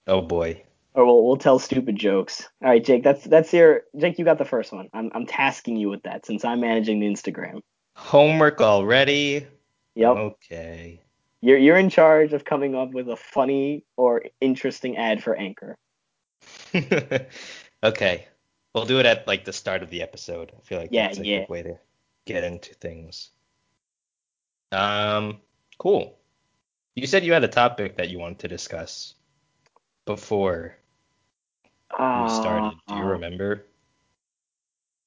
oh 0.08 0.22
boy. 0.22 0.64
or 0.94 1.06
we'll 1.06 1.26
we'll 1.26 1.38
tell 1.38 1.60
stupid 1.60 1.96
jokes. 1.98 2.48
All 2.64 2.70
right, 2.70 2.84
Jake, 2.84 3.04
that's 3.04 3.24
that's 3.26 3.52
your 3.54 3.82
Jake. 3.98 4.18
You 4.20 4.26
got 4.26 4.38
the 4.38 4.46
first 4.46 4.72
one. 4.72 4.88
I'm 4.94 5.12
I'm 5.14 5.26
tasking 5.26 5.76
you 5.76 5.90
with 5.90 6.04
that 6.04 6.26
since 6.26 6.46
I'm 6.46 6.62
managing 6.62 7.00
the 7.02 7.08
Instagram. 7.08 7.60
Homework 7.96 8.62
already? 8.62 9.46
Yep, 9.96 10.16
Okay. 10.18 11.02
you're 11.42 11.58
you're 11.58 11.78
in 11.78 11.90
charge 11.90 12.32
of 12.34 12.46
coming 12.46 12.74
up 12.76 12.92
with 12.92 13.10
a 13.10 13.18
funny 13.18 13.84
or 13.98 14.24
interesting 14.40 14.96
ad 14.98 15.22
for 15.24 15.36
Anchor. 15.36 15.76
okay. 17.84 18.28
We'll 18.74 18.86
do 18.86 19.00
it 19.00 19.06
at 19.06 19.28
like 19.28 19.46
the 19.46 19.54
start 19.54 19.84
of 19.84 19.90
the 19.90 20.02
episode. 20.04 20.52
I 20.56 20.62
feel 20.62 20.80
like 20.80 20.90
Yeah, 20.92 21.08
that's 21.08 21.20
a 21.20 21.26
yeah. 21.26 21.40
good 21.40 21.50
way 21.50 21.64
to 21.64 21.80
get 22.26 22.44
into 22.44 22.74
things. 22.76 23.32
Um, 24.72 25.42
cool. 25.78 26.18
You 26.96 27.08
said 27.08 27.24
you 27.24 27.34
had 27.34 27.44
a 27.44 27.48
topic 27.48 27.98
that 27.98 28.10
you 28.10 28.20
wanted 28.20 28.40
to 28.40 28.48
discuss 28.48 29.16
before 30.06 30.78
we 32.14 32.28
started. 32.28 32.80
Do 32.88 32.96
you 32.96 33.04
Uh, 33.04 33.08
remember? 33.08 33.66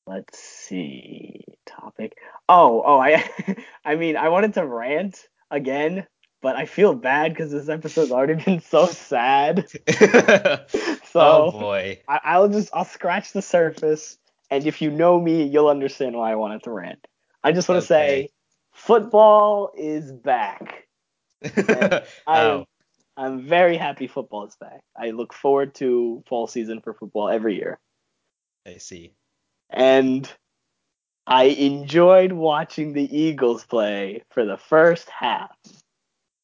Let's 0.06 0.38
see. 0.38 1.44
Topic. 1.66 2.16
Oh, 2.48 2.82
oh, 2.84 2.98
I 2.98 3.28
I 3.84 3.96
mean, 3.96 4.16
I 4.16 4.28
wanted 4.28 4.54
to 4.54 4.66
rant 4.66 5.28
again, 5.50 6.06
but 6.42 6.56
I 6.56 6.66
feel 6.66 6.94
bad 6.94 7.32
because 7.32 7.52
this 7.52 7.68
episode's 7.68 8.10
already 8.12 8.42
been 8.42 8.60
so 8.60 8.86
sad. 8.86 9.68
So 11.12 11.20
oh 11.20 11.50
boy. 11.50 12.00
I, 12.08 12.20
I'll 12.24 12.48
just 12.48 12.70
I'll 12.72 12.84
scratch 12.84 13.32
the 13.32 13.42
surface, 13.42 14.18
and 14.50 14.66
if 14.66 14.80
you 14.80 14.90
know 14.90 15.20
me, 15.20 15.44
you'll 15.44 15.68
understand 15.68 16.16
why 16.16 16.32
I 16.32 16.36
wanted 16.36 16.62
to 16.64 16.70
rant. 16.72 17.06
I 17.42 17.52
just 17.52 17.68
want 17.68 17.80
to 17.80 17.86
say, 17.86 18.24
Okay. 18.24 18.30
Football 18.80 19.72
is 19.76 20.10
back. 20.10 20.86
I'm 21.56 22.02
oh, 22.26 22.64
I'm 23.16 23.42
very 23.42 23.76
happy 23.76 24.06
football 24.06 24.46
is 24.46 24.56
back. 24.56 24.80
I 24.96 25.10
look 25.10 25.34
forward 25.34 25.74
to 25.76 26.24
fall 26.28 26.46
season 26.46 26.80
for 26.80 26.94
football 26.94 27.28
every 27.28 27.56
year. 27.56 27.78
I 28.66 28.78
see. 28.78 29.12
and 29.68 30.30
I 31.26 31.44
enjoyed 31.44 32.32
watching 32.32 32.92
the 32.92 33.16
Eagles 33.16 33.64
play 33.64 34.22
for 34.30 34.44
the 34.44 34.56
first 34.56 35.08
half. 35.10 35.54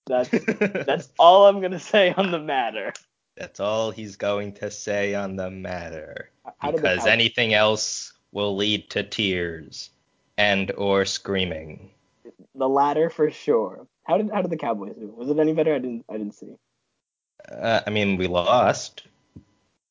That's 0.06 0.30
that's 0.86 1.08
all 1.18 1.46
I'm 1.46 1.60
gonna 1.60 1.80
say 1.80 2.12
on 2.12 2.30
the 2.30 2.38
matter. 2.38 2.92
That's 3.36 3.60
all 3.60 3.90
he's 3.90 4.16
going 4.16 4.54
to 4.54 4.70
say 4.70 5.14
on 5.14 5.36
the 5.36 5.50
matter. 5.50 6.30
How 6.58 6.70
did 6.70 6.78
the 6.78 6.82
Because 6.82 7.06
anything 7.06 7.54
else 7.54 8.12
will 8.32 8.56
lead 8.56 8.90
to 8.90 9.02
tears 9.02 9.90
and 10.38 10.70
or 10.72 11.04
screaming. 11.04 11.90
The 12.54 12.68
latter 12.68 13.10
for 13.10 13.30
sure. 13.30 13.86
How 14.04 14.18
did 14.18 14.30
how 14.32 14.42
did 14.42 14.50
the 14.50 14.56
Cowboys 14.56 14.94
do? 14.98 15.12
Was 15.16 15.28
it 15.30 15.38
any 15.38 15.52
better? 15.52 15.74
I 15.74 15.78
didn't 15.78 16.04
I 16.08 16.14
didn't 16.14 16.34
see. 16.34 16.56
Uh, 17.50 17.80
I 17.86 17.90
mean, 17.90 18.16
we 18.16 18.26
lost, 18.26 19.04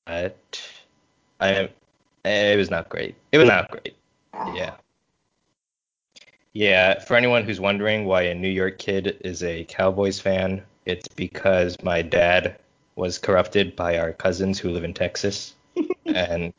but 0.06 0.62
I 1.40 1.70
it 2.24 2.58
was 2.58 2.70
not 2.70 2.90
great. 2.90 3.16
It 3.32 3.38
was 3.38 3.48
not 3.48 3.70
great. 3.72 3.96
Yeah. 4.34 4.76
Yeah, 6.54 7.00
for 7.00 7.16
anyone 7.16 7.44
who's 7.44 7.60
wondering 7.60 8.06
why 8.06 8.24
a 8.24 8.34
New 8.34 8.50
York 8.50 8.78
kid 8.78 9.18
is 9.26 9.44
a 9.44 9.66
Cowboys 9.66 10.22
fan, 10.22 10.64
it's 10.86 11.10
because 11.10 11.82
my 11.84 12.02
dad 12.02 12.58
was 12.96 13.18
corrupted 13.18 13.76
by 13.76 13.98
our 13.98 14.14
cousins 14.14 14.58
who 14.58 14.70
live 14.70 14.86
in 14.86 14.94
Texas, 14.94 15.54
and 16.06 16.54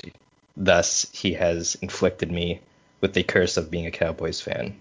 thus 0.54 1.06
he 1.12 1.32
has 1.32 1.76
inflicted 1.80 2.30
me 2.30 2.60
with 3.00 3.14
the 3.14 3.22
curse 3.22 3.56
of 3.56 3.70
being 3.70 3.86
a 3.86 3.90
Cowboys 3.90 4.40
fan. 4.40 4.78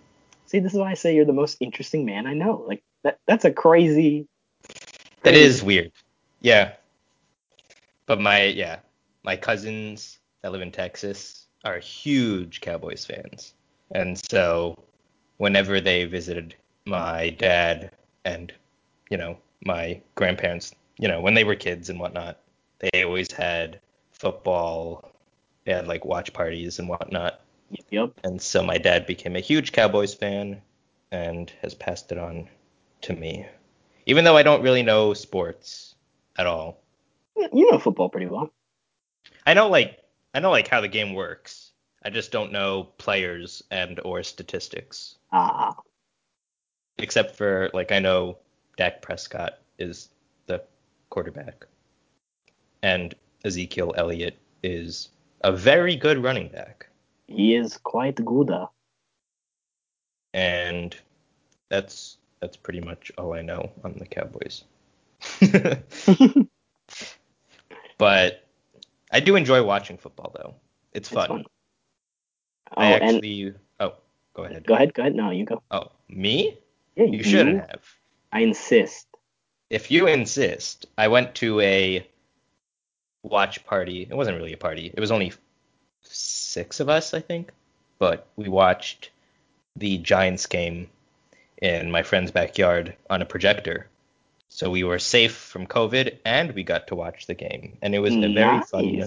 See, 0.48 0.60
this 0.60 0.74
is 0.74 0.80
why 0.80 0.92
I 0.92 0.94
say 0.94 1.16
you're 1.16 1.26
the 1.26 1.34
most 1.34 1.58
interesting 1.60 2.06
man 2.06 2.28
I 2.28 2.34
know. 2.34 2.64
Like 2.68 2.84
that 3.04 3.20
that's 3.28 3.46
a 3.46 3.52
crazy. 3.52 4.28
That 5.24 5.34
crazy- 5.34 5.42
is 5.42 5.64
weird. 5.64 5.92
Yeah. 6.42 6.74
But 8.06 8.22
my 8.22 8.44
yeah, 8.44 8.80
my 9.24 9.36
cousins 9.36 10.20
that 10.42 10.52
live 10.52 10.62
in 10.62 10.72
Texas 10.72 11.48
are 11.64 11.80
huge 11.80 12.62
Cowboys 12.62 13.06
fans. 13.06 13.54
And 13.92 14.18
so 14.30 14.78
whenever 15.38 15.82
they 15.82 16.06
visited 16.06 16.56
my 16.86 17.32
dad 17.32 17.92
and, 18.24 18.54
you 19.10 19.18
know, 19.18 19.38
my 19.66 20.00
grandparents, 20.14 20.74
you 20.98 21.08
know, 21.08 21.22
when 21.22 21.34
they 21.34 21.44
were 21.44 21.56
kids 21.56 21.90
and 21.90 22.00
whatnot, 22.00 22.40
they 22.80 23.04
always 23.04 23.32
had 23.32 23.80
football. 24.12 25.12
They 25.66 25.74
had 25.74 25.88
like 25.88 26.06
watch 26.06 26.32
parties 26.34 26.78
and 26.78 26.88
whatnot. 26.88 27.42
Yep. 27.90 28.20
And 28.24 28.42
so 28.42 28.64
my 28.64 28.78
dad 28.78 29.06
became 29.06 29.36
a 29.36 29.42
huge 29.42 29.72
Cowboys 29.72 30.14
fan 30.14 30.62
and 31.12 31.52
has 31.62 31.74
passed 31.74 32.12
it 32.12 32.18
on 32.18 32.50
to 33.02 33.14
me. 33.14 33.46
Even 34.06 34.24
though 34.24 34.38
I 34.38 34.44
don't 34.44 34.62
really 34.62 34.84
know 34.84 35.14
sports 35.14 35.96
at 36.38 36.46
all. 36.46 36.82
You 37.36 37.72
know 37.72 37.80
football 37.80 38.10
pretty 38.10 38.28
well. 38.28 38.52
I 39.46 39.54
know 39.54 39.68
like 39.68 40.00
I 40.34 40.40
know 40.40 40.52
like 40.52 40.68
how 40.68 40.82
the 40.82 40.88
game 40.88 41.14
works. 41.14 41.72
I 42.04 42.10
just 42.10 42.32
don't 42.32 42.52
know 42.52 42.90
players 42.98 43.64
and 43.72 44.00
or 44.06 44.22
statistics. 44.24 45.16
Ah, 45.32 45.76
Except 46.98 47.36
for 47.36 47.70
like 47.74 47.92
I 47.92 48.00
know 48.00 48.38
Dak 48.78 49.02
Prescott 49.02 49.60
is 49.80 50.10
the 50.46 50.64
quarterback. 51.10 51.66
And 52.84 53.16
Ezekiel 53.44 53.94
Elliott 53.98 54.38
is 54.64 55.10
a 55.42 55.52
very 55.52 55.96
good 55.96 56.22
running 56.22 56.48
back. 56.48 56.88
He 57.28 57.56
is 57.56 57.78
quite 57.78 58.24
good. 58.24 58.52
and 60.34 60.96
that's 61.70 62.18
that's 62.42 62.58
pretty 62.58 62.82
much 62.82 63.12
all 63.18 63.34
I 63.34 63.42
know 63.42 63.72
on 63.84 63.94
the 63.98 64.06
Cowboys. 64.06 64.64
but 67.98 68.46
I 69.12 69.20
do 69.20 69.36
enjoy 69.36 69.64
watching 69.64 69.98
football 69.98 70.34
though. 70.36 70.56
It's 70.94 71.10
It's 71.10 71.16
fun. 71.16 71.28
fun. 71.28 71.46
Oh, 72.78 72.82
I 72.82 72.86
and 72.92 73.04
actually 73.16 73.54
oh, 73.80 73.94
go 74.34 74.44
ahead. 74.44 74.66
go 74.66 74.74
ahead, 74.76 74.94
go 74.94 75.04
ahead. 75.04 75.16
No, 75.16 75.30
you 75.32 75.46
go. 75.46 75.62
Oh, 75.72 75.92
me? 76.10 76.60
Yeah, 76.96 77.06
You 77.06 77.24
shouldn't 77.24 77.60
have. 77.70 77.84
I 78.32 78.42
insist. 78.42 79.08
If 79.70 79.90
you 79.92 80.08
insist, 80.08 80.86
I 80.98 81.08
went 81.08 81.36
to 81.36 81.60
a 81.62 82.08
watch 83.24 83.66
party. 83.66 84.08
It 84.10 84.16
wasn't 84.16 84.38
really 84.38 84.54
a 84.54 84.58
party. 84.58 84.92
It 84.94 85.00
was 85.00 85.12
only 85.12 85.34
six 86.56 86.80
of 86.80 86.88
us, 86.88 87.14
I 87.14 87.20
think. 87.20 87.52
But 88.00 88.28
we 88.38 88.48
watched 88.48 89.12
the 89.76 89.98
Giants 89.98 90.46
game 90.48 90.88
in 91.62 91.92
my 91.92 92.02
friend's 92.02 92.32
backyard 92.32 92.96
on 93.10 93.22
a 93.22 93.26
projector. 93.26 93.88
So 94.50 94.70
we 94.72 94.86
were 94.86 95.00
safe 95.00 95.36
from 95.36 95.68
COVID 95.68 96.18
and 96.24 96.56
we 96.56 96.64
got 96.64 96.88
to 96.88 96.96
watch 96.96 97.28
the 97.28 97.34
game. 97.34 97.78
And 97.82 97.94
it 97.94 98.00
was 98.00 98.16
a 98.16 98.34
very 98.34 98.62
fun 98.62 99.04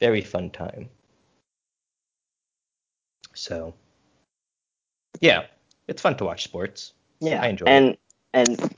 very 0.00 0.20
fun 0.20 0.50
time. 0.50 0.88
So 3.34 3.74
yeah, 5.20 5.46
it's 5.86 6.02
fun 6.02 6.16
to 6.16 6.24
watch 6.24 6.42
sports. 6.42 6.92
Yeah, 7.20 7.40
I 7.40 7.48
enjoy 7.48 7.66
it. 7.66 7.70
and 7.70 7.96
and 8.32 8.74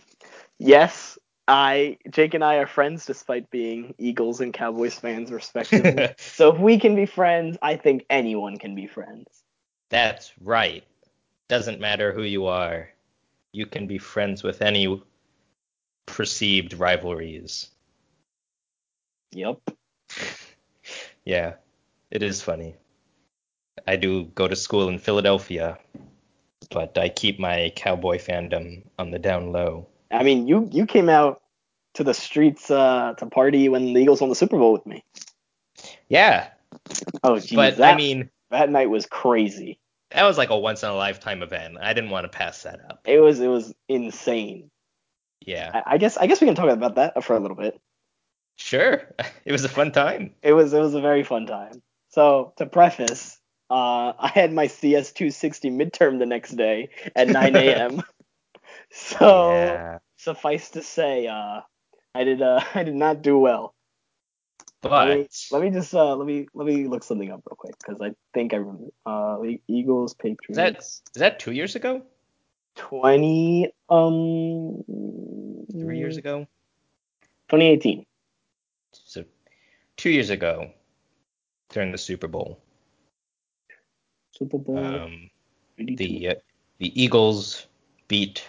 yes, 0.58 1.15
I 1.48 1.98
Jake 2.10 2.34
and 2.34 2.42
I 2.42 2.56
are 2.56 2.66
friends 2.66 3.06
despite 3.06 3.50
being 3.50 3.94
Eagles 3.98 4.40
and 4.40 4.52
Cowboys 4.52 4.98
fans 4.98 5.30
respectively. 5.30 6.08
so 6.18 6.52
if 6.52 6.60
we 6.60 6.78
can 6.78 6.94
be 6.96 7.06
friends, 7.06 7.56
I 7.62 7.76
think 7.76 8.04
anyone 8.10 8.58
can 8.58 8.74
be 8.74 8.86
friends. 8.86 9.28
That's 9.88 10.32
right. 10.40 10.84
Doesn't 11.48 11.80
matter 11.80 12.12
who 12.12 12.22
you 12.22 12.46
are. 12.46 12.88
You 13.52 13.66
can 13.66 13.86
be 13.86 13.98
friends 13.98 14.42
with 14.42 14.60
any 14.60 15.00
perceived 16.06 16.74
rivalries. 16.74 17.70
Yep. 19.32 19.60
Yeah, 21.26 21.54
it 22.12 22.22
is 22.22 22.40
funny. 22.40 22.76
I 23.84 23.96
do 23.96 24.26
go 24.36 24.46
to 24.46 24.54
school 24.54 24.88
in 24.88 25.00
Philadelphia, 25.00 25.76
but 26.70 26.96
I 26.96 27.08
keep 27.08 27.40
my 27.40 27.72
cowboy 27.74 28.18
fandom 28.18 28.84
on 28.96 29.10
the 29.10 29.18
down 29.18 29.50
low. 29.50 29.88
I 30.10 30.22
mean, 30.22 30.46
you 30.46 30.68
you 30.72 30.86
came 30.86 31.08
out 31.08 31.42
to 31.94 32.04
the 32.04 32.14
streets 32.14 32.70
uh, 32.70 33.14
to 33.18 33.26
party 33.26 33.68
when 33.68 33.92
the 33.92 34.00
Eagles 34.00 34.20
won 34.20 34.30
the 34.30 34.36
Super 34.36 34.58
Bowl 34.58 34.72
with 34.72 34.86
me. 34.86 35.04
Yeah, 36.08 36.48
Oh, 37.22 37.38
geez, 37.38 37.56
but 37.56 37.76
that 37.78 37.94
I 37.94 37.96
mean, 37.96 38.30
that 38.50 38.70
night 38.70 38.90
was 38.90 39.06
crazy. 39.06 39.78
that 40.10 40.24
was 40.24 40.38
like 40.38 40.50
a 40.50 40.58
once 40.58 40.82
in 40.82 40.88
a 40.88 40.94
lifetime 40.94 41.42
event. 41.42 41.78
I 41.80 41.92
didn't 41.92 42.10
want 42.10 42.24
to 42.30 42.36
pass 42.36 42.62
that 42.62 42.80
up. 42.88 43.00
It 43.04 43.18
was 43.18 43.40
it 43.40 43.48
was 43.48 43.74
insane. 43.88 44.70
Yeah, 45.44 45.70
I, 45.74 45.94
I 45.94 45.98
guess 45.98 46.16
I 46.16 46.26
guess 46.26 46.40
we 46.40 46.46
can 46.46 46.54
talk 46.56 46.70
about 46.70 46.96
that 46.96 47.22
for 47.24 47.36
a 47.36 47.40
little 47.40 47.56
bit. 47.56 47.80
sure. 48.56 49.02
It 49.44 49.52
was 49.52 49.64
a 49.64 49.68
fun 49.68 49.92
time. 49.92 50.34
It 50.42 50.52
was 50.52 50.72
it 50.72 50.80
was 50.80 50.94
a 50.94 51.00
very 51.00 51.22
fun 51.22 51.46
time. 51.46 51.82
So 52.08 52.52
to 52.56 52.66
preface, 52.66 53.38
uh, 53.70 54.12
I 54.18 54.30
had 54.34 54.52
my 54.52 54.66
CS 54.66 55.12
260 55.12 55.70
midterm 55.70 56.18
the 56.18 56.26
next 56.26 56.52
day 56.56 56.90
at 57.14 57.28
9 57.28 57.54
a.m. 57.56 58.02
so 58.92 59.50
yeah, 59.52 59.98
suffice 60.16 60.70
to 60.70 60.82
say, 60.82 61.26
uh, 61.26 61.60
I 62.14 62.24
did 62.24 62.42
uh, 62.42 62.60
I 62.74 62.82
did 62.82 62.94
not 62.94 63.22
do 63.22 63.38
well. 63.38 63.74
Let 64.82 65.08
me, 65.08 65.28
but 65.50 65.56
let 65.56 65.62
me 65.62 65.70
just 65.70 65.94
uh, 65.94 66.14
let 66.14 66.26
me 66.26 66.46
let 66.54 66.66
me 66.66 66.86
look 66.86 67.02
something 67.02 67.30
up 67.30 67.42
real 67.48 67.56
quick 67.56 67.74
because 67.78 68.00
I 68.00 68.12
think 68.34 68.54
I 68.54 68.58
remember. 68.58 68.86
Uh, 69.04 69.38
Eagles 69.66 70.14
Patriots 70.14 70.50
is 70.50 70.56
that 70.56 70.78
is 70.78 71.02
that 71.16 71.38
two 71.40 71.52
years 71.52 71.74
ago? 71.74 72.02
20 72.76 73.72
um 73.88 74.84
Three 75.72 75.98
years 75.98 76.16
ago? 76.16 76.46
2018. 77.48 78.04
So 78.92 79.24
two 79.96 80.10
years 80.10 80.30
ago, 80.30 80.70
during 81.70 81.92
the 81.92 81.98
Super 81.98 82.28
Bowl, 82.28 82.60
Super 84.32 84.58
Bowl. 84.58 84.78
um, 84.78 85.30
the 85.78 86.28
uh, 86.28 86.34
the 86.78 87.02
Eagles 87.02 87.66
beat 88.08 88.48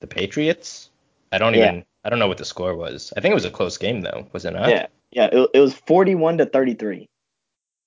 the 0.00 0.06
Patriots. 0.06 0.90
I 1.32 1.38
don't 1.38 1.54
Yeah. 1.54 1.68
even 1.68 1.84
I 2.04 2.08
don't 2.10 2.18
know 2.20 2.28
what 2.28 2.38
the 2.38 2.44
score 2.44 2.76
was. 2.76 3.12
I 3.16 3.20
think 3.20 3.32
it 3.32 3.34
was 3.34 3.44
a 3.44 3.50
close 3.50 3.78
game 3.78 4.00
though, 4.00 4.28
was 4.32 4.44
it 4.44 4.52
not? 4.52 4.68
yeah, 4.68 4.86
yeah. 5.10 5.28
It, 5.32 5.50
it 5.54 5.60
was 5.60 5.74
41 5.74 6.38
to 6.38 6.46
33. 6.46 7.08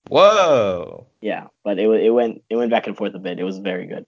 Whoa. 0.09 1.05
Yeah, 1.21 1.47
but 1.63 1.77
it 1.79 1.87
it 1.87 2.09
went 2.09 2.43
it 2.49 2.55
went 2.55 2.71
back 2.71 2.87
and 2.87 2.97
forth 2.97 3.13
a 3.15 3.19
bit. 3.19 3.39
It 3.39 3.43
was 3.43 3.57
very 3.59 3.85
good. 3.85 4.05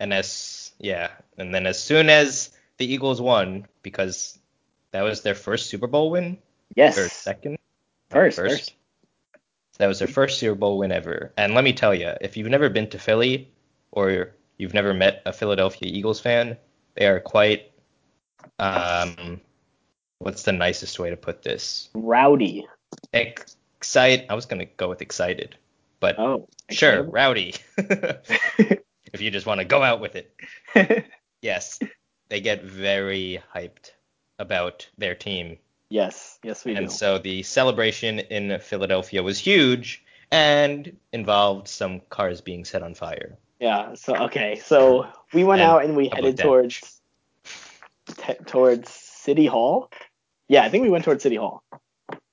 And 0.00 0.12
as 0.12 0.72
yeah, 0.78 1.10
and 1.38 1.54
then 1.54 1.66
as 1.66 1.80
soon 1.82 2.08
as 2.10 2.50
the 2.78 2.90
Eagles 2.92 3.20
won, 3.20 3.66
because 3.82 4.38
that 4.92 5.02
was 5.02 5.22
their 5.22 5.34
first 5.34 5.68
Super 5.70 5.86
Bowl 5.86 6.10
win 6.10 6.38
Yes. 6.74 6.98
or 6.98 7.08
second, 7.08 7.58
First, 8.10 8.36
first. 8.36 8.54
first. 8.58 8.72
That 9.78 9.86
was 9.88 9.98
their 9.98 10.08
first 10.08 10.38
Super 10.38 10.54
Bowl 10.54 10.78
win 10.78 10.90
ever. 10.92 11.32
And 11.36 11.54
let 11.54 11.64
me 11.64 11.72
tell 11.72 11.94
you, 11.94 12.12
if 12.20 12.36
you've 12.36 12.48
never 12.48 12.68
been 12.70 12.88
to 12.90 12.98
Philly 12.98 13.50
or 13.92 14.32
you've 14.56 14.72
never 14.74 14.94
met 14.94 15.22
a 15.26 15.32
Philadelphia 15.32 15.90
Eagles 15.92 16.18
fan, 16.20 16.56
they 16.96 17.06
are 17.06 17.20
quite 17.20 17.70
um 18.58 19.40
what's 20.18 20.42
the 20.42 20.52
nicest 20.52 20.98
way 20.98 21.10
to 21.10 21.16
put 21.16 21.42
this? 21.42 21.88
Rowdy. 21.94 22.66
Excited. 23.12 24.26
I 24.30 24.34
was 24.34 24.46
going 24.46 24.60
to 24.60 24.64
go 24.76 24.88
with 24.88 25.02
excited, 25.02 25.56
but 26.00 26.18
Oh. 26.18 26.48
sure, 26.70 27.02
rowdy. 27.02 27.54
if 27.76 29.20
you 29.20 29.30
just 29.30 29.46
want 29.46 29.60
to 29.60 29.64
go 29.66 29.82
out 29.82 30.00
with 30.00 30.16
it. 30.16 30.34
Yes, 31.42 31.78
they 32.30 32.40
get 32.40 32.64
very 32.64 33.40
hyped 33.54 33.90
about 34.38 34.88
their 34.98 35.14
team. 35.14 35.58
yes, 35.90 36.38
yes 36.42 36.64
we 36.64 36.72
do. 36.72 36.78
and 36.78 36.88
do. 36.88 36.92
so 36.92 37.18
the 37.18 37.42
celebration 37.42 38.18
in 38.18 38.58
Philadelphia 38.58 39.22
was 39.22 39.38
huge 39.38 40.02
and 40.32 40.96
involved 41.12 41.68
some 41.68 42.00
cars 42.08 42.40
being 42.40 42.64
set 42.64 42.82
on 42.82 42.94
fire. 42.94 43.36
Yeah. 43.60 43.94
So 43.94 44.16
okay. 44.26 44.60
So 44.64 45.06
we 45.32 45.44
went 45.44 45.62
And 45.62 45.70
out 45.70 45.84
and 45.84 45.96
we 45.96 46.08
headed 46.08 46.38
towards 46.38 47.00
te- 48.16 48.44
towards 48.46 48.90
City 48.90 49.46
Hall. 49.46 49.90
Yeah, 50.48 50.62
I 50.62 50.68
think 50.68 50.82
we 50.82 50.90
went 50.90 51.04
towards 51.04 51.22
City 51.22 51.36
Hall. 51.36 51.62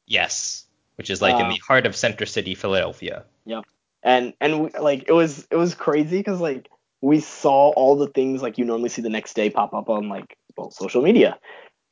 Yes, 0.06 0.66
which 0.96 1.10
is 1.10 1.22
like 1.22 1.40
in 1.40 1.46
Uh, 1.48 1.50
the 1.50 1.62
heart 1.68 1.86
of 1.86 1.96
Center 1.96 2.26
City, 2.26 2.56
Philadelphia. 2.56 3.24
Yep. 3.46 3.66
And 4.04 4.34
and 4.42 4.64
we, 4.64 4.70
like 4.80 5.06
it 5.08 5.14
was 5.14 5.48
it 5.50 5.56
was 5.56 5.76
crazy 5.76 6.18
because 6.18 6.42
like 6.42 6.70
we 7.02 7.20
saw 7.20 7.70
all 7.70 7.96
the 7.96 8.08
things 8.08 8.42
like 8.42 8.58
you 8.58 8.66
normally 8.66 8.90
see 8.90 9.02
the 9.02 9.10
next 9.10 9.34
day 9.34 9.50
pop 9.50 9.74
up 9.74 9.90
on 9.90 10.10
like 10.10 10.38
well, 10.58 10.72
social 10.72 11.02
media 11.02 11.40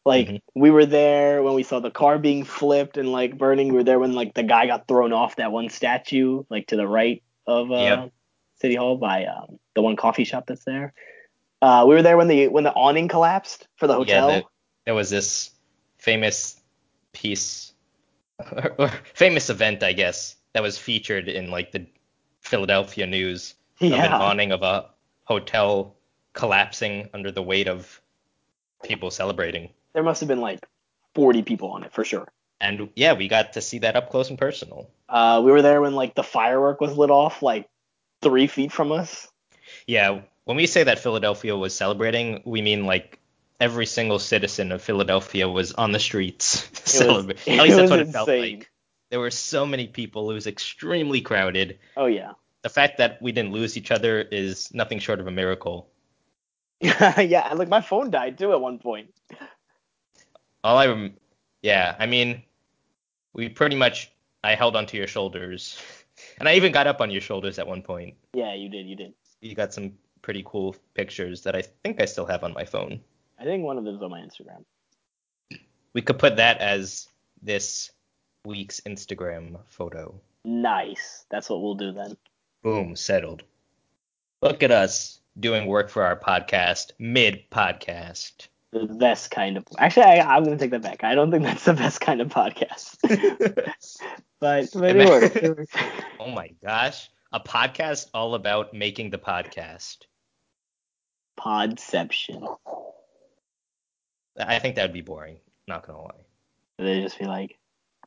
like 0.05 0.27
Mhm. 0.27 0.41
we 0.55 0.71
were 0.71 0.85
there 0.85 1.43
when 1.43 1.53
we 1.53 1.63
saw 1.63 1.79
the 1.79 1.91
car 1.91 2.17
being 2.19 2.43
flipped 2.43 2.97
and 2.97 3.11
like 3.11 3.37
burning 3.37 3.69
we 3.69 3.75
were 3.75 3.83
there 3.83 3.99
when 3.99 4.13
like 4.13 4.33
the 4.33 4.43
guy 4.43 4.67
got 4.67 4.87
thrown 4.87 5.13
off 5.13 5.35
that 5.37 5.51
one 5.51 5.69
statue 5.69 6.43
like 6.49 6.67
to 6.67 6.75
the 6.75 6.87
right 6.87 7.23
of 7.47 7.71
uh, 7.71 7.75
Yep. 7.75 8.11
City 8.61 8.75
hall 8.75 8.97
by 8.97 9.25
um, 9.25 9.59
the 9.75 9.81
one 9.81 9.95
coffee 9.95 10.23
shop 10.23 10.45
that's 10.47 10.63
there 10.65 10.93
uh, 11.61 11.85
we 11.87 11.93
were 11.93 12.01
there 12.01 12.17
when 12.17 12.27
the 12.27 12.47
when 12.47 12.63
the 12.63 12.73
awning 12.73 13.07
collapsed 13.07 13.67
for 13.75 13.87
the 13.87 13.93
hotel 13.93 14.29
Yeah, 14.29 14.39
the, 14.39 14.45
there 14.85 14.95
was 14.95 15.09
this 15.09 15.51
famous 15.97 16.59
piece, 17.13 17.73
or 18.79 18.89
famous 19.13 19.49
event, 19.49 19.83
I 19.83 19.93
guess, 19.93 20.35
that 20.53 20.63
was 20.63 20.77
featured 20.77 21.27
in 21.27 21.51
like 21.51 21.71
the 21.71 21.85
Philadelphia 22.41 23.05
news 23.05 23.53
of 23.79 23.91
an 23.91 24.11
awning 24.11 24.51
of 24.51 24.63
a 24.63 24.89
hotel 25.25 25.95
collapsing 26.33 27.09
under 27.13 27.31
the 27.31 27.43
weight 27.43 27.67
of 27.67 28.01
people 28.83 29.11
celebrating. 29.11 29.69
there 29.93 30.03
must 30.03 30.21
have 30.21 30.27
been 30.27 30.41
like 30.41 30.59
40 31.13 31.43
people 31.43 31.69
on 31.71 31.83
it 31.83 31.93
for 31.93 32.03
sure 32.03 32.27
And 32.59 32.89
yeah, 32.95 33.13
we 33.13 33.27
got 33.27 33.53
to 33.53 33.61
see 33.61 33.79
that 33.79 33.95
up 33.95 34.09
close 34.09 34.29
and 34.29 34.39
personal. 34.39 34.89
Uh, 35.09 35.41
we 35.43 35.51
were 35.51 35.61
there 35.61 35.81
when 35.81 35.93
like 35.93 36.15
the 36.15 36.23
firework 36.23 36.81
was 36.81 36.97
lit 36.97 37.11
off 37.11 37.43
like 37.43 37.67
three 38.21 38.47
feet 38.47 38.71
from 38.71 38.91
us. 38.91 39.27
Yeah, 39.87 40.21
when 40.45 40.57
we 40.57 40.67
say 40.67 40.83
that 40.83 40.99
Philadelphia 40.99 41.55
was 41.55 41.73
celebrating, 41.75 42.41
we 42.45 42.61
mean 42.61 42.85
like 42.85 43.19
every 43.59 43.85
single 43.85 44.19
citizen 44.19 44.71
of 44.71 44.81
Philadelphia 44.81 45.47
was 45.47 45.71
on 45.73 45.91
the 45.91 45.99
streets 45.99 46.67
celebrating. 46.89 47.53
At 47.59 47.63
least 47.63 47.77
that's 47.77 47.91
what 47.91 47.99
it 47.99 48.09
felt 48.09 48.27
like. 48.27 48.69
There 49.09 49.19
were 49.19 49.31
so 49.31 49.65
many 49.65 49.87
people. 49.87 50.31
It 50.31 50.33
was 50.33 50.47
extremely 50.47 51.21
crowded. 51.21 51.79
Oh 51.97 52.05
yeah, 52.05 52.31
The 52.61 52.69
fact 52.69 52.97
that 52.97 53.21
we 53.21 53.31
didn't 53.31 53.51
lose 53.51 53.77
each 53.77 53.91
other 53.91 54.21
is 54.21 54.73
nothing 54.73 54.99
short 54.99 55.19
of 55.19 55.27
a 55.27 55.31
miracle. 55.31 55.89
yeah. 56.79 57.47
And 57.49 57.59
like 57.59 57.67
my 57.67 57.81
phone 57.81 58.09
died 58.09 58.37
too 58.37 58.53
at 58.53 58.61
one 58.61 58.79
point. 58.79 59.13
All 60.63 60.77
I 60.77 60.87
rem- 60.87 61.17
yeah, 61.61 61.95
I 61.99 62.05
mean, 62.05 62.43
we 63.33 63.49
pretty 63.49 63.75
much 63.75 64.11
I 64.43 64.55
held 64.55 64.75
onto 64.75 64.97
your 64.97 65.07
shoulders, 65.07 65.79
and 66.41 66.49
I 66.49 66.55
even 66.55 66.71
got 66.71 66.87
up 66.87 67.01
on 67.01 67.11
your 67.11 67.21
shoulders 67.21 67.59
at 67.59 67.67
one 67.67 67.83
point. 67.83 68.15
Yeah, 68.33 68.55
you 68.55 68.67
did, 68.67 68.87
you 68.87 68.95
did. 68.95 69.13
You 69.41 69.53
got 69.53 69.73
some 69.73 69.93
pretty 70.23 70.43
cool 70.43 70.75
pictures 70.95 71.43
that 71.43 71.55
I 71.55 71.61
think 71.61 72.01
I 72.01 72.05
still 72.05 72.25
have 72.25 72.43
on 72.43 72.51
my 72.53 72.65
phone. 72.65 72.99
I 73.39 73.43
think 73.43 73.63
one 73.63 73.77
of 73.77 73.85
them's 73.85 74.01
on 74.01 74.09
my 74.09 74.19
Instagram. 74.19 74.65
We 75.93 76.01
could 76.01 76.17
put 76.17 76.37
that 76.37 76.57
as 76.57 77.07
this 77.43 77.91
week's 78.43 78.79
Instagram 78.81 79.59
photo. 79.67 80.19
Nice. 80.43 81.25
That's 81.29 81.47
what 81.47 81.61
we'll 81.61 81.75
do 81.75 81.91
then. 81.91 82.17
Boom, 82.63 82.95
settled. 82.95 83.43
Look 84.41 84.63
at 84.63 84.71
us 84.71 85.19
doing 85.39 85.67
work 85.67 85.89
for 85.89 86.03
our 86.03 86.19
podcast 86.19 86.91
mid 86.97 87.49
podcast. 87.51 88.47
The 88.71 88.85
best 88.85 89.31
kind 89.31 89.57
of. 89.57 89.65
Actually, 89.77 90.05
I, 90.05 90.35
I'm 90.35 90.43
gonna 90.43 90.57
take 90.57 90.71
that 90.71 90.81
back. 90.81 91.03
I 91.03 91.13
don't 91.13 91.29
think 91.29 91.43
that's 91.43 91.65
the 91.65 91.73
best 91.73 91.99
kind 91.99 92.21
of 92.21 92.29
podcast. 92.29 92.97
but 94.39 94.69
but 94.73 94.95
it 94.95 95.09
works. 95.09 95.35
It 95.35 95.57
works. 95.57 95.73
oh 96.19 96.31
my 96.31 96.51
gosh, 96.63 97.09
a 97.33 97.39
podcast 97.39 98.07
all 98.13 98.33
about 98.35 98.73
making 98.73 99.09
the 99.09 99.17
podcast. 99.17 99.97
Podception. 101.37 102.57
I 104.39 104.59
think 104.59 104.75
that 104.75 104.83
would 104.83 104.93
be 104.93 105.01
boring. 105.01 105.37
Not 105.67 105.85
gonna 105.85 106.01
lie. 106.01 106.11
They 106.77 107.01
just 107.01 107.19
be 107.19 107.25
like, 107.25 107.57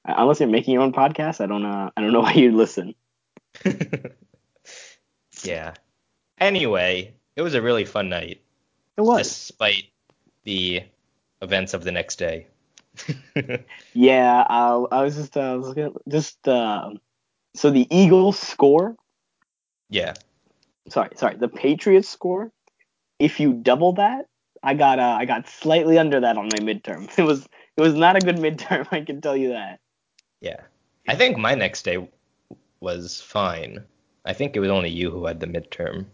unless 0.05 0.41
you're 0.41 0.49
making 0.49 0.73
your 0.75 0.83
own 0.83 0.93
podcast, 0.93 1.41
I 1.43 1.47
don't 1.47 1.63
know. 1.63 1.91
I 1.95 2.01
don't 2.01 2.13
know 2.13 2.21
why 2.21 2.33
you'd 2.33 2.55
listen. 2.55 2.95
yeah. 5.43 5.75
Anyway, 6.39 7.15
it 7.37 7.43
was 7.43 7.55
a 7.55 7.63
really 7.63 7.85
fun 7.85 8.09
night, 8.09 8.41
It 8.97 9.03
was. 9.03 9.29
despite 9.29 9.85
the 10.45 10.83
events 11.43 11.75
of 11.75 11.85
the 11.85 11.93
next 11.93 12.17
day. 12.17 12.47
Yeah, 13.95 14.45
I, 14.49 14.85
I 14.91 15.03
was 15.03 15.17
just, 15.17 15.37
uh, 15.37 15.41
I 15.41 15.55
was 15.57 15.77
at, 15.77 15.93
just, 16.09 16.47
uh, 16.49 16.91
so 17.55 17.71
the 17.71 17.87
Eagles 17.91 18.39
score, 18.39 18.97
yeah. 19.91 20.15
sorry, 20.89 21.11
sorry, 21.17 21.37
the 21.37 21.49
Patriots 21.49 22.09
score, 22.09 22.53
if 23.19 23.41
you 23.41 23.53
double 23.53 23.95
that, 23.95 24.27
I 24.63 24.75
got, 24.75 24.99
uh, 24.99 25.17
I 25.19 25.25
got 25.27 25.49
slightly 25.49 25.99
under 25.99 26.21
that 26.21 26.37
on 26.37 26.47
my 26.47 26.59
midterm. 26.59 27.09
It 27.19 27.23
was, 27.23 27.47
it 27.77 27.81
was 27.81 27.95
not 27.95 28.17
a 28.17 28.21
good 28.21 28.37
midterm, 28.37 28.87
I 28.93 29.01
can 29.03 29.21
tell 29.21 29.37
you 29.37 29.51
that. 29.51 29.81
Yeah. 30.41 30.61
I 31.09 31.15
think 31.15 31.37
my 31.37 31.55
next 31.55 31.85
day 31.85 32.09
was 32.81 33.21
fine. 33.21 33.85
I 34.25 34.33
think 34.33 34.57
it 34.57 34.61
was 34.61 34.71
only 34.71 34.91
you 34.91 35.11
who 35.11 35.27
had 35.27 35.41
the 35.41 35.47
midterm. 35.47 36.07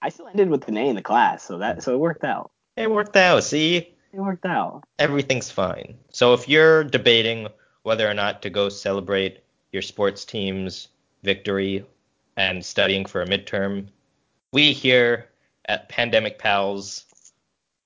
I 0.00 0.08
still 0.08 0.28
ended 0.28 0.50
with 0.50 0.68
an 0.68 0.76
A 0.76 0.88
in 0.88 0.96
the 0.96 1.02
class, 1.02 1.42
so 1.42 1.58
that, 1.58 1.82
so 1.82 1.94
it 1.94 1.98
worked 1.98 2.24
out. 2.24 2.50
It 2.76 2.90
worked 2.90 3.16
out. 3.16 3.42
See, 3.44 3.76
It 4.12 4.20
worked 4.20 4.44
out. 4.46 4.84
everything's 4.98 5.50
fine. 5.50 5.96
So 6.10 6.34
if 6.34 6.48
you're 6.48 6.84
debating 6.84 7.48
whether 7.82 8.08
or 8.08 8.14
not 8.14 8.42
to 8.42 8.50
go 8.50 8.68
celebrate 8.68 9.42
your 9.72 9.82
sports 9.82 10.24
team's 10.24 10.88
victory 11.22 11.84
and 12.36 12.64
studying 12.64 13.04
for 13.06 13.22
a 13.22 13.26
midterm, 13.26 13.86
we 14.52 14.72
here 14.72 15.28
at 15.68 15.88
Pandemic 15.88 16.38
Pals 16.38 17.04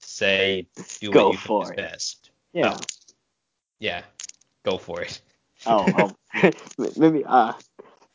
say 0.00 0.66
do 1.00 1.10
Go 1.10 1.26
what 1.28 1.32
you 1.32 1.38
for 1.38 1.64
think 1.66 1.78
it. 1.78 1.84
is 1.84 1.90
best. 1.90 2.30
Yeah. 2.52 2.76
Oh. 2.76 2.80
Yeah. 3.78 4.02
Go 4.64 4.76
for 4.78 5.00
it. 5.02 5.20
Oh, 5.66 5.86
oh. 6.34 6.50
maybe. 6.96 7.24
Uh, 7.24 7.52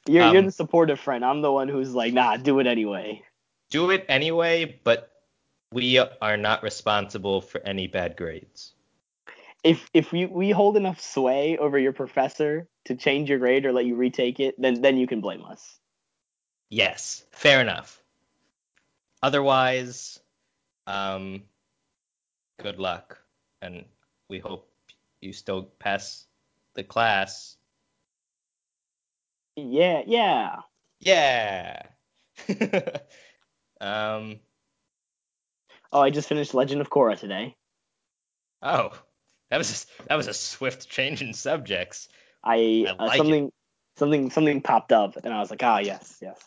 you're 0.07 0.23
you're 0.27 0.37
Um, 0.39 0.45
the 0.45 0.51
supportive 0.51 0.99
friend. 0.99 1.23
I'm 1.25 1.41
the 1.41 1.51
one 1.51 1.67
who's 1.67 1.93
like, 1.95 2.13
nah, 2.13 2.37
do 2.37 2.59
it 2.59 2.67
anyway. 2.67 3.23
Do 3.71 3.89
it 3.91 4.05
anyway, 4.07 4.79
but 4.83 5.11
we 5.75 5.99
are 5.99 6.37
not 6.37 6.63
responsible 6.63 7.41
for 7.41 7.59
any 7.67 7.85
bad 7.85 8.15
grades. 8.15 8.73
If 9.61 9.89
if 9.93 10.13
we 10.13 10.25
we 10.25 10.49
hold 10.51 10.77
enough 10.77 11.01
sway 11.01 11.57
over 11.57 11.77
your 11.77 11.91
professor 11.91 12.69
to 12.85 12.95
change 12.95 13.29
your 13.29 13.39
grade 13.39 13.65
or 13.65 13.73
let 13.73 13.85
you 13.85 13.95
retake 13.95 14.39
it, 14.39 14.55
then 14.57 14.81
then 14.81 14.95
you 14.95 15.05
can 15.05 15.19
blame 15.19 15.43
us. 15.43 15.77
Yes, 16.69 17.25
fair 17.31 17.59
enough. 17.59 18.01
Otherwise, 19.21 20.19
um, 20.87 21.43
good 22.57 22.79
luck, 22.79 23.19
and 23.61 23.83
we 24.29 24.39
hope 24.39 24.71
you 25.19 25.33
still 25.33 25.63
pass 25.79 26.25
the 26.75 26.83
class. 26.83 27.57
Yeah, 29.57 30.03
yeah. 30.07 30.61
Yeah. 31.01 31.81
um. 33.81 34.39
Oh, 35.95 36.01
I 36.01 36.09
just 36.09 36.27
finished 36.27 36.53
Legend 36.53 36.81
of 36.81 36.89
Korra 36.89 37.17
today. 37.17 37.55
Oh, 38.61 38.91
that 39.49 39.57
was 39.57 39.87
a, 40.03 40.07
that 40.09 40.15
was 40.15 40.27
a 40.27 40.33
swift 40.33 40.89
change 40.89 41.21
in 41.21 41.33
subjects. 41.33 42.09
I, 42.43 42.85
I 42.85 42.91
uh, 42.91 42.95
like 43.05 43.13
it. 43.13 43.17
something 43.19 43.51
something 43.95 44.29
something 44.29 44.61
popped 44.61 44.91
up 44.91 45.15
and 45.15 45.33
I 45.33 45.39
was 45.39 45.49
like, 45.49 45.63
ah, 45.63 45.77
yes, 45.77 46.17
yes. 46.21 46.37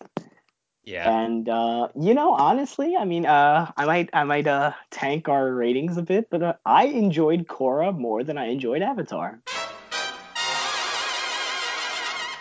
Yeah. 0.84 1.22
And 1.22 1.48
uh, 1.48 1.88
you 1.98 2.12
know, 2.12 2.34
honestly, 2.34 2.94
I 2.94 3.06
mean, 3.06 3.24
uh, 3.24 3.72
I 3.74 3.86
might 3.86 4.10
I 4.12 4.24
might 4.24 4.46
uh 4.46 4.72
tank 4.90 5.30
our 5.30 5.50
ratings 5.50 5.96
a 5.96 6.02
bit, 6.02 6.28
but 6.28 6.42
uh, 6.42 6.52
I 6.66 6.84
enjoyed 6.84 7.46
Korra 7.46 7.96
more 7.96 8.24
than 8.24 8.36
I 8.36 8.48
enjoyed 8.48 8.82
Avatar. 8.82 9.40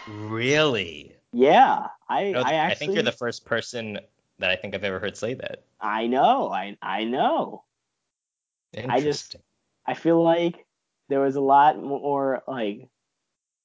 Really? 0.09 1.13
Yeah, 1.31 1.87
I 2.09 2.21
You 2.23 2.33
know, 2.33 2.41
I 2.41 2.65
I 2.65 2.73
think 2.73 2.95
you're 2.95 3.03
the 3.03 3.13
first 3.13 3.45
person 3.45 3.99
that 4.39 4.49
I 4.51 4.55
think 4.55 4.75
I've 4.75 4.83
ever 4.83 4.99
heard 4.99 5.17
say 5.17 5.33
that. 5.35 5.63
I 5.79 6.07
know 6.07 6.49
I 6.49 6.77
I 6.81 7.03
know. 7.03 7.63
I 8.87 9.01
just- 9.01 9.35
I 9.85 9.93
feel 9.93 10.21
like 10.21 10.65
there 11.09 11.21
was 11.21 11.35
a 11.37 11.41
lot 11.41 11.81
more 11.81 12.43
like 12.47 12.89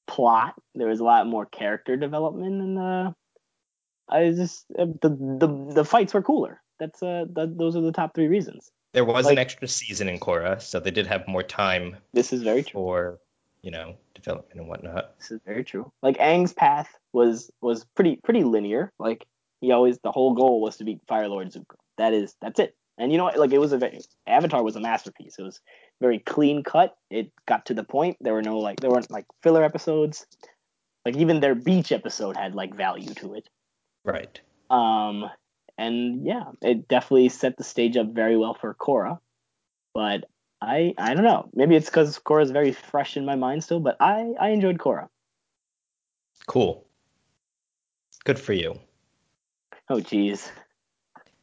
plot. 0.07 0.55
There 0.75 0.87
was 0.89 1.01
a 1.01 1.05
lot 1.05 1.27
more 1.27 1.47
character 1.47 1.97
development, 1.97 2.63
and 2.63 2.79
uh, 2.79 3.13
I 4.09 4.31
just 4.31 4.67
uh, 4.79 4.87
the 5.01 5.09
the 5.11 5.73
the 5.75 5.85
fights 5.85 6.15
were 6.15 6.23
cooler. 6.23 6.61
That's 6.79 7.03
uh 7.03 7.25
th- 7.35 7.51
those 7.57 7.75
are 7.77 7.81
the 7.81 7.93
top 7.93 8.15
three 8.15 8.29
reasons. 8.29 8.71
There 8.93 9.05
was 9.05 9.25
like- 9.25 9.33
an 9.33 9.39
extra 9.39 9.67
season 9.69 10.09
in 10.09 10.21
Korra, 10.21 10.61
so 10.63 10.79
they 10.79 10.91
did 10.91 11.07
have 11.07 11.27
more 11.27 11.43
time 11.43 11.97
This 12.13 12.33
is 12.33 12.43
very 12.43 12.63
true. 12.63 12.73
for, 12.73 13.19
you 13.63 13.71
know, 13.71 13.97
development 14.15 14.61
and 14.61 14.69
whatnot. 14.69 15.19
This 15.19 15.31
is 15.33 15.41
very 15.45 15.65
true. 15.65 15.91
Like 16.03 16.19
Aang's 16.19 16.53
path 16.53 16.89
was 17.13 17.51
was 17.61 17.85
pretty 17.97 18.17
pretty 18.23 18.45
linear. 18.45 18.93
Like 18.99 19.27
he 19.63 19.71
always 19.71 19.99
the 20.03 20.13
whole 20.13 20.35
goal 20.35 20.61
was 20.61 20.77
to 20.77 20.85
beat 20.85 21.01
Fire 21.07 21.29
Lord 21.29 21.51
Zuko. 21.51 21.77
That 21.97 22.13
is 22.13 22.35
that's 22.43 22.59
it. 22.59 22.77
And 22.99 23.11
you 23.11 23.17
know 23.17 23.25
what? 23.25 23.39
Like 23.39 23.53
it 23.53 23.59
was 23.59 23.73
a 23.73 23.79
very, 23.79 24.01
Avatar 24.27 24.63
was 24.63 24.77
a 24.77 24.81
masterpiece. 24.81 25.37
It 25.39 25.43
was 25.43 25.61
very 26.01 26.19
clean 26.19 26.63
cut. 26.63 26.95
It 27.11 27.33
got 27.47 27.65
to 27.67 27.75
the 27.75 27.85
point. 27.85 28.19
There 28.21 28.35
were 28.35 28.43
no 28.43 28.59
like 28.59 28.81
there 28.81 28.91
weren't 28.91 29.11
like 29.11 29.25
filler 29.43 29.63
episodes. 29.63 30.27
Like 31.07 31.17
even 31.17 31.41
their 31.41 31.55
beach 31.55 31.93
episode 31.93 32.37
had 32.37 32.55
like 32.55 32.75
value 32.77 33.15
to 33.15 33.35
it. 33.35 33.49
Right. 34.05 34.39
Um 34.69 35.31
and 35.79 36.27
yeah, 36.27 36.45
it 36.61 36.89
definitely 36.89 37.29
set 37.29 37.57
the 37.57 37.65
stage 37.65 37.97
up 37.97 38.13
very 38.13 38.37
well 38.37 38.55
for 38.55 38.75
Korra. 38.75 39.21
But 39.95 40.25
I 40.61 40.93
I 40.99 41.15
don't 41.15 41.25
know. 41.25 41.51
Maybe 41.55 41.77
it's 41.77 41.89
because 41.89 42.19
Korra 42.19 42.43
is 42.43 42.51
very 42.51 42.73
fresh 42.73 43.17
in 43.17 43.25
my 43.25 43.37
mind 43.37 43.63
still. 43.63 43.81
But 43.81 43.97
I 44.01 44.35
I 44.41 44.49
enjoyed 44.49 44.79
Korra. 44.79 45.09
Cool. 46.47 46.85
Good 48.25 48.41
for 48.41 48.55
you. 48.55 48.81
Oh 49.93 50.01
jeez. 50.01 50.51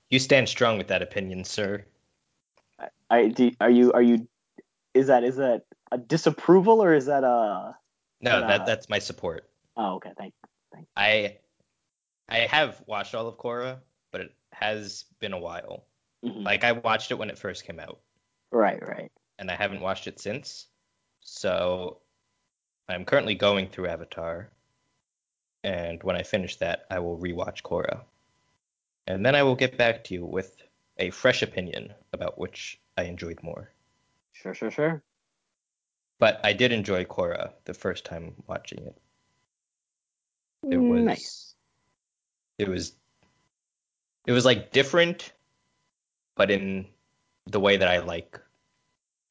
You 0.10 0.18
stand 0.18 0.50
strong 0.50 0.80
with 0.80 0.88
that 0.88 1.04
opinion, 1.04 1.44
sir. 1.44 1.86
I 3.12 3.28
do, 3.28 3.52
are 3.62 3.70
you 3.70 3.92
are 3.94 4.02
you 4.02 4.28
is 4.96 5.06
that 5.08 5.24
is 5.24 5.36
that 5.36 5.66
a 5.92 6.00
disapproval 6.00 6.84
or 6.84 6.96
is 6.96 7.06
that 7.06 7.24
a 7.24 7.76
No, 8.22 8.32
But, 8.32 8.44
uh, 8.44 8.48
that 8.48 8.66
that's 8.66 8.90
my 8.90 8.98
support. 8.98 9.48
oh 9.78 9.96
okay 9.98 10.14
thank 10.18 10.34
Thank. 10.74 10.88
I 10.98 11.38
I 12.28 12.40
have 12.40 12.82
watched 12.88 13.14
all 13.14 13.28
of 13.28 13.38
Korra, 13.38 13.78
but 14.12 14.22
it 14.22 14.34
has 14.52 15.06
been 15.20 15.34
a 15.34 15.40
while. 15.40 15.86
Mhm. 16.26 16.44
Like 16.44 16.64
I 16.64 16.72
watched 16.72 17.12
it 17.12 17.20
when 17.20 17.30
it 17.30 17.38
first 17.38 17.66
came 17.66 17.80
out, 17.80 18.00
right 18.52 18.82
right 18.82 19.12
and 19.38 19.52
I 19.52 19.56
haven't 19.56 19.82
watched 19.82 20.08
it 20.08 20.20
since. 20.20 20.66
So 21.22 22.02
I'm 22.88 23.06
currently 23.06 23.36
going 23.36 23.68
through 23.70 23.88
Avatar, 23.90 24.50
and 25.64 26.02
when 26.04 26.16
I 26.16 26.24
finish 26.24 26.56
that, 26.58 26.86
I 26.90 27.00
will 27.00 27.18
rewatch 27.18 27.62
Korra, 27.64 28.02
and 29.10 29.26
then 29.26 29.36
I 29.36 29.44
will 29.44 29.56
get 29.56 29.78
back 29.78 30.06
to 30.06 30.14
you 30.14 30.26
with 30.26 30.56
a 30.98 31.10
fresh 31.10 31.42
opinion 31.42 31.94
about 32.14 32.38
which 32.40 32.80
I 32.98 33.04
enjoyed 33.04 33.44
more. 33.44 33.70
sure 34.32 34.54
sure 34.54 34.72
sure 34.72 35.04
But 36.20 36.40
I 36.44 36.54
did 36.54 36.72
enjoy 36.72 37.04
Korra 37.06 37.52
the 37.66 37.74
first 37.74 38.06
time 38.06 38.36
watching 38.48 38.80
it. 38.80 38.98
It 40.72 40.78
was 40.78 41.04
nice 41.04 41.56
it 42.60 42.68
was 42.68 42.94
it 44.28 44.34
was 44.34 44.46
like 44.46 44.72
different, 44.72 45.32
but 46.36 46.52
in 46.52 46.86
the 47.48 47.60
way 47.60 47.78
that 47.78 47.88
I 47.88 48.00
like 48.00 48.40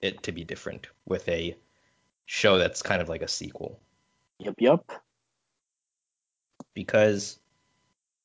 it 0.01 0.24
to 0.24 0.33
be 0.33 0.43
different 0.43 0.89
with 1.07 1.29
a 1.29 1.57
show 2.26 2.59
that's 2.59 2.83
kind 2.83 3.01
of 3.01 3.09
like 3.09 3.22
a 3.22 3.29
sequel 3.29 3.81
yep 4.39 4.55
yep 4.59 4.85
because 6.74 7.39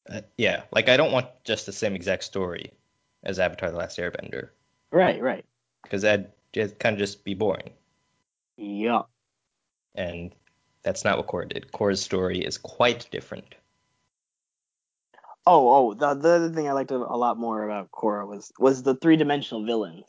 uh, 0.09 0.21
yeah, 0.37 0.63
like 0.71 0.89
I 0.89 0.97
don't 0.97 1.11
want 1.11 1.27
just 1.43 1.65
the 1.65 1.73
same 1.73 1.95
exact 1.95 2.23
story 2.23 2.71
as 3.23 3.39
Avatar: 3.39 3.71
The 3.71 3.77
Last 3.77 3.97
Airbender. 3.97 4.49
Right 4.91 5.21
right. 5.21 5.45
Because 5.83 6.01
that'd 6.03 6.31
just 6.53 6.79
kind 6.79 6.93
of 6.93 6.99
just 6.99 7.23
be 7.23 7.33
boring, 7.33 7.71
yep 8.57 9.07
and 9.95 10.33
that's 10.83 11.03
not 11.03 11.17
what 11.17 11.27
Korra 11.27 11.49
did. 11.49 11.71
Korra's 11.71 12.01
story 12.01 12.39
is 12.39 12.57
quite 12.57 13.07
different. 13.11 13.55
oh 15.45 15.69
oh 15.69 15.93
the, 15.93 16.13
the 16.15 16.29
other 16.29 16.49
thing 16.49 16.67
I 16.67 16.73
liked 16.73 16.91
a, 16.91 16.95
a 16.95 17.17
lot 17.17 17.37
more 17.37 17.63
about 17.63 17.91
Korra 17.91 18.27
was 18.27 18.51
was 18.59 18.83
the 18.83 18.95
three 18.95 19.17
dimensional 19.17 19.65
villains. 19.65 20.07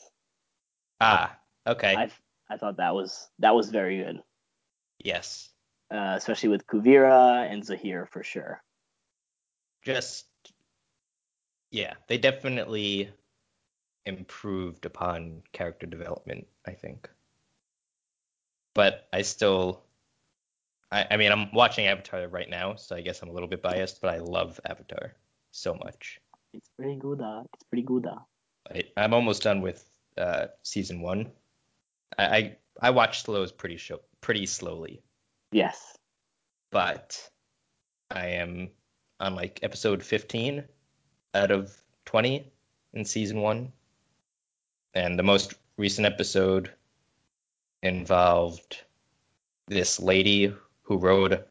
Ah, 1.00 1.36
okay, 1.66 1.94
I 1.94 2.10
I 2.48 2.56
thought 2.56 2.78
that 2.78 2.94
was 2.94 3.28
that 3.38 3.54
was 3.54 3.70
very 3.70 3.98
good. 3.98 4.22
Yes, 4.98 5.50
uh, 5.90 6.14
especially 6.16 6.50
with 6.50 6.66
Kuvira 6.66 7.50
and 7.50 7.64
Zahir 7.64 8.06
for 8.06 8.22
sure 8.22 8.62
just 9.84 10.26
yeah, 11.70 11.94
they 12.08 12.18
definitely 12.18 13.10
improved 14.06 14.86
upon 14.86 15.42
character 15.52 15.86
development, 15.86 16.46
I 16.66 16.72
think. 16.72 17.08
But 18.74 19.08
I 19.12 19.22
still 19.22 19.82
I, 20.90 21.06
I 21.10 21.16
mean 21.16 21.32
I'm 21.32 21.52
watching 21.52 21.86
Avatar 21.86 22.28
right 22.28 22.48
now, 22.48 22.74
so 22.76 22.96
I 22.96 23.00
guess 23.00 23.22
I'm 23.22 23.28
a 23.28 23.32
little 23.32 23.48
bit 23.48 23.62
biased, 23.62 24.00
but 24.00 24.14
I 24.14 24.18
love 24.18 24.58
Avatar 24.64 25.14
so 25.52 25.74
much. 25.74 26.20
it's 26.52 26.68
pretty 26.76 26.96
good 26.96 27.20
uh, 27.20 27.42
it's 27.54 27.64
pretty 27.64 27.84
good 27.84 28.06
uh. 28.06 28.18
I, 28.70 28.84
I'm 28.96 29.12
almost 29.12 29.42
done 29.42 29.60
with 29.60 29.84
uh, 30.16 30.46
season 30.62 31.02
one. 31.02 31.30
I, 32.18 32.24
I 32.24 32.56
I 32.80 32.90
watch 32.90 33.22
slows 33.22 33.52
pretty 33.52 33.76
show, 33.76 34.00
pretty 34.20 34.46
slowly, 34.46 35.02
yes 35.52 35.96
but 36.74 37.30
I 38.10 38.26
am 38.26 38.68
on 39.20 39.34
like 39.34 39.60
episode 39.62 40.02
15 40.02 40.64
out 41.34 41.50
of 41.50 41.74
20 42.06 42.50
in 42.92 43.04
season 43.04 43.40
one. 43.40 43.72
And 44.94 45.18
the 45.18 45.22
most 45.22 45.54
recent 45.76 46.06
episode 46.06 46.70
involved 47.82 48.80
this 49.66 49.98
lady 50.00 50.54
who 50.82 50.98
rode 50.98 51.44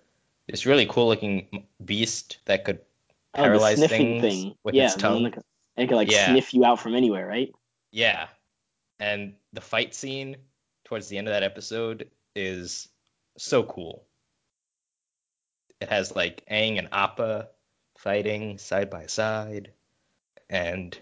this 0.47 0.65
really 0.65 0.85
cool 0.85 1.07
looking 1.07 1.65
beast 1.83 2.37
that 2.45 2.65
could 2.65 2.79
oh, 3.35 3.43
paralyze 3.43 3.79
things 3.85 4.21
thing 4.21 4.55
with 4.63 4.75
yeah 4.75 4.85
its 4.85 4.95
tongue. 4.95 5.31
could- 5.31 5.43
it 5.75 5.87
could 5.87 5.95
like 5.95 6.11
Yeah. 6.11 6.27
sniff 6.27 6.53
you 6.53 6.63
out 6.65 6.79
from 6.79 6.95
anywhere 6.95 7.25
right 7.27 7.51
Yeah. 7.91 8.27
And 8.99 9.33
the 9.53 9.61
fight 9.61 9.93
scene 9.95 10.37
towards 10.85 11.07
the 11.09 11.17
end 11.17 11.27
of 11.27 11.33
that 11.33 11.43
episode 11.43 12.09
is 12.35 12.87
so 13.37 13.63
cool. 13.63 14.03
It 15.81 15.89
has 15.89 16.15
like 16.15 16.43
Aang 16.49 16.77
and 16.79 16.89
Appa 16.91 17.49
fighting 18.03 18.57
side 18.57 18.89
by 18.89 19.05
side, 19.05 19.71
and 20.49 20.99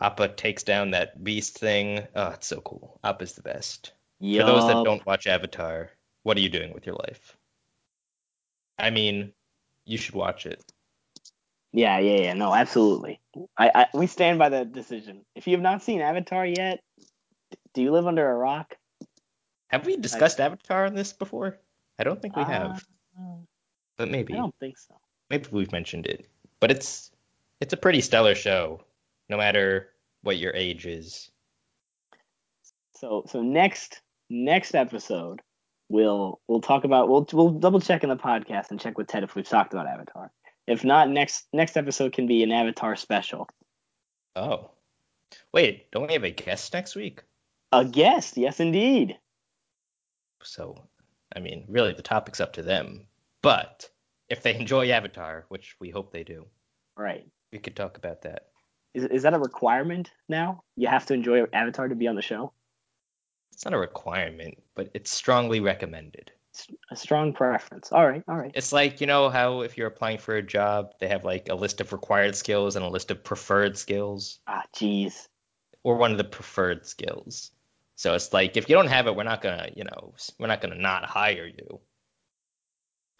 Appa 0.00 0.28
takes 0.28 0.64
down 0.64 0.90
that 0.90 1.22
beast 1.22 1.58
thing. 1.58 2.06
Oh, 2.16 2.30
it's 2.30 2.48
so 2.48 2.60
cool. 2.60 2.98
Appa's 3.04 3.34
the 3.34 3.42
best. 3.42 3.92
For 4.20 4.26
those 4.44 4.66
that 4.66 4.84
don't 4.84 5.06
watch 5.06 5.26
Avatar, 5.26 5.90
what 6.24 6.36
are 6.36 6.40
you 6.40 6.48
doing 6.48 6.74
with 6.74 6.84
your 6.84 6.96
life? 6.96 7.36
I 8.78 8.90
mean, 8.90 9.32
you 9.84 9.98
should 9.98 10.14
watch 10.14 10.46
it. 10.46 10.60
Yeah, 11.72 11.98
yeah, 12.00 12.20
yeah. 12.22 12.34
No, 12.34 12.52
absolutely. 12.52 13.20
I, 13.56 13.70
I 13.74 13.86
we 13.94 14.08
stand 14.08 14.38
by 14.38 14.48
that 14.48 14.72
decision. 14.72 15.24
If 15.36 15.46
you 15.46 15.52
have 15.52 15.62
not 15.62 15.82
seen 15.82 16.00
Avatar 16.00 16.44
yet, 16.44 16.80
do 17.72 17.82
you 17.82 17.92
live 17.92 18.06
under 18.06 18.28
a 18.28 18.34
rock? 18.34 18.76
Have 19.68 19.86
we 19.86 19.96
discussed 19.96 20.40
Avatar 20.40 20.86
on 20.86 20.94
this 20.94 21.12
before? 21.12 21.56
I 21.98 22.02
don't 22.02 22.20
think 22.20 22.34
we 22.34 22.42
have, 22.42 22.84
Uh, 23.16 23.36
but 23.96 24.10
maybe 24.10 24.34
I 24.34 24.38
don't 24.38 24.54
think 24.58 24.76
so. 24.78 24.94
Maybe 25.30 25.46
we've 25.50 25.72
mentioned 25.72 26.06
it. 26.06 26.28
But 26.58 26.70
it's 26.70 27.10
it's 27.60 27.72
a 27.72 27.78
pretty 27.78 28.00
stellar 28.00 28.34
show, 28.34 28.82
no 29.28 29.36
matter 29.36 29.90
what 30.22 30.38
your 30.38 30.54
age 30.54 30.86
is. 30.86 31.30
So 32.96 33.24
so 33.28 33.42
next 33.42 34.00
next 34.28 34.74
episode 34.74 35.40
we'll 35.90 36.40
we'll 36.48 36.60
talk 36.60 36.84
about 36.84 37.08
we'll 37.08 37.26
we'll 37.32 37.50
double 37.50 37.80
check 37.80 38.02
in 38.02 38.08
the 38.08 38.16
podcast 38.16 38.70
and 38.70 38.80
check 38.80 38.96
with 38.96 39.08
Ted 39.08 39.24
if 39.24 39.34
we've 39.34 39.48
talked 39.48 39.74
about 39.74 39.86
Avatar. 39.86 40.30
If 40.66 40.84
not, 40.84 41.10
next 41.10 41.46
next 41.52 41.76
episode 41.76 42.12
can 42.12 42.26
be 42.26 42.42
an 42.42 42.52
Avatar 42.52 42.96
special. 42.96 43.48
Oh, 44.36 44.70
wait, 45.52 45.90
don't 45.90 46.06
we 46.06 46.12
have 46.14 46.24
a 46.24 46.30
guest 46.30 46.72
next 46.72 46.94
week? 46.94 47.22
A 47.72 47.84
guest, 47.84 48.36
yes 48.36 48.60
indeed. 48.60 49.18
So, 50.42 50.76
I 51.34 51.40
mean, 51.40 51.64
really, 51.68 51.92
the 51.92 52.02
topic's 52.02 52.40
up 52.40 52.54
to 52.54 52.62
them. 52.62 53.06
But 53.42 53.90
if 54.30 54.42
they 54.42 54.54
enjoy 54.54 54.90
Avatar, 54.90 55.44
which 55.48 55.76
we 55.80 55.90
hope 55.90 56.12
they 56.12 56.24
do, 56.24 56.46
Right. 56.96 57.26
we 57.52 57.58
could 57.58 57.76
talk 57.76 57.98
about 57.98 58.22
that. 58.22 58.46
Is 58.94 59.04
is 59.04 59.22
that 59.22 59.34
a 59.34 59.38
requirement 59.38 60.10
now? 60.28 60.64
You 60.76 60.88
have 60.88 61.06
to 61.06 61.14
enjoy 61.14 61.42
Avatar 61.52 61.88
to 61.88 61.94
be 61.94 62.08
on 62.08 62.16
the 62.16 62.22
show? 62.22 62.52
It's 63.52 63.64
not 63.64 63.74
a 63.74 63.78
requirement, 63.78 64.62
but 64.74 64.90
it's 64.94 65.10
strongly 65.10 65.60
recommended. 65.60 66.32
It's 66.52 66.66
a 66.90 66.96
strong 66.96 67.32
preference. 67.32 67.92
All 67.92 68.04
right, 68.06 68.24
all 68.26 68.36
right. 68.36 68.50
It's 68.54 68.72
like, 68.72 69.00
you 69.00 69.06
know 69.06 69.28
how 69.28 69.60
if 69.60 69.76
you're 69.76 69.86
applying 69.86 70.18
for 70.18 70.34
a 70.34 70.42
job, 70.42 70.94
they 70.98 71.08
have 71.08 71.24
like 71.24 71.48
a 71.48 71.54
list 71.54 71.80
of 71.80 71.92
required 71.92 72.34
skills 72.34 72.74
and 72.74 72.84
a 72.84 72.88
list 72.88 73.10
of 73.12 73.22
preferred 73.22 73.78
skills, 73.78 74.40
Ah, 74.48 74.64
jeez. 74.74 75.28
or 75.84 75.96
one 75.96 76.10
of 76.10 76.18
the 76.18 76.24
preferred 76.24 76.86
skills. 76.86 77.52
So 77.94 78.14
it's 78.14 78.32
like 78.32 78.56
if 78.56 78.68
you 78.68 78.74
don't 78.74 78.88
have 78.88 79.06
it, 79.06 79.14
we're 79.14 79.22
not 79.24 79.42
gonna, 79.42 79.68
you 79.76 79.84
know, 79.84 80.14
we're 80.38 80.48
not 80.48 80.60
gonna 80.60 80.74
not 80.74 81.04
hire 81.04 81.46
you. 81.46 81.80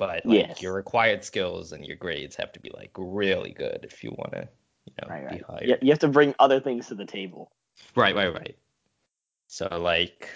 But 0.01 0.25
like 0.25 0.49
Yes. 0.49 0.63
your 0.63 0.73
required 0.73 1.23
skills 1.23 1.73
and 1.73 1.85
your 1.85 1.97
grades 1.97 2.35
have 2.37 2.53
to 2.53 2.61
be 2.61 2.71
like 2.75 2.91
really 2.97 3.51
good 3.53 3.81
if 3.85 4.03
you 4.03 4.11
want 4.13 4.33
to, 4.33 4.49
you 4.87 4.93
know, 5.03 5.09
Right, 5.09 5.21
be 5.29 5.35
right. 5.37 5.45
hired. 5.47 5.69
You, 5.69 5.77
you 5.83 5.91
have 5.91 5.99
to 6.01 6.09
bring 6.09 6.35
other 6.39 6.59
things 6.59 6.87
to 6.89 6.95
the 6.95 7.05
table. 7.05 7.53
Right, 7.95 8.17
right, 8.17 8.33
right. 8.33 8.57
So 9.47 9.69
like 9.79 10.29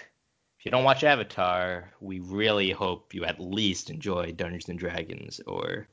if 0.59 0.65
you 0.65 0.71
don't 0.71 0.83
watch 0.83 1.03
Avatar, 1.03 1.91
we 1.99 2.19
really 2.19 2.69
hope 2.69 3.13
you 3.15 3.25
at 3.25 3.39
least 3.39 3.89
enjoy 3.89 4.33
Dungeons 4.33 4.69
and 4.69 4.77
Dragons 4.77 5.41
or 5.47 5.87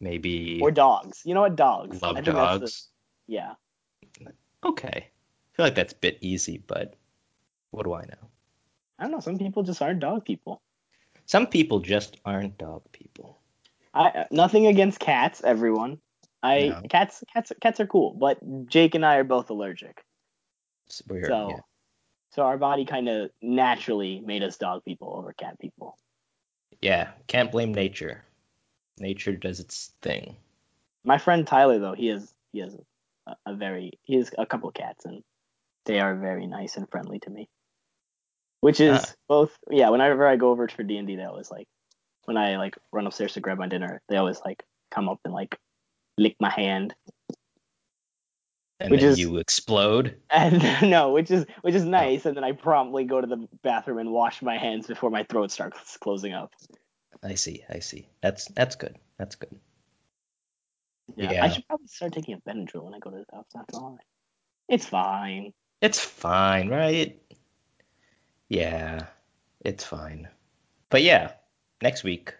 maybe 0.00 0.60
Or 0.62 0.70
dogs. 0.70 1.22
You 1.24 1.34
know 1.34 1.40
what? 1.42 1.56
Dogs. 1.56 2.00
Love 2.00 2.14
that's 2.14 2.26
the- 2.26 2.32
dogs. 2.32 2.88
yeah. 3.26 3.54
Okay. 4.64 4.88
I 5.08 5.56
feel 5.56 5.66
like 5.66 5.74
that's 5.74 5.94
a 5.94 5.96
bit 5.96 6.18
easy, 6.20 6.62
but 6.64 6.94
what 7.72 7.82
do 7.84 7.92
I 7.92 8.02
know? 8.02 8.28
I 9.00 9.02
don't 9.04 9.12
know. 9.12 9.20
Some 9.20 9.36
people 9.38 9.62
just 9.64 9.82
aren't 9.82 9.98
dog 10.00 10.24
people. 10.24 10.62
Some 11.30 11.46
people 11.46 11.78
just 11.78 12.16
aren't 12.24 12.58
dog 12.58 12.82
people. 12.90 13.38
I 13.94 14.26
nothing 14.32 14.66
against 14.66 14.98
cats, 14.98 15.40
everyone. 15.44 16.00
I 16.42 16.70
No. 16.70 16.82
cats 16.90 17.22
cats 17.32 17.52
cats 17.62 17.78
are 17.78 17.86
cool, 17.86 18.14
but 18.14 18.40
Jake 18.66 18.96
and 18.96 19.06
I 19.06 19.14
are 19.14 19.22
both 19.22 19.48
allergic. 19.48 20.04
So 20.88 21.06
yeah. 21.50 21.60
so 22.30 22.42
our 22.42 22.58
body 22.58 22.84
kind 22.84 23.08
of 23.08 23.30
naturally 23.40 24.20
made 24.26 24.42
us 24.42 24.56
dog 24.56 24.84
people 24.84 25.14
over 25.16 25.32
cat 25.32 25.56
people. 25.60 25.96
yeah, 26.82 27.12
can't 27.28 27.52
blame 27.52 27.72
nature. 27.72 28.24
Nature 28.98 29.36
does 29.36 29.60
its 29.60 29.92
thing. 30.02 30.34
My 31.04 31.18
friend 31.18 31.46
Tyler 31.46 31.78
though, 31.78 31.94
he 31.94 32.08
has 32.08 32.34
he 32.52 32.58
has 32.58 32.76
a, 33.28 33.36
a 33.46 33.54
very 33.54 33.92
he 34.02 34.16
has 34.16 34.32
a 34.36 34.46
couple 34.46 34.72
cats 34.72 35.04
and 35.04 35.22
they 35.84 36.00
are 36.00 36.16
very 36.16 36.48
nice 36.48 36.76
and 36.76 36.90
friendly 36.90 37.20
to 37.20 37.30
me. 37.30 37.48
Which 38.60 38.80
is 38.80 39.00
Ah. 39.02 39.12
both 39.28 39.56
yeah, 39.70 39.88
whenever 39.90 40.26
I 40.26 40.36
go 40.36 40.50
over 40.50 40.68
for 40.68 40.82
D 40.82 40.96
and 40.98 41.06
D 41.06 41.16
they 41.16 41.24
always 41.24 41.50
like 41.50 41.66
when 42.24 42.36
I 42.36 42.56
like 42.58 42.76
run 42.92 43.06
upstairs 43.06 43.34
to 43.34 43.40
grab 43.40 43.58
my 43.58 43.66
dinner, 43.68 44.02
they 44.08 44.16
always 44.16 44.40
like 44.44 44.62
come 44.90 45.08
up 45.08 45.20
and 45.24 45.32
like 45.32 45.58
lick 46.18 46.36
my 46.40 46.50
hand. 46.50 46.94
And 48.78 48.90
Which 48.90 49.00
then 49.02 49.10
is- 49.10 49.18
you 49.18 49.36
explode. 49.38 50.16
And 50.30 50.62
no, 50.90 51.12
which 51.12 51.30
is 51.30 51.44
which 51.62 51.74
is 51.74 51.84
nice, 51.84 52.24
and 52.26 52.36
then 52.36 52.44
I 52.44 52.52
promptly 52.52 53.04
go 53.04 53.20
to 53.20 53.26
the 53.26 53.48
bathroom 53.62 53.98
and 53.98 54.10
wash 54.10 54.40
my 54.42 54.56
hands 54.58 54.86
before 54.86 55.10
my 55.10 55.24
throat 55.24 55.50
starts 55.50 55.96
closing 55.98 56.32
up. 56.32 56.52
I 57.22 57.34
see, 57.34 57.62
I 57.68 57.80
see. 57.80 58.08
That's 58.22 58.46
that's 58.48 58.76
good. 58.76 58.96
That's 59.18 59.36
good. 59.36 59.54
Yeah. 61.16 61.32
Yeah. 61.32 61.44
I 61.44 61.48
should 61.48 61.66
probably 61.66 61.88
start 61.88 62.12
taking 62.12 62.34
a 62.34 62.38
Benadryl 62.38 62.84
when 62.84 62.94
I 62.94 62.98
go 62.98 63.10
to 63.10 63.24
the 63.28 63.36
house. 63.36 63.46
That's 63.54 63.74
all. 63.74 63.98
It's 64.68 64.86
fine. 64.86 65.52
It's 65.82 65.98
fine, 65.98 66.68
right? 66.68 67.20
Yeah, 68.50 69.06
it's 69.64 69.84
fine. 69.84 70.28
But 70.90 71.02
yeah, 71.02 71.32
next 71.80 72.02
week, 72.02 72.34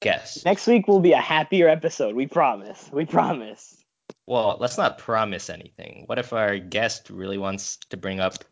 guess. 0.00 0.44
Next 0.46 0.66
week 0.66 0.88
will 0.88 1.00
be 1.00 1.12
a 1.12 1.20
happier 1.20 1.68
episode. 1.68 2.16
We 2.16 2.26
promise. 2.26 2.88
We 2.90 3.04
promise. 3.04 3.76
Well, 4.24 4.56
let's 4.58 4.78
not 4.78 4.96
promise 4.96 5.50
anything. 5.50 6.04
What 6.06 6.18
if 6.18 6.32
our 6.32 6.58
guest 6.58 7.10
really 7.10 7.36
wants 7.36 7.76
to 7.90 7.96
bring 7.98 8.18
up 8.18 8.44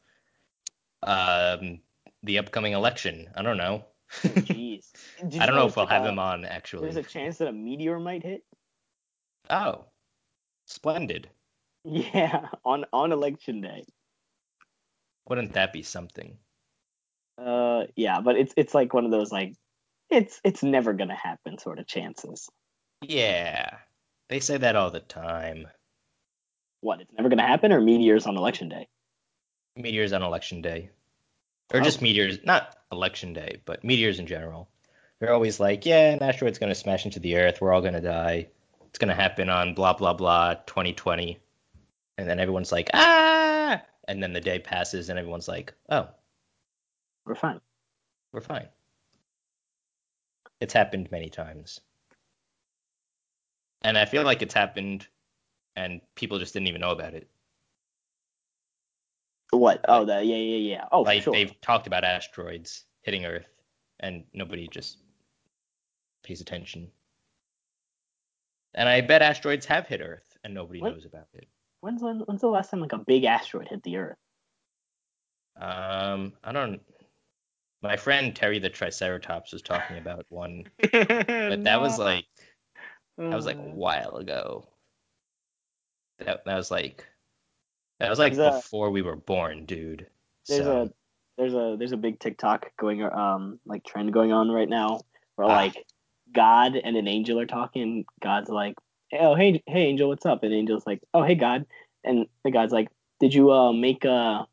um 1.03 1.81
the 2.23 2.39
upcoming 2.39 2.75
election? 2.75 3.29
I 3.35 3.43
don't 3.43 3.57
know. 3.57 3.87
Jeez. 4.23 4.93
Did 5.29 5.41
I 5.41 5.47
don't 5.47 5.57
know 5.57 5.67
if 5.67 5.77
we'll 5.77 5.87
there's, 5.87 5.95
have 5.95 6.03
like, 6.03 6.13
him 6.13 6.19
on 6.19 6.45
actually. 6.45 6.83
There's 6.83 6.97
a 6.97 7.03
chance 7.03 7.39
that 7.39 7.49
a 7.49 7.53
meteor 7.53 7.99
might 7.99 8.23
hit. 8.23 8.45
Oh, 9.49 9.87
splendid. 10.67 11.29
Yeah, 11.87 12.49
on 12.65 12.87
on 12.95 13.13
election 13.13 13.61
day. 13.61 13.85
Wouldn't 15.29 15.53
that 15.53 15.71
be 15.75 15.83
something? 15.83 16.39
Uh, 17.39 17.85
yeah, 17.97 18.21
but 18.21 18.37
it's 18.37 18.55
it's 18.57 18.75
like 18.75 18.95
one 18.95 19.05
of 19.05 19.11
those 19.11 19.33
like, 19.33 19.55
it's 20.11 20.41
it's 20.45 20.63
never 20.63 20.93
gonna 20.93 21.17
happen 21.17 21.59
sort 21.59 21.79
of 21.79 21.87
chances. 21.87 22.49
Yeah, 23.03 23.79
they 24.29 24.41
say 24.41 24.57
that 24.59 24.77
all 24.77 24.91
the 24.91 25.01
time. 25.01 25.67
What? 26.81 27.01
It's 27.01 27.13
never 27.17 27.29
gonna 27.29 27.47
happen, 27.47 27.73
or 27.73 27.81
meteors 27.81 28.27
on 28.27 28.37
election 28.37 28.69
day? 28.69 28.89
Meteors 29.77 30.13
on 30.13 30.23
election 30.23 30.63
day, 30.63 30.91
or 31.73 31.81
Oh. 31.81 31.83
just 31.83 32.01
meteors, 32.03 32.39
not 32.45 32.77
election 32.93 33.33
day, 33.33 33.61
but 33.65 33.83
meteors 33.85 34.19
in 34.21 34.27
general. 34.27 34.69
They're 35.19 35.33
always 35.33 35.59
like, 35.59 35.87
yeah, 35.87 36.11
an 36.13 36.23
asteroid's 36.23 36.59
gonna 36.59 36.75
smash 36.75 37.05
into 37.05 37.21
the 37.21 37.37
Earth. 37.37 37.61
We're 37.61 37.73
all 37.73 37.83
gonna 37.83 38.01
die. 38.01 38.49
It's 38.87 38.99
gonna 38.99 39.15
happen 39.15 39.49
on 39.49 39.75
blah 39.75 39.95
blah 39.95 40.13
blah 40.15 40.55
2020, 40.67 41.39
and 42.17 42.29
then 42.29 42.39
everyone's 42.39 42.71
like, 42.71 42.91
ah, 42.95 43.83
and 44.07 44.23
then 44.23 44.33
the 44.33 44.41
day 44.41 44.59
passes, 44.61 45.09
and 45.09 45.19
everyone's 45.19 45.49
like, 45.49 45.75
oh, 45.89 46.09
We're 47.27 47.35
fine. 47.35 47.61
we're 48.33 48.41
fine. 48.41 48.69
It's 50.61 50.75
happened 50.75 51.11
many 51.11 51.29
times. 51.31 51.81
And 53.83 53.99
I 53.99 54.05
feel 54.05 54.23
like 54.23 54.43
it's 54.43 54.55
happened 54.55 55.07
and 55.77 56.01
people 56.15 56.39
just 56.39 56.55
didn't 56.55 56.69
even 56.69 56.81
know 56.81 56.91
about 56.93 57.15
it. 57.15 57.29
What? 59.51 59.85
Oh, 59.89 60.05
the 60.05 60.23
yeah, 60.25 60.37
yeah, 60.37 60.57
yeah. 60.57 60.85
Oh, 60.91 61.03
like 61.03 61.23
sure. 61.23 61.33
they've 61.33 61.61
talked 61.61 61.87
about 61.87 62.05
asteroids 62.05 62.85
hitting 63.03 63.25
Earth 63.25 63.49
and 64.01 64.25
nobody 64.33 64.69
just 64.69 64.99
pays 66.23 66.41
attention. 66.41 66.91
And 68.75 68.89
I 68.89 69.01
bet 69.03 69.23
asteroids 69.23 69.67
have 69.67 69.87
hit 69.87 70.01
Earth 70.01 70.37
and 70.43 70.55
nobody 70.55 70.81
What? 70.81 70.93
knows 70.95 71.05
about 71.05 71.29
it. 71.35 71.47
When's 71.81 72.03
when, 72.03 72.21
when's 72.21 72.41
the 72.41 72.49
last 72.49 72.71
time 72.71 72.81
like 72.81 72.93
a 72.93 72.99
big 72.99 73.25
asteroid 73.25 73.69
hit 73.69 73.83
the 73.83 73.97
Earth? 73.97 74.17
Um, 75.57 76.33
I 76.43 76.51
don't. 76.53 76.81
My 77.85 77.99
friend 77.99 78.35
Terry 78.35 78.59
the 78.59 78.71
Triceratops 78.71 79.53
was 79.53 79.61
talking 79.61 79.99
about 79.99 80.25
one, 80.31 80.65
but 80.81 80.91
but 81.27 81.65
that 81.65 81.79
was 81.83 81.99
like 81.99 82.25
that 83.19 83.35
was 83.37 83.45
Uh, 83.45 83.51
like 83.51 83.59
a 83.59 83.75
while 83.75 84.17
ago. 84.17 84.67
That 86.19 86.47
that 86.47 86.57
was 86.57 86.71
like 86.71 87.07
that 88.01 88.09
was 88.09 88.19
like 88.19 88.35
There's 88.35 88.55
a- 88.55 88.57
before 88.57 88.91
we 88.91 89.03
were 89.03 89.17
born, 89.17 89.67
dude. 89.67 90.07
there's 90.49 90.65
so 90.65 90.83
a 90.83 90.91
there's 91.37 91.53
a 91.53 91.77
there's 91.79 91.93
a 91.93 91.99
big 91.99 92.19
TikTok 92.21 92.71
going 92.79 93.03
um 93.03 93.61
like 93.67 93.85
trend 93.85 94.15
going 94.15 94.33
on 94.33 94.51
right 94.51 94.69
now 94.69 95.01
where 95.37 95.47
Ah. 95.49 95.53
like 95.53 95.85
God 96.33 96.77
and 96.77 96.97
an 96.97 97.07
angel 97.07 97.39
are 97.39 97.45
talking. 97.47 98.07
God's 98.23 98.49
like, 98.49 98.77
oh 99.13 99.35
hey 99.35 99.63
hey 99.67 99.83
angel, 99.83 100.09
what's 100.09 100.25
up? 100.25 100.43
And 100.43 100.55
angel's 100.55 100.87
like, 100.87 101.03
oh 101.13 101.23
hey 101.23 101.35
God, 101.35 101.67
and 102.03 102.29
the 102.45 102.51
God's 102.51 102.73
like, 102.73 102.89
did 103.21 103.35
you 103.35 103.53
uh 103.53 103.75
make 103.75 104.07
uh 104.07 104.47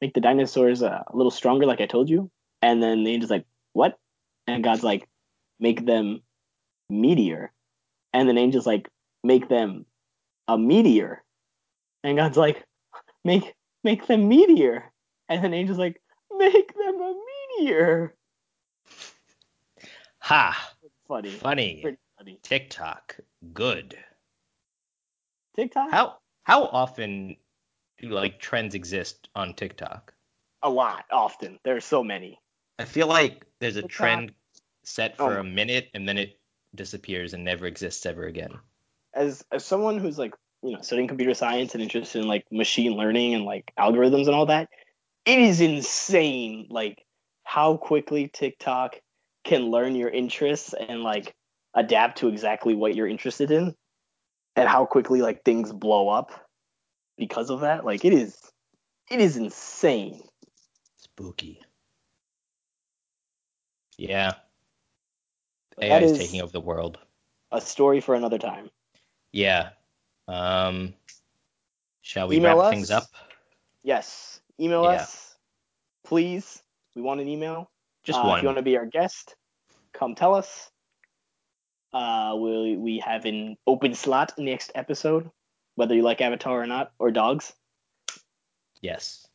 make 0.00 0.14
the 0.14 0.20
dinosaurs 0.20 0.82
uh, 0.82 1.04
a 1.06 1.16
little 1.16 1.30
stronger 1.30 1.64
like 1.66 1.80
I 1.80 1.86
told 1.86 2.10
you? 2.10 2.28
And 2.62 2.82
then 2.82 3.04
the 3.04 3.12
angel's 3.12 3.30
like, 3.30 3.46
what? 3.72 3.98
And 4.46 4.62
God's 4.62 4.82
like, 4.82 5.08
make 5.58 5.86
them 5.86 6.22
meteor. 6.88 7.52
And 8.12 8.28
then 8.28 8.38
angel's 8.38 8.66
like, 8.66 8.88
make 9.22 9.48
them 9.48 9.86
a 10.48 10.58
meteor. 10.58 11.22
And 12.02 12.16
God's 12.16 12.36
like, 12.36 12.64
make 13.24 13.54
make 13.84 14.06
them 14.06 14.28
meteor. 14.28 14.90
And 15.28 15.42
then 15.44 15.54
angel's 15.54 15.78
like, 15.78 16.02
make 16.36 16.74
them 16.74 17.00
a 17.00 17.14
meteor. 17.58 18.14
ha 20.18 20.72
Funny. 21.06 21.30
funny 21.30 21.80
Pretty 21.82 21.98
funny. 22.18 22.38
TikTok 22.42 23.16
good. 23.52 23.96
TikTok? 25.56 25.90
How 25.90 26.18
how 26.44 26.64
often 26.64 27.36
do 27.98 28.08
like 28.08 28.40
trends 28.40 28.74
exist 28.74 29.28
on 29.34 29.54
TikTok? 29.54 30.14
A 30.62 30.70
lot, 30.70 31.04
often. 31.10 31.58
There's 31.64 31.84
so 31.84 32.04
many. 32.04 32.38
I 32.80 32.84
feel 32.84 33.06
like 33.06 33.44
there's 33.58 33.76
a 33.76 33.82
trend 33.82 34.32
set 34.82 35.16
for 35.16 35.36
Oh. 35.36 35.40
a 35.40 35.44
minute 35.44 35.90
and 35.94 36.08
then 36.08 36.16
it 36.18 36.40
disappears 36.74 37.34
and 37.34 37.44
never 37.44 37.66
exists 37.66 38.06
ever 38.06 38.24
again. 38.26 38.58
as 39.12 39.44
as 39.50 39.64
someone 39.64 39.98
who's 39.98 40.18
like 40.18 40.34
you 40.62 40.72
know 40.72 40.80
studying 40.80 41.08
computer 41.08 41.34
science 41.34 41.74
and 41.74 41.82
interested 41.82 42.20
in 42.22 42.28
like 42.28 42.44
machine 42.52 42.92
learning 42.92 43.34
and 43.34 43.44
like 43.44 43.72
algorithms 43.78 44.26
and 44.26 44.34
all 44.36 44.46
that 44.46 44.68
it 45.26 45.38
is 45.40 45.60
insane 45.60 46.68
like 46.70 47.04
how 47.42 47.76
quickly 47.76 48.28
tiktok 48.32 48.94
can 49.44 49.62
learn 49.70 49.96
your 49.96 50.08
interests 50.08 50.74
and 50.74 51.02
like 51.02 51.34
adapt 51.74 52.18
to 52.18 52.28
exactly 52.28 52.74
what 52.74 52.94
you're 52.94 53.08
interested 53.08 53.50
in 53.50 53.74
and 54.54 54.68
how 54.68 54.86
quickly 54.86 55.20
like 55.22 55.42
things 55.44 55.72
blow 55.72 56.08
up 56.08 56.30
because 57.18 57.50
of 57.50 57.60
that 57.60 57.84
like 57.84 58.04
it 58.04 58.12
is 58.12 58.38
it 59.10 59.20
is 59.20 59.36
insane 59.36 60.22
Spooky. 60.96 61.60
Yeah. 64.00 64.32
AI 65.80 65.98
is 66.00 66.18
taking 66.18 66.40
over 66.40 66.52
the 66.52 66.60
world. 66.60 66.98
a 67.52 67.60
story 67.60 68.00
for 68.00 68.14
another 68.14 68.38
time 68.38 68.70
Yeah. 69.32 69.70
Um 70.28 70.94
shall 72.02 72.28
we 72.28 72.36
Email 72.36 72.56
wrap 72.56 72.66
us. 72.66 72.70
things 72.70 72.90
up? 72.90 73.04
yes 73.82 74.40
email 74.60 74.84
Yeah. 74.84 75.02
us 75.02 75.36
please 76.04 76.62
we 76.94 77.02
want 77.02 77.20
an 77.20 77.28
email 77.28 77.70
Just 78.04 78.18
Uh, 78.18 78.24
one. 78.24 78.38
If 78.38 78.42
you 78.42 78.48
want 78.48 78.58
to 78.58 78.62
be 78.62 78.76
our 78.78 78.86
guest, 78.86 79.36
come 79.92 80.14
tell 80.14 80.34
us. 80.34 80.70
Uh, 81.92 82.34
we 82.40 82.76
we 82.76 82.98
have 83.04 83.26
an 83.26 83.56
open 83.66 83.94
slot 83.94 84.32
next 84.38 84.72
episode, 84.74 85.30
whether 85.76 85.94
you 85.94 86.02
like 86.02 86.20
Avatar 86.22 86.62
or 86.62 86.66
not, 86.66 86.92
or 86.98 87.10
dogs. 87.10 87.52
Yes. 88.80 89.26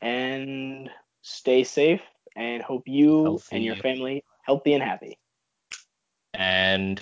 And 0.00 0.88
stay 1.22 1.64
safe, 1.64 2.00
and 2.36 2.62
hope 2.62 2.86
you 2.86 3.24
Healthy. 3.24 3.56
and 3.56 3.64
your 3.64 3.76
family 3.76 4.22
healthy 4.42 4.74
and 4.74 4.82
happy. 4.82 5.18
And 6.34 7.00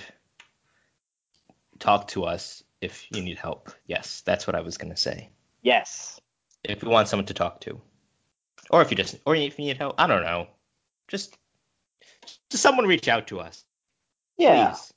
talk 1.78 2.08
to 2.08 2.24
us 2.24 2.62
if 2.80 3.06
you 3.10 3.20
need 3.20 3.36
help. 3.36 3.70
Yes, 3.86 4.22
that's 4.24 4.46
what 4.46 4.56
I 4.56 4.60
was 4.60 4.78
gonna 4.78 4.96
say. 4.96 5.28
Yes. 5.62 6.18
If 6.62 6.82
you 6.82 6.88
want 6.88 7.08
someone 7.08 7.26
to 7.26 7.34
talk 7.34 7.60
to. 7.62 7.80
Or 8.70 8.80
if 8.80 8.90
you 8.90 8.96
just 8.96 9.16
or 9.26 9.34
if 9.36 9.58
you 9.58 9.66
need 9.66 9.76
help. 9.76 9.96
I 9.98 10.06
don't 10.06 10.22
know. 10.22 10.46
Just 11.08 11.36
just 12.48 12.62
someone 12.62 12.86
reach 12.86 13.08
out 13.08 13.26
to 13.26 13.40
us. 13.40 13.64
Yeah. 14.38 14.70
Please. 14.70 14.92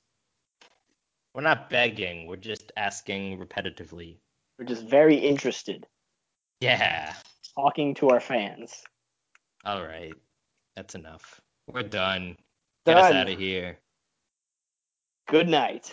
We're 1.34 1.42
not 1.44 1.70
begging, 1.70 2.26
we're 2.26 2.38
just 2.38 2.72
asking 2.78 3.38
repetitively. 3.38 4.18
We're 4.58 4.66
just 4.66 4.84
very 4.86 5.18
interested, 5.18 5.86
Yeah. 6.62 7.14
talking 7.54 7.94
to 7.96 8.10
our 8.10 8.20
fans. 8.20 8.82
All 9.64 9.84
right. 9.86 10.14
That's 10.78 10.94
enough. 10.94 11.42
We're 11.66 11.82
done. 11.82 12.38
Get 12.86 12.98
us 12.98 13.12
out 13.12 13.28
of 13.28 13.40
here. 13.40 13.80
Good 15.28 15.50
night. 15.50 15.92